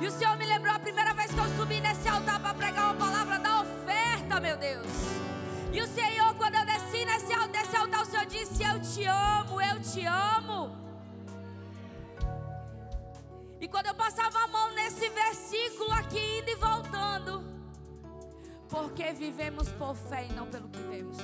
E 0.00 0.06
o 0.06 0.10
Senhor 0.10 0.36
me 0.36 0.46
lembrou 0.46 0.72
a 0.72 0.78
primeira 0.78 1.12
vez 1.12 1.32
que 1.32 1.38
eu 1.38 1.56
subi 1.56 1.80
nesse 1.80 2.08
altar 2.08 2.38
para 2.40 2.54
pregar 2.54 2.84
uma 2.84 2.94
palavra 2.94 3.38
da 3.38 3.62
oferta, 3.62 4.40
meu 4.40 4.56
Deus. 4.56 4.86
E 5.72 5.82
o 5.82 5.86
Senhor, 5.88 6.34
quando 6.36 6.54
eu 6.54 6.64
desci 6.64 7.04
nesse, 7.04 7.48
desse 7.48 7.76
altar, 7.76 8.02
o 8.02 8.06
Senhor 8.06 8.26
disse: 8.26 8.62
Eu 8.62 8.80
te 8.80 9.04
amo, 9.04 9.60
eu 9.60 9.80
te 9.80 10.04
amo. 10.06 10.76
E 13.60 13.66
quando 13.66 13.86
eu 13.86 13.94
passava 13.94 14.38
a 14.44 14.46
mão 14.46 14.72
nesse 14.72 15.08
versículo 15.08 15.90
aqui, 15.92 16.38
indo 16.38 16.50
e 16.50 16.54
voltando, 16.54 17.44
porque 18.68 19.12
vivemos 19.12 19.68
por 19.70 19.96
fé 19.96 20.26
e 20.30 20.32
não 20.32 20.46
pelo 20.46 20.68
que 20.68 20.80
vemos. 20.82 21.18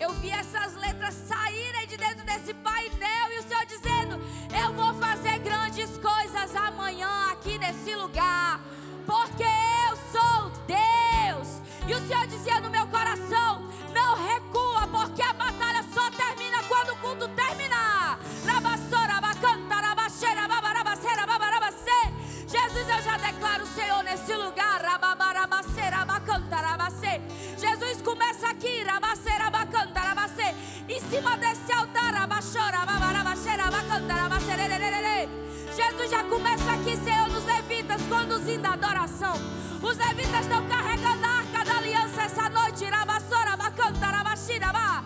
Eu 0.00 0.12
vi 0.14 0.30
essas 0.30 0.74
letras 0.76 1.14
saírem 1.14 1.86
de 1.88 1.96
dentro 1.96 2.24
desse 2.24 2.54
painel 2.54 3.32
e 3.32 3.38
o 3.40 3.42
Senhor 3.42 3.66
dizendo: 3.66 4.20
Eu 4.56 4.72
vou 4.72 4.94
fazer 4.94 5.38
grandes 5.40 5.90
coisas 5.98 6.54
amanhã 6.54 7.32
aqui 7.32 7.58
nesse 7.58 7.94
lugar, 7.96 8.60
porque 9.04 9.42
eu 9.42 9.96
sou 10.12 10.50
Deus. 10.66 11.60
E 11.88 11.94
o 11.94 12.06
Senhor 12.06 12.26
dizia 12.28 12.60
no 12.60 12.70
meu 12.70 12.86
coração: 12.86 13.68
não 13.92 14.14
recua, 14.24 14.86
porque 14.86 15.22
a 15.22 15.32
batalha 15.32 15.84
só 15.92 16.10
termina 16.12 16.62
quando 16.68 16.90
o 16.90 16.96
culto 16.98 17.28
terminar. 17.30 18.18
Jesus, 22.48 22.88
eu 22.88 23.02
já 23.02 23.16
declaro 23.18 23.64
o 23.64 23.66
Senhor 23.66 24.02
nesse 24.04 24.32
lugar. 24.34 24.68
Jesus 27.58 28.00
começa 28.02 28.48
aqui, 28.48 28.84
em 30.98 31.10
cima 31.10 31.36
desse 31.36 31.72
altar. 31.72 31.98
Jesus 35.78 36.10
já 36.10 36.24
começa 36.24 36.72
aqui, 36.72 36.96
Senhor, 36.96 37.28
nos 37.28 37.44
levitas, 37.44 38.02
conduzindo 38.02 38.66
a 38.66 38.72
adoração. 38.72 39.34
Os 39.80 39.96
levitas 39.96 40.40
estão 40.40 40.66
carregando 40.66 41.24
a 41.24 41.28
arca 41.28 41.64
da 41.64 41.78
aliança 41.78 42.22
essa 42.22 42.48
noite. 42.48 42.84
Rabassora, 42.84 43.56
bacanta, 43.56 44.06
rabashira, 44.06 44.72
ba. 44.72 45.04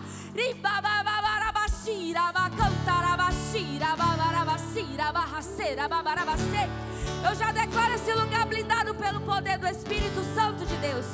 Eu 7.29 7.35
já 7.35 7.51
declaro 7.51 7.93
esse 7.93 8.13
lugar 8.13 8.45
blindado 8.45 8.93
pelo 8.95 9.21
poder 9.21 9.57
do 9.57 9.67
Espírito 9.67 10.23
Santo 10.35 10.65
de 10.65 10.75
Deus. 10.77 11.05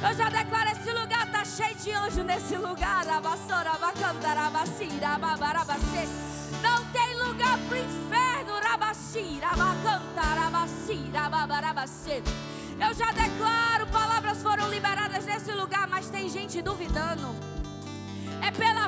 Eu 0.00 0.14
já 0.14 0.28
declaro 0.28 0.70
esse 0.70 0.92
lugar 0.92 1.26
está 1.26 1.44
cheio 1.44 1.74
de 1.74 1.92
anjo 1.92 2.22
nesse 2.22 2.56
lugar. 2.56 3.04
Rabassora, 3.04 3.76
bacanta, 3.78 4.28
rabashira, 4.28 5.18
babarabacê. 5.18 6.08
Não 6.62 6.84
tem 6.86 7.18
lugar 7.18 7.58
pro 7.66 7.76
inferno, 7.76 8.52
rabashira, 8.62 9.48
bacanta, 9.48 10.20
rabashira, 10.20 11.28
babarabacê. 11.28 12.22
Eu 12.80 12.94
já 12.94 13.10
declaro, 13.10 13.88
palavras 13.88 14.40
foram 14.40 14.70
liberadas 14.70 15.24
nesse 15.24 15.50
lugar, 15.50 15.88
mas 15.88 16.08
tem 16.08 16.28
gente 16.28 16.62
duvidando. 16.62 17.34
É 18.40 18.52
pela 18.52 18.87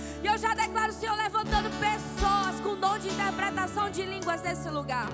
E 0.23 0.27
eu 0.27 0.37
já 0.37 0.53
declaro 0.53 0.91
o 0.91 0.95
Senhor 0.95 1.15
levantando 1.15 1.69
pessoas 1.79 2.59
com 2.61 2.75
dom 2.75 2.97
de 2.99 3.09
interpretação 3.09 3.89
de 3.89 4.03
línguas 4.03 4.41
nesse 4.43 4.69
lugar. 4.69 5.07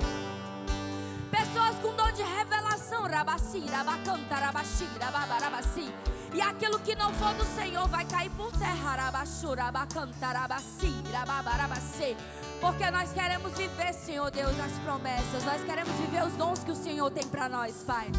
Pessoas 1.31 1.75
com 1.77 1.95
dom 1.95 2.11
de 2.11 2.23
revelação, 2.23 3.03
rabacira, 3.03 3.83
bacanta, 3.83 4.35
rabacira, 4.35 5.11
babarabassi. 5.11 5.93
E 6.33 6.41
aquilo 6.41 6.77
que 6.79 6.93
não 6.95 7.13
for 7.13 7.33
do 7.35 7.45
Senhor 7.45 7.87
vai 7.87 8.05
cair 8.05 8.29
por 8.31 8.51
terra, 8.51 8.95
rabachura, 8.95 9.71
bacanta, 9.71 10.27
rabacira, 10.27 11.25
babarabassi. 11.25 12.15
Porque 12.59 12.89
nós 12.91 13.11
queremos 13.13 13.53
viver, 13.53 13.93
Senhor 13.93 14.29
Deus, 14.29 14.59
as 14.59 14.73
promessas. 14.79 15.43
Nós 15.45 15.63
queremos 15.63 15.93
viver 15.95 16.23
os 16.23 16.33
dons 16.33 16.63
que 16.63 16.71
o 16.71 16.75
Senhor 16.75 17.09
tem 17.11 17.25
para 17.27 17.47
nós, 17.47 17.83
Pai. 17.83 18.11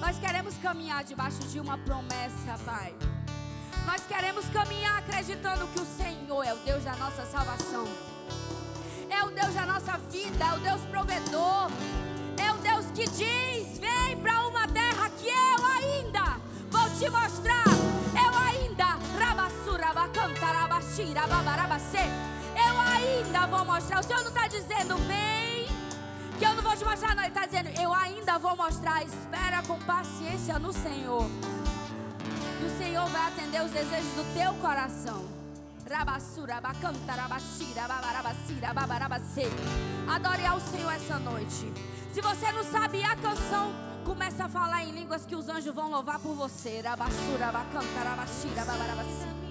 Nós 0.00 0.18
queremos 0.18 0.56
caminhar 0.58 1.04
debaixo 1.04 1.40
de 1.48 1.60
uma 1.60 1.76
promessa, 1.78 2.58
Pai. 2.64 2.94
Nós 3.86 4.02
queremos 4.06 4.46
caminhar 4.46 4.98
acreditando 4.98 5.66
que 5.68 5.80
o 5.80 5.86
Senhor 5.86 6.42
é 6.44 6.52
o 6.52 6.56
Deus 6.58 6.84
da 6.84 6.94
nossa 6.96 7.24
salvação. 7.26 7.86
É 9.10 9.22
o 9.24 9.30
Deus 9.30 9.54
da 9.54 9.66
nossa 9.66 9.98
vida, 10.10 10.44
é 10.44 10.54
o 10.54 10.58
Deus 10.60 10.80
provedor. 10.82 11.70
É 12.38 12.52
o 12.52 12.58
Deus 12.58 12.86
que 12.94 13.04
diz: 13.04 13.78
Vem 13.78 14.16
para 14.20 14.46
uma 14.46 14.66
terra 14.68 15.10
que 15.10 15.28
eu 15.28 15.66
ainda 15.66 16.40
vou 16.70 16.88
te 16.98 17.10
mostrar. 17.10 17.64
Eu 18.14 18.38
ainda, 18.38 18.98
rabassura, 19.18 19.92
bacantarabashira, 19.92 21.26
babarabacê. 21.26 22.06
Eu 22.54 22.80
ainda 22.80 23.46
vou 23.46 23.64
mostrar. 23.64 24.00
O 24.00 24.02
Senhor 24.02 24.20
não 24.22 24.28
está 24.28 24.46
dizendo, 24.46 24.96
vem, 25.06 25.66
que 26.38 26.44
eu 26.44 26.54
não 26.54 26.62
vou 26.62 26.76
te 26.76 26.84
mostrar, 26.84 27.14
não. 27.14 27.22
Ele 27.22 27.28
está 27.28 27.46
dizendo, 27.46 27.68
eu 27.80 27.92
ainda 27.92 28.38
vou 28.38 28.56
mostrar. 28.56 29.02
Espera 29.04 29.62
com 29.66 29.78
paciência 29.80 30.58
no 30.58 30.72
Senhor. 30.72 31.26
E 32.60 32.64
o 32.64 32.78
Senhor 32.78 33.06
vai 33.08 33.28
atender 33.28 33.62
os 33.62 33.70
desejos 33.70 34.12
do 34.14 34.34
teu 34.34 34.54
coração. 34.54 35.24
Adore 40.08 40.46
ao 40.46 40.60
Senhor 40.60 40.92
essa 40.92 41.18
noite. 41.18 41.72
Se 42.12 42.20
você 42.20 42.52
não 42.52 42.64
sabe 42.64 43.02
a 43.02 43.16
canção, 43.16 43.72
começa 44.04 44.44
a 44.44 44.48
falar 44.48 44.84
em 44.84 44.92
línguas 44.92 45.26
que 45.26 45.34
os 45.34 45.48
anjos 45.48 45.74
vão 45.74 45.90
louvar 45.90 46.18
por 46.18 46.34
você. 46.34 46.80
Rabassura, 46.80 47.52
bacanta, 47.52 48.00
rabashira, 48.04 48.64
babarabacira. 48.64 49.41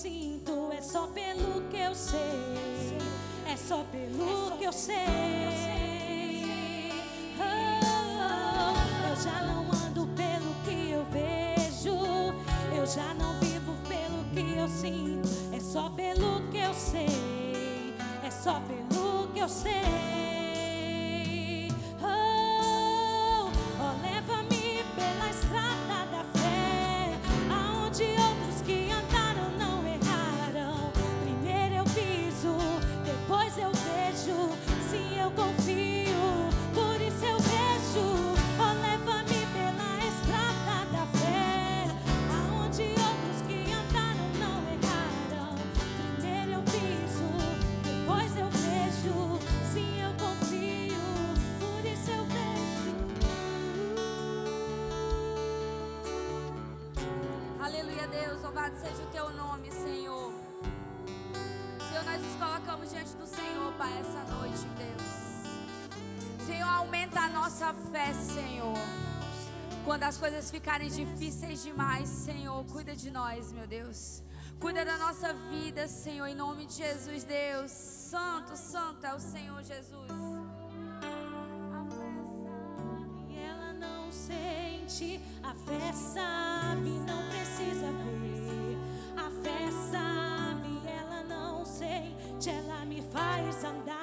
Sinto. 0.00 0.72
É 0.72 0.80
só 0.80 1.06
pelo 1.08 1.68
que 1.68 1.76
eu 1.76 1.94
sei. 1.94 2.96
É 3.46 3.54
só 3.54 3.84
pelo 3.92 4.56
que 4.56 4.64
eu 4.64 4.72
sei. 4.72 4.96
Oh, 7.38 9.10
eu 9.10 9.16
já 9.16 9.42
não 9.42 9.60
ando 9.86 10.06
pelo 10.16 10.54
que 10.64 10.90
eu 10.90 11.04
vejo. 11.10 11.98
Eu 12.74 12.86
já 12.86 13.12
não 13.12 13.38
vivo 13.40 13.74
pelo 13.86 14.24
que 14.32 14.58
eu 14.58 14.68
sinto. 14.68 15.28
É 15.54 15.60
só 15.60 15.90
pelo 15.90 16.48
que 16.50 16.58
eu 16.58 16.72
sei. 16.72 17.94
É 18.24 18.30
só 18.30 18.58
pelo 18.60 18.79
Seja 58.78 59.02
o 59.02 59.06
teu 59.06 59.30
nome, 59.30 59.70
Senhor. 59.70 60.32
Senhor, 61.88 62.04
nós 62.04 62.20
nos 62.22 62.36
colocamos 62.36 62.90
diante 62.90 63.14
do 63.14 63.26
Senhor, 63.26 63.72
Pai, 63.74 63.98
essa 63.98 64.24
noite, 64.34 64.66
Deus. 64.76 66.46
Senhor, 66.46 66.68
aumenta 66.68 67.20
a 67.20 67.28
nossa 67.28 67.72
fé, 67.92 68.12
Senhor. 68.14 68.78
Quando 69.84 70.02
as 70.04 70.16
coisas 70.16 70.50
ficarem 70.50 70.88
difíceis 70.88 71.62
demais, 71.62 72.08
Senhor, 72.08 72.64
cuida 72.66 72.94
de 72.94 73.10
nós, 73.10 73.52
meu 73.52 73.66
Deus. 73.66 74.22
Cuida 74.60 74.84
da 74.84 74.98
nossa 74.98 75.32
vida, 75.50 75.88
Senhor, 75.88 76.26
em 76.26 76.34
nome 76.34 76.66
de 76.66 76.74
Jesus, 76.74 77.24
Deus. 77.24 77.70
Santo, 77.70 78.56
santo 78.56 79.06
é 79.06 79.14
o 79.14 79.18
Senhor 79.18 79.62
Jesus. 79.62 80.10
A 81.02 81.84
fé 81.90 82.22
sabe, 82.72 83.36
ela 83.36 83.72
não 83.72 84.12
sente, 84.12 85.20
a 85.42 85.54
fé 85.54 85.92
sabe, 85.92 86.90
não 86.90 87.28
precisa 87.30 87.90
ver. 87.92 88.29
Ela 92.48 92.84
me 92.86 93.02
faz 93.02 93.64
andar. 93.64 93.99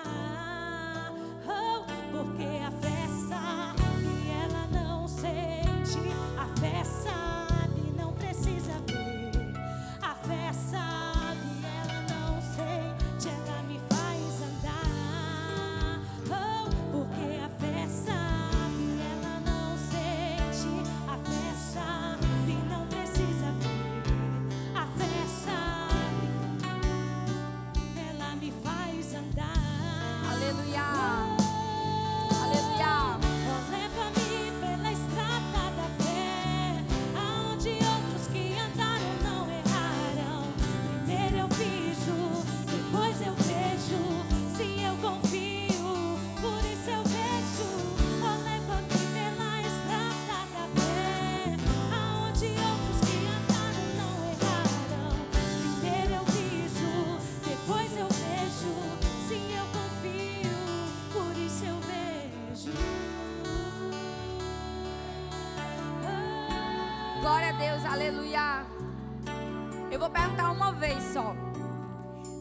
Uma 70.67 70.73
vez 70.73 71.01
só. 71.13 71.33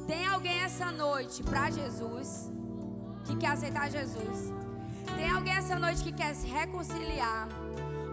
Tem 0.07 0.27
alguém 0.27 0.61
essa 0.61 0.91
noite 0.91 1.45
para 1.45 1.71
Jesus 1.71 2.51
que 3.25 3.37
quer 3.37 3.51
aceitar 3.51 3.89
Jesus? 3.89 4.53
Tem 5.17 5.31
alguém 5.31 5.55
essa 5.55 5.79
noite 5.79 6.03
que 6.03 6.13
quer 6.13 6.35
se 6.35 6.49
reconciliar? 6.49 7.49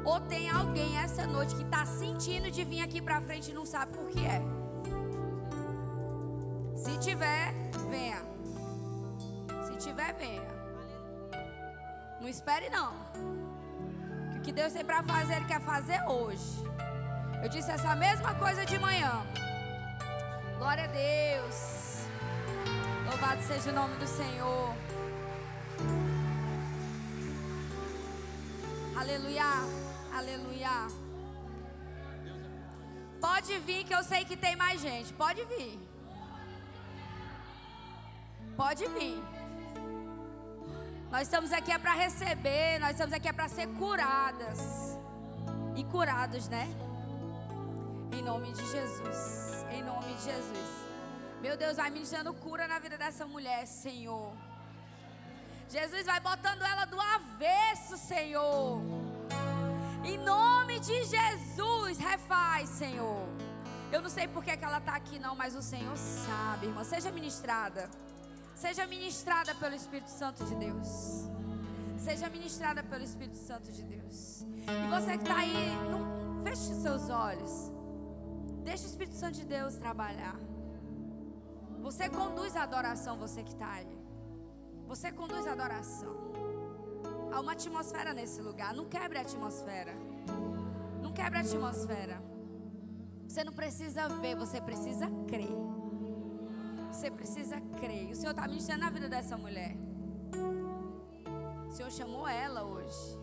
Ou 0.05 0.19
tem 0.19 0.49
alguém 0.49 0.97
essa 0.99 1.25
noite 1.25 1.55
que 1.55 1.63
está 1.63 1.85
sentindo 1.85 2.51
de 2.51 2.63
vir 2.63 2.81
aqui 2.81 3.01
para 3.01 3.21
frente 3.21 3.49
e 3.49 3.53
não 3.55 3.65
sabe 3.65 3.93
por 3.93 4.07
que 4.09 4.23
é? 4.23 4.41
Se 6.75 6.99
tiver, 6.99 7.53
venha. 7.89 8.21
Se 9.65 9.75
tiver, 9.77 10.13
venha. 10.13 10.43
Não 12.21 12.27
espere 12.27 12.69
não. 12.69 12.91
Que 14.33 14.37
o 14.37 14.41
que 14.41 14.51
Deus 14.51 14.73
tem 14.73 14.85
para 14.85 15.01
fazer, 15.01 15.37
Ele 15.37 15.45
quer 15.45 15.61
fazer 15.61 15.99
hoje. 16.07 16.63
Eu 17.41 17.49
disse 17.49 17.71
essa 17.71 17.95
mesma 17.95 18.35
coisa 18.35 18.63
de 18.63 18.77
manhã. 18.77 19.25
Glória 20.73 20.89
a 20.89 21.37
Deus. 21.37 22.07
Louvado 23.05 23.43
seja 23.43 23.69
o 23.69 23.73
nome 23.75 23.95
do 23.97 24.07
Senhor. 24.07 24.75
Aleluia. 28.97 29.51
Aleluia. 30.11 30.87
Pode 33.21 33.59
vir 33.59 33.83
que 33.83 33.93
eu 33.93 34.03
sei 34.03 34.25
que 34.25 34.35
tem 34.35 34.55
mais 34.55 34.81
gente. 34.81 35.13
Pode 35.13 35.45
vir. 35.45 35.79
Pode 38.57 38.87
vir. 38.87 39.21
Nós 41.11 41.21
estamos 41.21 41.53
aqui 41.53 41.71
é 41.71 41.77
para 41.77 41.93
receber, 41.93 42.79
nós 42.79 42.93
estamos 42.93 43.13
aqui 43.13 43.27
é 43.27 43.33
para 43.33 43.47
ser 43.47 43.67
curadas. 43.75 44.97
E 45.75 45.83
curados, 45.83 46.49
né? 46.49 46.67
Em 48.13 48.21
nome 48.21 48.51
de 48.53 48.65
Jesus. 48.75 49.65
Em 49.71 49.83
nome 49.83 50.13
de 50.13 50.23
Jesus. 50.23 50.69
Meu 51.41 51.57
Deus, 51.57 51.77
vai 51.77 51.89
ministrando 51.89 52.33
cura 52.33 52.67
na 52.67 52.77
vida 52.79 52.97
dessa 52.97 53.25
mulher, 53.25 53.65
Senhor. 53.65 54.31
Jesus 55.67 56.05
vai 56.05 56.19
botando 56.19 56.61
ela 56.61 56.85
do 56.85 56.99
avesso, 57.01 57.97
Senhor. 57.97 58.79
Em 60.05 60.17
nome 60.19 60.79
de 60.79 61.03
Jesus, 61.03 61.97
refaz, 61.97 62.69
Senhor. 62.69 63.27
Eu 63.91 64.01
não 64.01 64.09
sei 64.09 64.27
por 64.27 64.43
que 64.43 64.55
que 64.55 64.63
ela 64.63 64.77
está 64.77 64.95
aqui, 64.95 65.17
não, 65.17 65.35
mas 65.35 65.55
o 65.55 65.61
Senhor 65.61 65.97
sabe, 65.97 66.67
irmã. 66.67 66.83
Seja 66.83 67.11
ministrada. 67.11 67.89
Seja 68.53 68.85
ministrada 68.85 69.55
pelo 69.55 69.73
Espírito 69.73 70.11
Santo 70.11 70.45
de 70.45 70.55
Deus. 70.55 71.27
Seja 71.97 72.29
ministrada 72.29 72.83
pelo 72.83 73.03
Espírito 73.03 73.37
Santo 73.37 73.71
de 73.71 73.81
Deus. 73.81 74.45
E 74.67 74.87
você 74.89 75.17
que 75.17 75.23
está 75.23 75.37
aí, 75.37 75.75
não 75.89 76.43
feche 76.43 76.73
seus 76.75 77.09
olhos. 77.09 77.72
Deixa 78.63 78.83
o 78.83 78.87
Espírito 78.87 79.15
Santo 79.15 79.35
de 79.35 79.45
Deus 79.45 79.75
trabalhar. 79.75 80.39
Você 81.81 82.09
conduz 82.09 82.55
a 82.55 82.63
adoração, 82.63 83.17
você 83.17 83.43
que 83.43 83.51
está 83.51 83.71
aí. 83.73 83.97
Você 84.87 85.11
conduz 85.11 85.45
a 85.47 85.51
adoração. 85.51 86.15
Há 87.31 87.39
uma 87.41 87.53
atmosfera 87.53 88.13
nesse 88.13 88.41
lugar. 88.41 88.73
Não 88.73 88.85
quebre 88.85 89.17
a 89.17 89.21
atmosfera. 89.21 89.93
Não 91.01 91.11
quebre 91.11 91.39
a 91.39 91.41
atmosfera. 91.41 92.23
Você 93.27 93.43
não 93.43 93.53
precisa 93.53 94.07
ver, 94.07 94.35
você 94.35 94.61
precisa 94.61 95.07
crer. 95.27 95.49
Você 96.91 97.09
precisa 97.09 97.59
crer. 97.79 98.11
O 98.11 98.15
Senhor 98.15 98.31
está 98.31 98.47
ministrando 98.47 98.81
na 98.81 98.89
vida 98.89 99.09
dessa 99.09 99.35
mulher. 99.35 99.75
O 101.67 101.71
Senhor 101.71 101.91
chamou 101.91 102.27
ela 102.27 102.63
hoje. 102.63 103.17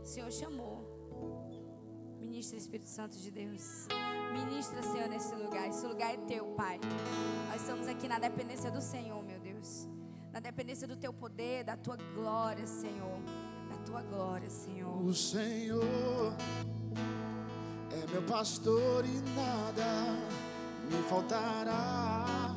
O 0.00 0.06
Senhor 0.06 0.30
chamou. 0.30 0.76
Ministra 2.20 2.56
Espírito 2.56 2.88
Santo 2.88 3.18
de 3.18 3.30
Deus. 3.30 3.88
Ministra, 4.32 4.82
Senhor, 4.82 5.08
nesse 5.08 5.34
lugar. 5.34 5.68
Esse 5.68 5.86
lugar 5.86 6.14
é 6.14 6.16
teu, 6.16 6.46
Pai. 6.56 6.80
Nós 7.50 7.60
estamos 7.60 7.86
aqui 7.86 8.08
na 8.08 8.18
dependência 8.18 8.70
do 8.70 8.80
Senhor, 8.80 9.22
meu 9.22 9.38
Deus. 9.38 9.88
Na 10.32 10.40
dependência 10.40 10.88
do 10.88 10.96
teu 10.96 11.12
poder, 11.12 11.64
da 11.64 11.76
tua 11.76 11.96
glória, 12.14 12.66
Senhor. 12.66 13.20
Da 13.70 13.76
tua 13.84 14.02
glória, 14.02 14.48
Senhor. 14.48 15.02
O 15.04 15.12
Senhor 15.12 16.34
é 17.90 18.10
meu 18.10 18.22
pastor 18.22 19.04
e 19.04 19.20
nada 19.36 20.16
me 20.90 21.02
faltará. 21.08 22.56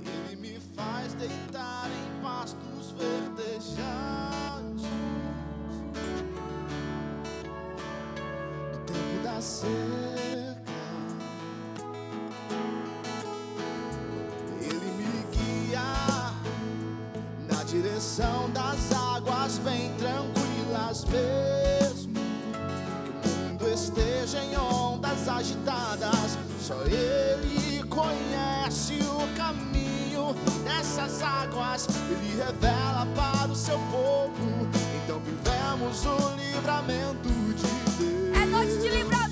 Ele 0.00 0.36
me 0.36 0.60
faz 0.60 1.14
deitar 1.14 1.88
em 1.88 2.22
pastos 2.22 2.90
verdejantes. 2.92 4.84
No 8.72 8.78
tempo 8.84 9.22
da 9.22 9.40
seca, 9.40 10.23
direção 17.94 18.50
das 18.50 18.92
águas 18.92 19.58
bem 19.58 19.92
tranquilas 19.96 21.04
mesmo. 21.04 22.14
Que 23.04 23.28
o 23.28 23.30
mundo 23.30 23.68
esteja 23.68 24.42
em 24.42 24.56
ondas 24.56 25.28
agitadas. 25.28 26.36
Só 26.60 26.82
ele 26.86 27.84
conhece 27.84 28.98
o 29.02 29.36
caminho 29.36 30.34
dessas 30.64 31.22
águas. 31.22 31.86
Ele 32.10 32.36
revela 32.36 33.06
para 33.14 33.52
o 33.52 33.54
seu 33.54 33.78
povo. 33.78 34.68
Então 35.04 35.20
vivemos 35.20 36.04
o 36.04 36.36
livramento 36.36 37.28
de 37.28 38.04
Deus. 38.04 38.42
É 38.42 38.46
noite 38.46 38.76
de 38.78 38.88
livramento. 38.88 39.24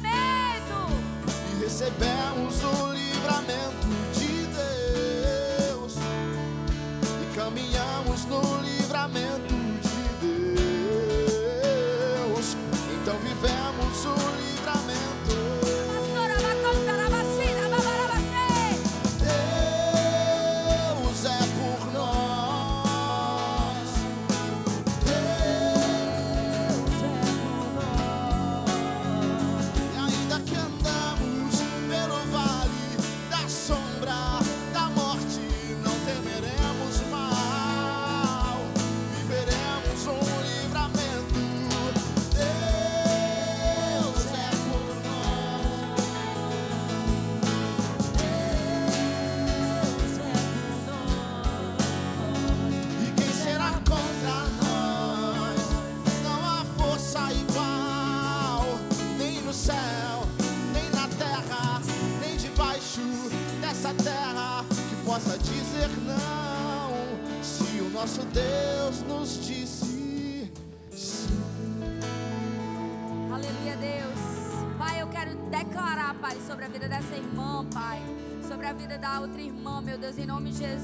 e 1.50 1.64
recebemos 1.64 2.62
o 2.62 2.91